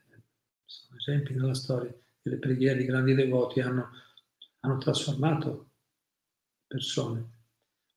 sono 0.65 0.99
esempi 0.99 1.35
nella 1.35 1.55
storia, 1.55 1.95
delle 2.23 2.39
preghiere 2.39 2.79
di 2.79 2.85
grandi 2.85 3.15
devoti 3.15 3.61
hanno, 3.61 3.91
hanno 4.61 4.79
trasformato 4.79 5.71
persone 6.67 7.33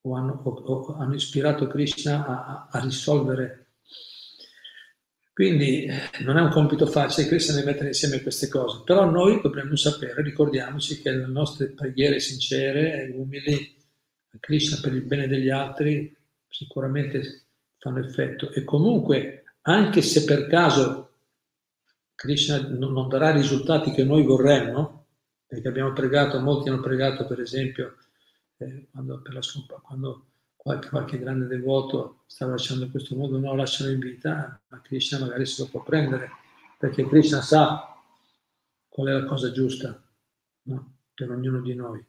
o 0.02 0.16
hanno, 0.16 0.42
o, 0.44 0.50
o 0.50 0.96
hanno 0.96 1.16
ispirato 1.16 1.68
Krishna 1.68 2.26
a, 2.26 2.68
a, 2.70 2.80
risolvere. 2.82 3.66
Quindi 5.34 5.88
non 6.22 6.38
è 6.38 6.42
un 6.42 6.50
compito 6.50 6.88
facile, 6.88 7.28
Krishna 7.28 7.54
deve 7.54 7.72
mettere 7.72 7.90
insieme 7.90 8.22
queste 8.22 8.48
cose, 8.48 8.82
però 8.84 9.10
noi 9.10 9.40
dobbiamo 9.42 9.76
sapere, 9.76 10.24
ricordiamoci 10.24 11.00
che 11.00 11.12
le 11.12 11.28
nostre 11.28 11.68
preghiere 11.68 12.20
sincere 12.20 13.04
e 13.04 13.12
umili 13.12 13.77
Krishna 14.40 14.80
per 14.82 14.94
il 14.94 15.04
bene 15.04 15.28
degli 15.28 15.50
altri 15.50 16.16
sicuramente 16.48 17.46
fanno 17.78 18.00
effetto 18.00 18.52
e 18.52 18.64
comunque 18.64 19.44
anche 19.62 20.02
se 20.02 20.24
per 20.24 20.48
caso 20.48 21.08
Krishna 22.16 22.60
non 22.70 23.08
darà 23.08 23.30
i 23.30 23.34
risultati 23.34 23.92
che 23.92 24.04
noi 24.04 24.24
vorremmo, 24.24 25.06
perché 25.46 25.68
abbiamo 25.68 25.94
pregato, 25.94 26.40
molti 26.40 26.70
hanno 26.70 26.82
pregato 26.82 27.28
per 27.28 27.40
esempio 27.40 27.98
eh, 28.58 28.88
quando, 28.92 29.22
per 29.22 29.34
la 29.34 29.40
quando 29.84 30.26
qualche, 30.56 30.90
qualche, 30.90 31.20
grande 31.20 31.46
devoto 31.46 32.24
sta 32.26 32.48
lasciando 32.48 32.90
questo 32.90 33.16
mondo, 33.16 33.38
lo 33.38 33.56
lasciano 33.56 33.92
in 33.92 34.00
vita, 34.00 34.60
ma 34.68 34.82
Krishna 34.82 35.20
magari 35.20 35.46
se 35.46 35.62
lo 35.62 35.70
può 35.70 35.84
prendere, 35.84 36.32
perché 36.80 37.08
Krishna 37.08 37.42
sa 37.42 37.96
qual 38.88 39.10
è 39.10 39.12
la 39.12 39.26
cosa 39.26 39.52
giusta 39.52 40.02
no? 40.64 40.98
per 41.14 41.30
ognuno 41.30 41.62
di 41.62 41.76
noi. 41.76 42.04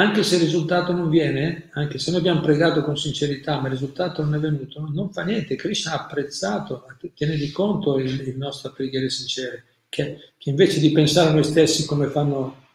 Anche 0.00 0.22
se 0.22 0.36
il 0.36 0.42
risultato 0.44 0.92
non 0.92 1.10
viene, 1.10 1.68
anche 1.72 1.98
se 1.98 2.10
noi 2.10 2.20
abbiamo 2.20 2.40
pregato 2.40 2.82
con 2.82 2.96
sincerità, 2.96 3.60
ma 3.60 3.66
il 3.66 3.74
risultato 3.74 4.22
non 4.22 4.34
è 4.34 4.38
venuto, 4.38 4.88
non 4.90 5.12
fa 5.12 5.24
niente. 5.24 5.56
Krishna 5.56 5.92
ha 5.92 6.04
apprezzato, 6.04 6.86
tiene 7.12 7.36
di 7.36 7.50
conto 7.50 7.98
il, 7.98 8.26
il 8.26 8.38
nostro 8.38 8.72
preghiere 8.72 9.10
sincere, 9.10 9.64
che, 9.90 10.32
che 10.38 10.48
invece 10.48 10.80
di 10.80 10.90
pensare 10.90 11.28
a 11.28 11.32
noi 11.32 11.44
stessi 11.44 11.84
come 11.84 12.06
fanno 12.06 12.68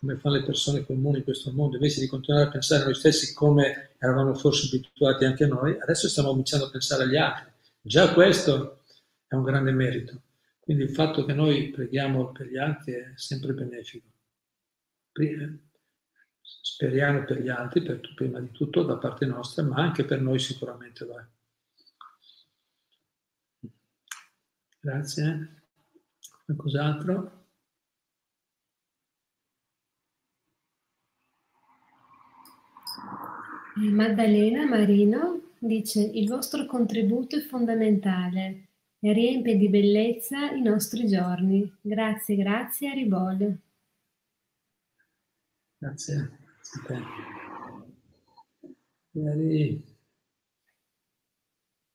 come 0.00 0.16
fanno 0.16 0.34
le 0.34 0.42
persone 0.42 0.84
comuni 0.84 1.18
in 1.18 1.22
questo 1.22 1.52
mondo, 1.52 1.76
invece 1.76 2.00
di 2.00 2.08
continuare 2.08 2.46
a 2.46 2.50
pensare 2.50 2.82
a 2.82 2.86
noi 2.86 2.94
stessi 2.96 3.32
come 3.32 3.90
eravamo 3.98 4.34
forse 4.34 4.66
abituati 4.66 5.24
anche 5.24 5.46
noi, 5.46 5.76
adesso 5.80 6.08
stiamo 6.08 6.30
cominciando 6.30 6.64
a 6.64 6.70
pensare 6.70 7.04
agli 7.04 7.16
altri. 7.16 7.52
Già 7.80 8.12
questo 8.12 8.82
è 9.28 9.36
un 9.36 9.44
grande 9.44 9.70
merito. 9.70 10.22
Quindi 10.58 10.82
il 10.82 10.90
fatto 10.90 11.24
che 11.24 11.32
noi 11.32 11.70
preghiamo 11.70 12.32
per 12.32 12.48
gli 12.48 12.56
altri 12.56 12.94
è 12.94 13.12
sempre 13.14 13.52
benefico. 13.52 14.08
Speriamo 16.60 17.24
per 17.24 17.40
gli 17.40 17.48
altri, 17.48 17.82
per, 17.82 18.00
prima 18.14 18.40
di 18.40 18.50
tutto 18.50 18.82
da 18.82 18.96
parte 18.98 19.26
nostra, 19.26 19.62
ma 19.62 19.76
anche 19.76 20.04
per 20.04 20.20
noi 20.20 20.38
sicuramente 20.38 21.04
lo 21.04 21.18
è. 21.18 21.24
Grazie. 24.80 25.62
Qualcos'altro? 26.44 27.40
Maddalena 33.76 34.66
Marino 34.66 35.52
dice 35.58 36.00
il 36.00 36.28
vostro 36.28 36.66
contributo 36.66 37.36
è 37.36 37.40
fondamentale 37.40 38.66
e 38.98 39.12
riempie 39.12 39.56
di 39.56 39.68
bellezza 39.68 40.50
i 40.50 40.60
nostri 40.60 41.06
giorni. 41.06 41.72
Grazie, 41.80 42.36
grazie 42.36 42.90
a 42.90 42.92
Ribol. 42.92 43.58
Grazie, 45.78 46.38
Ieri... 49.12 49.84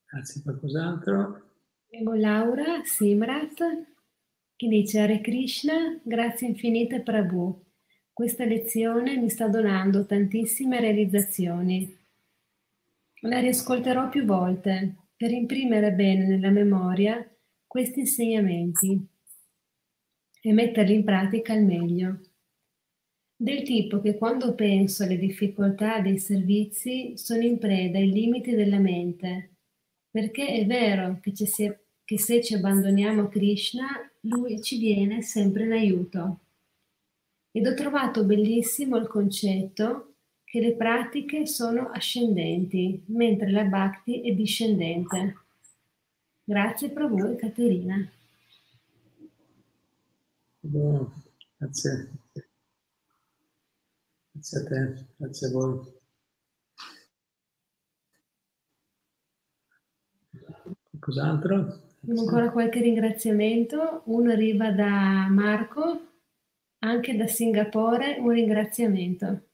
Grazie, 0.06 0.42
qualcos'altro? 0.42 1.42
Abbiamo 1.86 2.14
Laura 2.14 2.84
Simrat 2.84 3.86
che 4.54 4.68
dice 4.68 5.00
Hare 5.00 5.20
Krishna, 5.20 5.98
grazie 6.02 6.48
infinite 6.48 7.00
Prabhu. 7.00 7.64
Questa 8.12 8.44
lezione 8.44 9.16
mi 9.16 9.30
sta 9.30 9.48
donando 9.48 10.06
tantissime 10.06 10.80
realizzazioni. 10.80 11.96
La 13.22 13.40
riascolterò 13.40 14.08
più 14.08 14.24
volte 14.24 14.94
per 15.16 15.30
imprimere 15.32 15.92
bene 15.92 16.26
nella 16.26 16.50
memoria 16.50 17.24
questi 17.66 18.00
insegnamenti 18.00 19.06
e 20.40 20.52
metterli 20.52 20.94
in 20.94 21.04
pratica 21.04 21.52
al 21.52 21.62
meglio. 21.62 22.20
Del 23.40 23.62
tipo 23.62 24.00
che 24.00 24.18
quando 24.18 24.52
penso 24.56 25.04
alle 25.04 25.16
difficoltà 25.16 26.00
dei 26.00 26.18
servizi 26.18 27.16
sono 27.16 27.42
in 27.42 27.58
preda 27.58 27.98
ai 27.98 28.10
limiti 28.10 28.52
della 28.52 28.80
mente, 28.80 29.50
perché 30.10 30.48
è 30.48 30.66
vero 30.66 31.20
che, 31.20 31.32
si, 31.46 31.72
che 32.04 32.18
se 32.18 32.42
ci 32.42 32.54
abbandoniamo 32.54 33.22
a 33.22 33.28
Krishna, 33.28 33.86
lui 34.22 34.60
ci 34.60 34.78
viene 34.78 35.22
sempre 35.22 35.66
in 35.66 35.70
aiuto. 35.70 36.40
Ed 37.52 37.64
ho 37.68 37.74
trovato 37.74 38.24
bellissimo 38.24 38.96
il 38.96 39.06
concetto 39.06 40.14
che 40.42 40.58
le 40.58 40.74
pratiche 40.74 41.46
sono 41.46 41.90
ascendenti, 41.90 43.04
mentre 43.06 43.52
la 43.52 43.62
bhakti 43.62 44.20
è 44.20 44.32
discendente. 44.32 45.36
Grazie 46.42 46.90
Prabhu 46.90 47.24
e 47.30 47.36
Caterina. 47.36 48.10
Oh, 50.72 51.12
grazie. 51.56 52.10
Grazie 54.38 54.60
a 54.60 54.64
te, 54.64 55.06
grazie 55.16 55.46
a 55.48 55.50
voi. 55.50 55.92
Qualcos'altro? 60.90 61.80
Ancora 62.06 62.52
qualche 62.52 62.80
ringraziamento. 62.80 64.02
Uno 64.04 64.30
arriva 64.30 64.70
da 64.70 65.26
Marco 65.28 66.12
anche 66.78 67.16
da 67.16 67.26
Singapore 67.26 68.18
un 68.20 68.30
ringraziamento. 68.30 69.48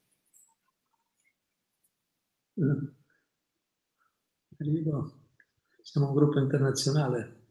Arrivo. 4.57 5.19
Siamo 5.81 6.09
un 6.09 6.13
gruppo 6.13 6.39
internazionale. 6.39 7.41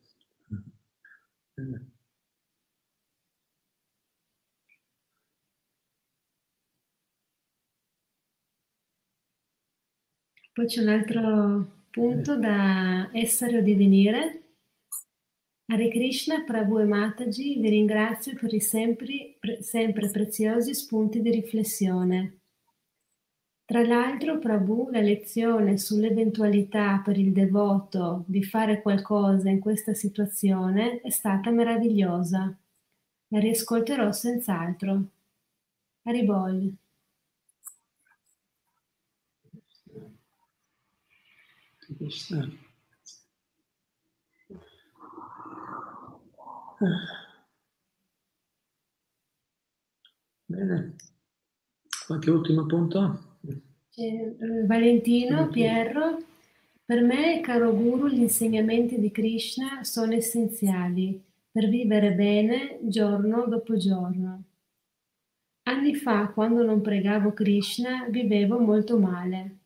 Poi 10.55 10.67
c'è 10.67 10.83
un 10.83 10.89
altro 10.89 11.87
punto 11.91 12.39
da 12.39 13.11
essere 13.13 13.59
o 13.59 13.61
divenire. 13.61 14.43
Hare 15.67 15.89
Krishna, 15.89 16.45
Prabhu 16.45 16.79
e 16.79 16.85
Mataji, 16.85 17.59
vi 17.59 17.69
ringrazio 17.71 18.37
per 18.37 18.55
i 18.55 18.61
sempre, 18.61 19.35
pre, 19.41 19.63
sempre 19.65 20.09
preziosi 20.11 20.73
spunti 20.73 21.21
di 21.23 21.33
riflessione. 21.33 22.39
Tra 23.65 23.85
l'altro, 23.85 24.39
Prabhu, 24.39 24.91
la 24.93 25.01
lezione 25.01 25.77
sull'eventualità 25.77 27.01
per 27.05 27.19
il 27.19 27.33
devoto 27.33 28.23
di 28.29 28.45
fare 28.45 28.81
qualcosa 28.81 29.49
in 29.51 29.59
questa 29.59 29.93
situazione 29.93 31.01
è 31.01 31.11
stata 31.11 31.51
meravigliosa. 31.51 32.57
La 33.27 33.39
riascolterò 33.41 34.13
senz'altro. 34.13 35.03
Haribol. 36.05 36.77
Krishna. 41.97 42.49
Bene, 50.47 50.97
qualche 52.07 52.31
ultimo 52.31 52.67
punto? 52.67 53.39
Eh, 53.97 54.37
Valentino, 54.67 55.49
Pierro, 55.49 56.23
per 56.85 57.03
me, 57.03 57.41
caro 57.41 57.75
guru, 57.75 58.09
gli 58.09 58.21
insegnamenti 58.21 58.99
di 58.99 59.11
Krishna 59.11 59.83
sono 59.85 60.13
essenziali. 60.15 61.23
per 61.55 61.69
vivere 61.69 62.13
bene 62.15 62.81
giorno 62.83 63.47
dopo 63.47 63.77
giorno. 63.77 64.43
Anni 65.69 65.95
fa, 65.95 66.27
quando 66.27 66.65
non 66.65 66.81
pregavo 66.81 67.33
Krishna, 67.33 68.09
vivevo 68.09 68.59
molto 68.59 68.99
male. 68.99 69.64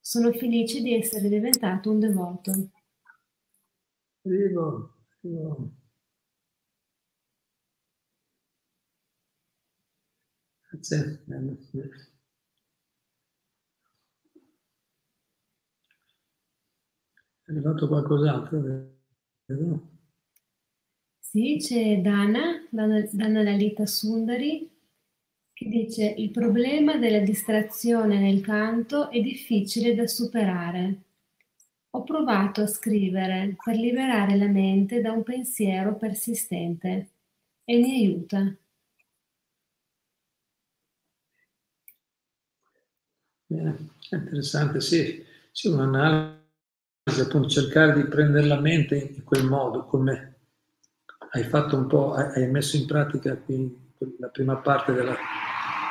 Sono 0.00 0.32
felice 0.32 0.82
di 0.82 0.94
essere 0.94 1.28
diventato 1.28 1.90
un 1.90 2.00
devoto. 2.00 2.70
Vivo. 4.22 4.94
Grazie. 10.70 11.22
È 17.44 17.50
arrivato 17.50 17.88
qualcos'altro? 17.88 18.98
Sì, 21.18 21.58
c'è 21.60 22.00
Dana, 22.00 22.66
Dana, 22.70 23.06
Dana 23.12 23.42
Lalita 23.42 23.86
Sundari, 23.86 24.69
che 25.60 25.68
dice 25.68 26.14
il 26.16 26.30
problema 26.30 26.96
della 26.96 27.18
distrazione 27.18 28.18
nel 28.18 28.40
canto 28.40 29.10
è 29.10 29.20
difficile 29.20 29.94
da 29.94 30.06
superare. 30.06 31.02
Ho 31.90 32.02
provato 32.02 32.62
a 32.62 32.66
scrivere 32.66 33.56
per 33.62 33.76
liberare 33.76 34.38
la 34.38 34.46
mente 34.46 35.02
da 35.02 35.12
un 35.12 35.22
pensiero 35.22 35.96
persistente 35.96 37.10
e 37.62 37.76
mi 37.76 37.90
aiuta. 37.90 38.56
Bene, 43.44 43.90
interessante, 44.12 44.80
sì, 44.80 45.22
sì 45.52 45.68
un'analisi 45.68 46.40
appunto 47.20 47.48
cercare 47.50 47.92
di 47.92 48.08
prendere 48.08 48.46
la 48.46 48.60
mente 48.60 48.96
in 48.96 49.24
quel 49.24 49.44
modo, 49.44 49.84
come 49.84 50.36
hai 51.32 51.44
fatto 51.44 51.76
un 51.76 51.86
po', 51.86 52.14
hai 52.14 52.48
messo 52.48 52.78
in 52.78 52.86
pratica 52.86 53.36
qui 53.36 53.88
la 54.18 54.28
prima 54.28 54.56
parte 54.56 54.94
della 54.94 55.14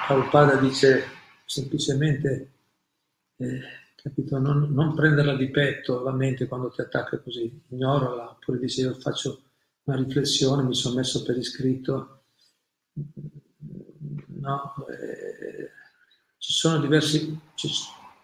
Prabhupada 0.09 0.55
dice 0.55 1.03
semplicemente, 1.45 2.51
eh, 3.35 3.59
capito, 3.95 4.39
non, 4.39 4.73
non, 4.73 4.95
prenderla 4.95 5.35
di 5.35 5.51
petto 5.51 6.01
la 6.01 6.11
mente 6.11 6.47
quando 6.47 6.71
ti 6.71 6.81
attacca 6.81 7.19
così, 7.19 7.61
ignorala, 7.67 8.31
oppure 8.31 8.57
dice 8.57 8.81
io 8.81 8.95
faccio 8.95 9.43
una 9.83 9.97
riflessione, 9.97 10.63
mi 10.63 10.73
sono 10.73 10.95
messo 10.95 11.21
per 11.21 11.37
iscritto, 11.37 12.23
no, 14.39 14.75
eh, 14.89 15.69
ci 16.39 16.53
sono 16.53 16.79
diversi, 16.79 17.39
ci, 17.53 17.69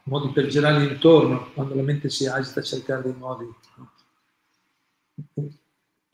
modi 0.05 0.31
per 0.31 0.47
girargli 0.47 0.91
intorno, 0.91 1.51
quando 1.53 1.75
la 1.75 1.83
mente 1.83 2.09
si 2.09 2.25
agita, 2.25 2.63
cercare 2.63 3.03
dei 3.03 3.13
modi. 3.13 3.45
No? 3.77 3.91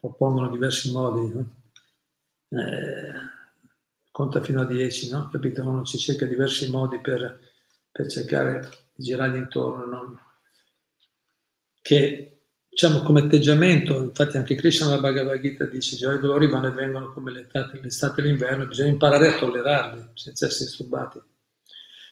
Propongono 0.01 0.49
diversi 0.49 0.91
modi. 0.91 1.33
No? 1.33 1.49
Eh, 2.59 3.30
conta 4.11 4.41
fino 4.41 4.61
a 4.61 4.65
10, 4.65 5.09
no? 5.09 5.29
Capito? 5.29 5.67
Uno 5.67 5.83
ci 5.83 5.97
cerca 5.97 6.25
diversi 6.25 6.69
modi 6.69 6.99
per, 6.99 7.39
per 7.91 8.07
cercare 8.07 8.69
di 8.93 9.03
girargli 9.03 9.37
intorno. 9.37 9.85
No? 9.85 10.19
Che 11.81 12.31
diciamo 12.69 13.01
come 13.01 13.21
atteggiamento, 13.21 14.01
infatti 14.01 14.37
anche 14.37 14.55
Krishna 14.55 14.87
nella 14.87 15.01
Bhagavad 15.01 15.41
Gita 15.41 15.65
dice 15.65 15.97
gioia 15.97 16.17
e 16.17 16.19
dolori 16.19 16.47
vanno 16.47 16.67
e 16.67 16.71
vengono 16.71 17.11
come 17.11 17.31
l'estate, 17.31 17.79
l'estate 17.81 18.21
e 18.21 18.23
l'inverno, 18.23 18.65
bisogna 18.65 18.91
imparare 18.91 19.27
a 19.27 19.37
tollerarli 19.37 20.09
senza 20.13 20.45
essere 20.45 20.69
sturbati. 20.69 21.21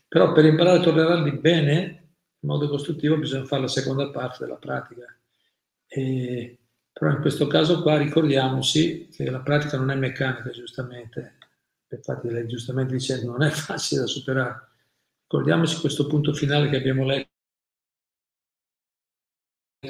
Però 0.07 0.33
per 0.33 0.45
imparare 0.45 0.79
a 0.79 0.81
tollerarli 0.81 1.31
bene, 1.37 2.09
in 2.39 2.49
modo 2.49 2.67
costruttivo, 2.67 3.17
bisogna 3.17 3.45
fare 3.45 3.61
la 3.61 3.67
seconda 3.67 4.09
parte 4.09 4.43
della 4.43 4.57
pratica. 4.57 5.05
E, 5.87 6.57
però 6.91 7.11
in 7.11 7.21
questo 7.21 7.47
caso 7.47 7.81
qua 7.81 7.97
ricordiamoci 7.97 9.07
che 9.07 9.29
la 9.29 9.39
pratica 9.39 9.77
non 9.77 9.91
è 9.91 9.95
meccanica, 9.95 10.49
giustamente. 10.49 11.37
Infatti 11.95 12.29
lei 12.29 12.47
giustamente 12.47 12.93
dice 12.93 13.19
che 13.19 13.25
non 13.25 13.41
è 13.41 13.49
facile 13.49 14.01
da 14.01 14.07
superare. 14.07 14.67
Ricordiamoci 15.23 15.79
questo 15.79 16.07
punto 16.07 16.33
finale 16.33 16.69
che 16.69 16.77
abbiamo 16.77 17.05
letto 17.05 17.29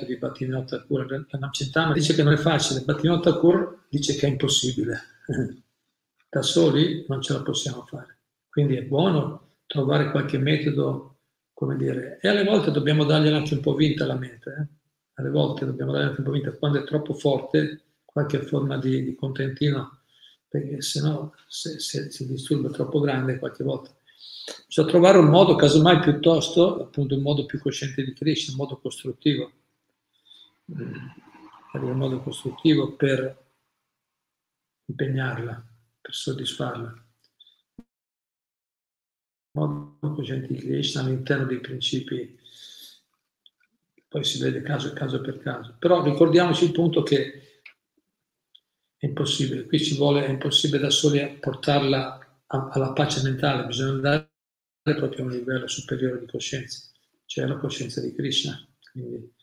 di 0.06 0.18
Bhattinot 0.18 0.70
Thakur. 0.70 1.26
Namcintama 1.32 1.94
dice 1.94 2.14
che 2.14 2.24
non 2.24 2.34
è 2.34 2.38
facile, 2.38 2.82
Bhattinot 2.82 3.24
Thakur 3.24 3.86
dice 3.90 4.16
che 4.16 4.28
è 4.28 4.30
impossibile. 4.30 5.00
Da 6.32 6.44
soli 6.44 7.06
non 7.08 7.24
ce 7.24 7.34
la 7.34 7.42
possiamo 7.42 7.88
fare. 7.88 8.20
Quindi 8.50 8.76
è 8.76 8.84
buono 8.84 9.56
trovare 9.66 10.12
qualche 10.12 10.38
metodo, 10.38 11.22
come 11.54 11.76
dire, 11.76 12.20
e 12.22 12.28
alle 12.28 12.44
volte 12.44 12.70
dobbiamo 12.70 13.04
dargliela 13.04 13.38
anche 13.38 13.56
un 13.56 13.62
po' 13.62 13.74
vinta 13.74 14.06
la 14.06 14.16
mente, 14.16 14.50
eh? 14.50 14.68
alle 15.16 15.30
volte 15.32 15.66
dobbiamo 15.66 15.92
dargliela 15.92 16.12
anche 16.12 16.22
un 16.22 16.28
po' 16.28 16.34
vinta, 16.34 16.52
quando 16.52 16.80
è 16.80 16.84
troppo 16.84 17.14
forte 17.14 17.84
qualche 18.06 18.44
forma 18.44 18.78
di, 18.78 19.04
di 19.04 19.16
contentino, 19.16 19.99
perché 20.50 20.82
sennò 20.82 21.32
se, 21.48 21.80
se 21.80 22.12
si 22.12 22.28
disturba 22.28 22.70
troppo 22.70 23.00
grande 23.00 23.40
qualche 23.40 23.64
volta. 23.64 23.96
Bisogna 24.68 24.90
trovare 24.90 25.18
un 25.20 25.28
modo, 25.28 25.56
casomai 25.56 26.00
piuttosto, 26.00 26.82
appunto 26.82 27.16
un 27.16 27.22
modo 27.22 27.46
più 27.46 27.60
cosciente 27.60 28.04
di 28.04 28.14
crescere, 28.14 28.52
un 28.54 28.58
modo 28.58 28.78
costruttivo, 28.78 29.52
mm, 30.72 30.94
un 31.74 31.98
modo 31.98 32.20
costruttivo 32.20 32.94
per 32.96 33.46
impegnarla, 34.86 35.64
per 36.02 36.14
soddisfarla 36.14 37.08
modo 39.52 39.98
cosciente 40.16 40.54
di 40.54 40.60
Krishna 40.60 41.02
all'interno 41.02 41.46
dei 41.46 41.60
principi, 41.60 42.38
poi 44.08 44.24
si 44.24 44.40
vede 44.42 44.62
caso, 44.62 44.94
caso 44.94 45.22
per 45.22 45.40
caso. 45.40 45.76
Però 45.80 46.04
ricordiamoci 46.04 46.66
il 46.66 46.72
punto 46.72 47.04
che 47.04 47.49
è 49.00 49.06
impossibile, 49.06 49.66
qui 49.66 49.80
ci 49.80 49.96
vuole, 49.96 50.26
è 50.26 50.30
impossibile 50.30 50.82
da 50.82 50.90
soli 50.90 51.38
portarla 51.40 52.20
a, 52.48 52.68
alla 52.70 52.92
pace 52.92 53.22
mentale, 53.24 53.66
bisogna 53.66 53.92
andare 53.92 54.30
proprio 54.84 55.24
a 55.24 55.28
un 55.28 55.32
livello 55.32 55.68
superiore 55.68 56.20
di 56.20 56.26
coscienza, 56.26 56.92
cioè 57.26 57.46
la 57.46 57.58
coscienza 57.58 58.02
di 58.02 58.14
Krishna. 58.14 58.60
Quindi, 58.92 59.34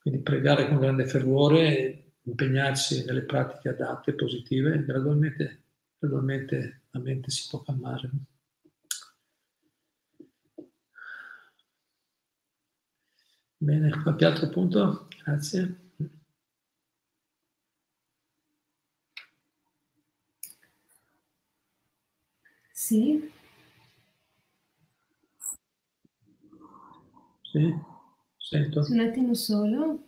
quindi 0.00 0.22
pregare 0.22 0.68
con 0.68 0.78
grande 0.78 1.06
fervore, 1.06 2.12
impegnarsi 2.22 3.04
nelle 3.04 3.22
pratiche 3.22 3.70
adatte, 3.70 4.14
positive, 4.14 4.84
gradualmente, 4.84 5.64
gradualmente 5.98 6.82
la 6.90 7.00
mente 7.00 7.30
si 7.30 7.48
può 7.50 7.60
calmare. 7.62 8.10
Bene, 13.60 13.90
qualche 14.02 14.24
altro 14.24 14.48
punto? 14.50 15.08
Grazie. 15.24 15.87
Sì. 22.88 23.30
Sì, 27.42 27.74
sento. 28.38 28.86
Un 28.88 29.00
attimo 29.00 29.34
solo. 29.34 30.04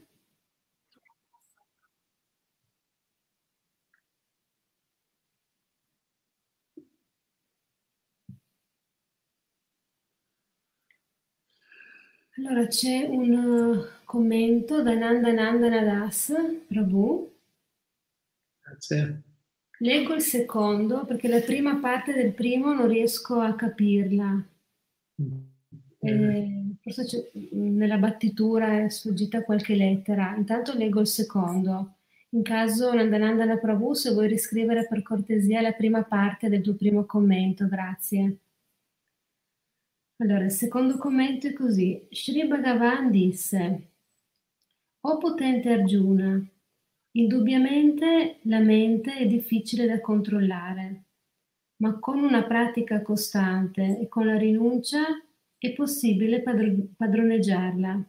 Allora 12.38 12.66
c'è 12.66 13.04
un 13.04 13.30
uh, 13.34 13.84
commento 14.06 14.82
da 14.82 14.94
Nanda 14.94 15.30
Nandana 15.32 15.82
Das, 15.82 16.32
Prabhu. 16.66 17.30
Grazie. 18.64 19.22
Leggo 19.82 20.14
il 20.14 20.20
secondo 20.20 21.06
perché 21.06 21.26
la 21.26 21.40
prima 21.40 21.76
parte 21.76 22.12
del 22.12 22.32
primo 22.32 22.74
non 22.74 22.86
riesco 22.86 23.40
a 23.40 23.54
capirla. 23.54 24.46
Mm. 25.22 25.38
Eh, 26.02 26.76
forse 26.82 27.30
nella 27.52 27.96
battitura 27.96 28.84
è 28.84 28.90
sfuggita 28.90 29.42
qualche 29.42 29.74
lettera. 29.74 30.34
Intanto 30.36 30.74
leggo 30.74 31.00
il 31.00 31.06
secondo. 31.06 31.94
In 32.30 32.42
caso 32.42 32.92
Nandanandana 32.92 33.56
Prabhu, 33.56 33.94
se 33.94 34.12
vuoi 34.12 34.28
riscrivere 34.28 34.86
per 34.86 35.02
cortesia 35.02 35.62
la 35.62 35.72
prima 35.72 36.04
parte 36.04 36.48
del 36.48 36.60
tuo 36.60 36.74
primo 36.74 37.06
commento, 37.06 37.66
grazie. 37.66 38.36
Allora, 40.18 40.44
il 40.44 40.50
secondo 40.50 40.98
commento 40.98 41.46
è 41.46 41.54
così. 41.54 42.06
Sri 42.10 42.46
Bhagavan 42.46 43.10
disse, 43.10 43.88
O 45.00 45.16
potente 45.16 45.70
Arjuna, 45.70 46.46
indubbiamente 47.12 48.38
la 48.42 48.60
mente 48.60 49.14
è 49.14 49.26
difficile 49.26 49.86
da 49.86 50.00
controllare, 50.00 51.04
ma 51.76 51.98
con 51.98 52.22
una 52.22 52.44
pratica 52.44 53.02
costante 53.02 53.98
e 53.98 54.08
con 54.08 54.26
la 54.26 54.36
rinuncia 54.36 55.04
è 55.58 55.72
possibile 55.72 56.42
padroneggiarla. 56.96 58.04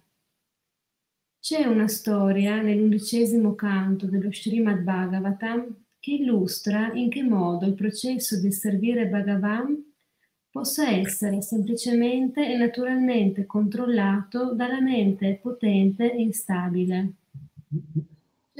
C'è 1.39 1.65
una 1.65 1.87
storia 1.87 2.61
nell'undicesimo 2.61 3.55
canto 3.55 4.05
dello 4.05 4.31
Srimad 4.31 4.81
Bhagavatam 4.81 5.75
che 5.99 6.11
illustra 6.11 6.93
in 6.93 7.09
che 7.09 7.23
modo 7.23 7.65
il 7.65 7.73
processo 7.73 8.39
di 8.39 8.51
servire 8.51 9.07
Bhagavan 9.07 9.91
possa 10.51 10.89
essere 10.89 11.41
semplicemente 11.41 12.47
e 12.47 12.57
naturalmente 12.57 13.45
controllato 13.45 14.53
dalla 14.53 14.81
mente 14.81 15.39
potente 15.41 16.13
e 16.13 16.21
instabile. 16.21 17.13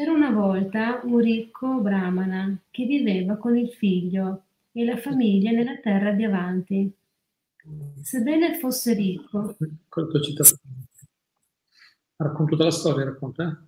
C'era 0.02 0.14
una 0.14 0.32
volta 0.32 1.00
un 1.04 1.20
ricco 1.20 1.80
brahmana 1.80 2.58
che 2.72 2.86
viveva 2.86 3.36
con 3.36 3.56
il 3.56 3.70
figlio 3.70 4.46
e 4.72 4.84
la 4.84 4.98
famiglia 4.98 5.52
nella 5.52 5.78
terra 5.78 6.12
di 6.12 6.24
avanti. 6.24 6.92
Sebbene 8.02 8.58
fosse 8.58 8.96
ricco... 8.96 9.56
Racconto 12.16 12.52
tutta 12.52 12.64
la 12.64 12.72
storia, 12.72 13.06
racconta. 13.06 13.64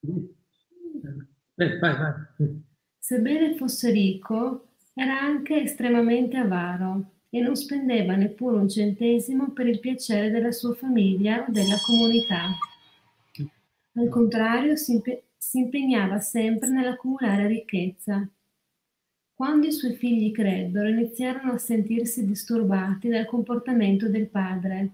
Eh, 0.00 1.78
vai, 1.78 1.96
vai. 1.96 2.64
Sebbene 2.98 3.54
fosse 3.54 3.92
ricco, 3.92 4.70
era 4.94 5.20
anche 5.20 5.62
estremamente 5.62 6.36
avaro 6.36 7.12
e 7.30 7.38
non 7.40 7.54
spendeva 7.54 8.16
neppure 8.16 8.56
un 8.56 8.68
centesimo 8.68 9.52
per 9.52 9.68
il 9.68 9.78
piacere 9.78 10.28
della 10.30 10.50
sua 10.50 10.74
famiglia 10.74 11.46
o 11.46 11.52
della 11.52 11.76
comunità. 11.86 12.46
Al 13.92 14.08
contrario, 14.08 14.74
si, 14.74 14.94
impe- 14.94 15.25
si 15.46 15.58
impegnava 15.58 16.18
sempre 16.18 16.68
nell'accumulare 16.70 17.46
ricchezza. 17.46 18.28
Quando 19.32 19.68
i 19.68 19.72
suoi 19.72 19.94
figli 19.94 20.32
crebbero, 20.32 20.88
iniziarono 20.88 21.52
a 21.52 21.58
sentirsi 21.58 22.26
disturbati 22.26 23.08
dal 23.08 23.26
comportamento 23.26 24.08
del 24.08 24.26
padre 24.26 24.90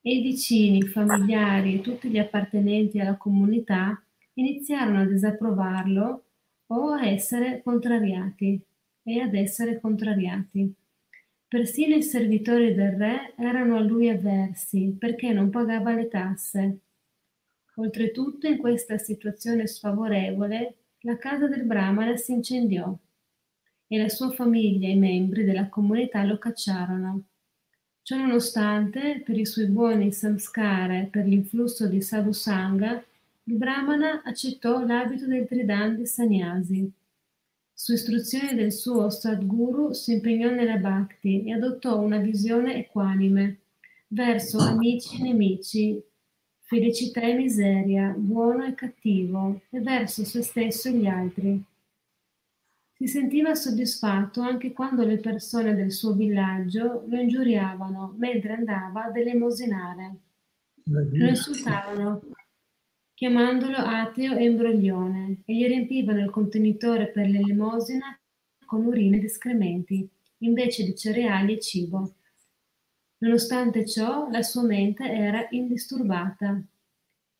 e 0.00 0.16
i 0.16 0.22
vicini, 0.22 0.78
i 0.78 0.88
familiari 0.88 1.76
e 1.76 1.80
tutti 1.82 2.08
gli 2.08 2.18
appartenenti 2.18 2.98
alla 2.98 3.16
comunità 3.16 4.02
iniziarono 4.34 5.02
a 5.02 5.06
disapprovarlo 5.06 6.24
o 6.66 6.88
a 6.90 7.06
essere 7.06 7.62
contrariati 7.62 8.60
e 9.04 9.20
ad 9.20 9.34
essere 9.34 9.78
contrariati. 9.78 10.74
Persino 11.46 11.94
i 11.94 12.02
servitori 12.02 12.74
del 12.74 12.96
re 12.96 13.34
erano 13.36 13.76
a 13.76 13.80
lui 13.80 14.08
avversi 14.08 14.96
perché 14.98 15.32
non 15.32 15.48
pagava 15.48 15.94
le 15.94 16.08
tasse. 16.08 16.78
Oltretutto, 17.80 18.46
in 18.46 18.58
questa 18.58 18.98
situazione 18.98 19.66
sfavorevole, 19.66 20.74
la 21.00 21.16
casa 21.16 21.46
del 21.46 21.64
Brahmana 21.64 22.14
si 22.18 22.32
incendiò 22.32 22.94
e 23.86 23.98
la 23.98 24.10
sua 24.10 24.30
famiglia 24.32 24.86
e 24.86 24.90
i 24.90 24.98
membri 24.98 25.44
della 25.44 25.70
comunità 25.70 26.22
lo 26.24 26.36
cacciarono. 26.36 27.22
Ciononostante, 28.02 29.22
per 29.24 29.38
i 29.38 29.46
suoi 29.46 29.68
buoni 29.68 30.12
samskara 30.12 30.98
e 30.98 31.04
per 31.04 31.24
l'influsso 31.24 31.86
di 31.86 32.02
Sadhu 32.02 32.32
Sangha, 32.32 33.02
il 33.44 33.54
Brahmana 33.54 34.22
accettò 34.24 34.84
l'abito 34.84 35.26
del 35.26 35.46
Tridandi 35.46 36.04
Sannyasi. 36.04 36.92
Su 37.72 37.94
istruzione 37.94 38.54
del 38.54 38.72
suo 38.72 39.08
Sadguru 39.08 39.94
si 39.94 40.12
impegnò 40.12 40.50
nella 40.50 40.76
Bhakti 40.76 41.44
e 41.46 41.52
adottò 41.54 41.98
una 41.98 42.18
visione 42.18 42.74
equanime 42.74 43.60
verso 44.08 44.58
amici 44.58 45.18
e 45.18 45.22
nemici, 45.22 46.02
felicità 46.70 47.22
e 47.22 47.34
miseria, 47.34 48.14
buono 48.16 48.64
e 48.64 48.76
cattivo, 48.76 49.62
e 49.70 49.80
verso 49.80 50.24
se 50.24 50.40
stesso 50.40 50.86
e 50.88 50.92
gli 50.92 51.06
altri. 51.06 51.60
Si 52.92 53.08
sentiva 53.08 53.56
soddisfatto 53.56 54.40
anche 54.40 54.72
quando 54.72 55.04
le 55.04 55.16
persone 55.16 55.74
del 55.74 55.90
suo 55.90 56.12
villaggio 56.12 57.06
lo 57.08 57.16
ingiuriavano 57.16 58.14
mentre 58.18 58.52
andava 58.52 59.06
ad 59.06 59.16
elemosinare. 59.16 60.14
Lo 60.84 61.26
insultavano 61.26 62.22
chiamandolo 63.14 63.76
ateo 63.76 64.36
e 64.36 64.44
imbroglione, 64.44 65.42
e 65.44 65.54
gli 65.56 65.66
riempivano 65.66 66.20
il 66.20 66.30
contenitore 66.30 67.08
per 67.08 67.28
l'elemosina 67.28 68.16
con 68.64 68.86
urine 68.86 69.16
ed 69.16 69.24
escrementi, 69.24 70.08
invece 70.38 70.84
di 70.84 70.94
cereali 70.94 71.56
e 71.56 71.58
cibo. 71.58 72.14
Nonostante 73.22 73.86
ciò, 73.86 74.30
la 74.30 74.42
sua 74.42 74.62
mente 74.62 75.04
era 75.04 75.46
indisturbata. 75.50 76.58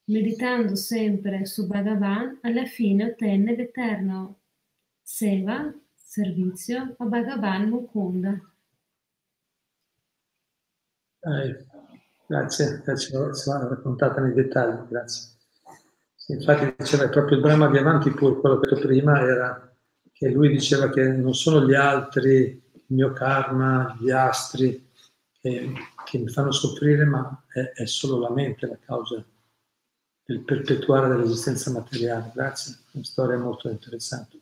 Meditando 0.04 0.76
sempre 0.76 1.46
su 1.46 1.66
Bhagavan, 1.66 2.40
alla 2.42 2.66
fine 2.66 3.04
ottenne 3.04 3.56
l'eterno 3.56 4.40
seva, 5.00 5.72
servizio, 5.94 6.96
a 6.98 7.04
Bhagavan 7.04 7.68
Mukunda. 7.68 8.38
Eh, 11.20 11.66
grazie, 12.26 12.82
grazie, 12.84 13.18
l'ho 13.18 13.68
raccontata 13.68 14.20
nei 14.20 14.34
dettagli, 14.34 14.86
grazie. 14.86 15.30
Infatti 16.26 16.74
diceva 16.76 17.08
proprio 17.08 17.38
il 17.38 17.42
Brahma 17.42 17.70
di 17.70 17.78
avanti 17.78 18.10
pure 18.10 18.38
quello 18.38 18.60
che 18.60 18.68
ho 18.68 18.74
detto 18.74 18.86
prima 18.86 19.18
era 19.20 19.74
che 20.12 20.28
lui 20.28 20.48
diceva 20.50 20.90
che 20.90 21.08
non 21.08 21.34
sono 21.34 21.66
gli 21.66 21.74
altri, 21.74 22.62
il 22.74 22.84
mio 22.88 23.12
karma, 23.12 23.96
gli 23.98 24.10
astri 24.10 24.89
che, 25.40 25.72
che 26.04 26.18
mi 26.18 26.28
fanno 26.28 26.52
soffrire, 26.52 27.04
ma 27.04 27.44
è, 27.48 27.72
è, 27.74 27.86
solo 27.86 28.18
la 28.18 28.30
mente 28.30 28.66
la 28.66 28.78
causa 28.78 29.24
del 30.24 30.40
perpetuare 30.40 31.08
dell'esistenza 31.08 31.70
materiale. 31.70 32.30
Grazie, 32.34 32.76
una 32.92 33.04
storia 33.04 33.38
molto 33.38 33.70
interessante. 33.70 34.38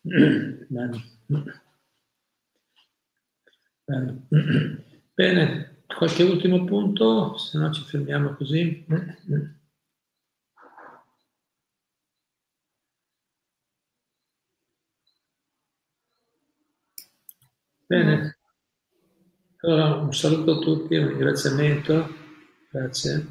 Bene. 0.00 1.04
Bene. 3.84 4.26
Bene, 5.14 5.82
qualche 5.86 6.22
ultimo 6.22 6.64
punto, 6.64 7.36
se 7.36 7.58
no 7.58 7.70
ci 7.70 7.82
fermiamo 7.82 8.34
così. 8.34 8.86
Bene, 17.86 18.39
allora 19.62 19.96
un 19.96 20.14
saluto 20.14 20.58
a 20.58 20.58
tutti, 20.58 20.96
un 20.96 21.08
ringraziamento, 21.08 22.08
grazie, 22.70 23.26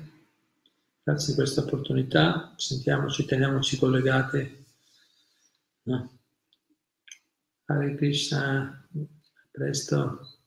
grazie 1.04 1.28
di 1.30 1.40
questa 1.40 1.62
opportunità, 1.62 2.54
sentiamoci, 2.56 3.26
teniamoci 3.26 3.78
collegati. 3.78 4.66
No? 5.84 6.20
Hare 7.66 7.96
Krishna, 7.96 8.88
a 8.94 9.48
presto. 9.52 10.39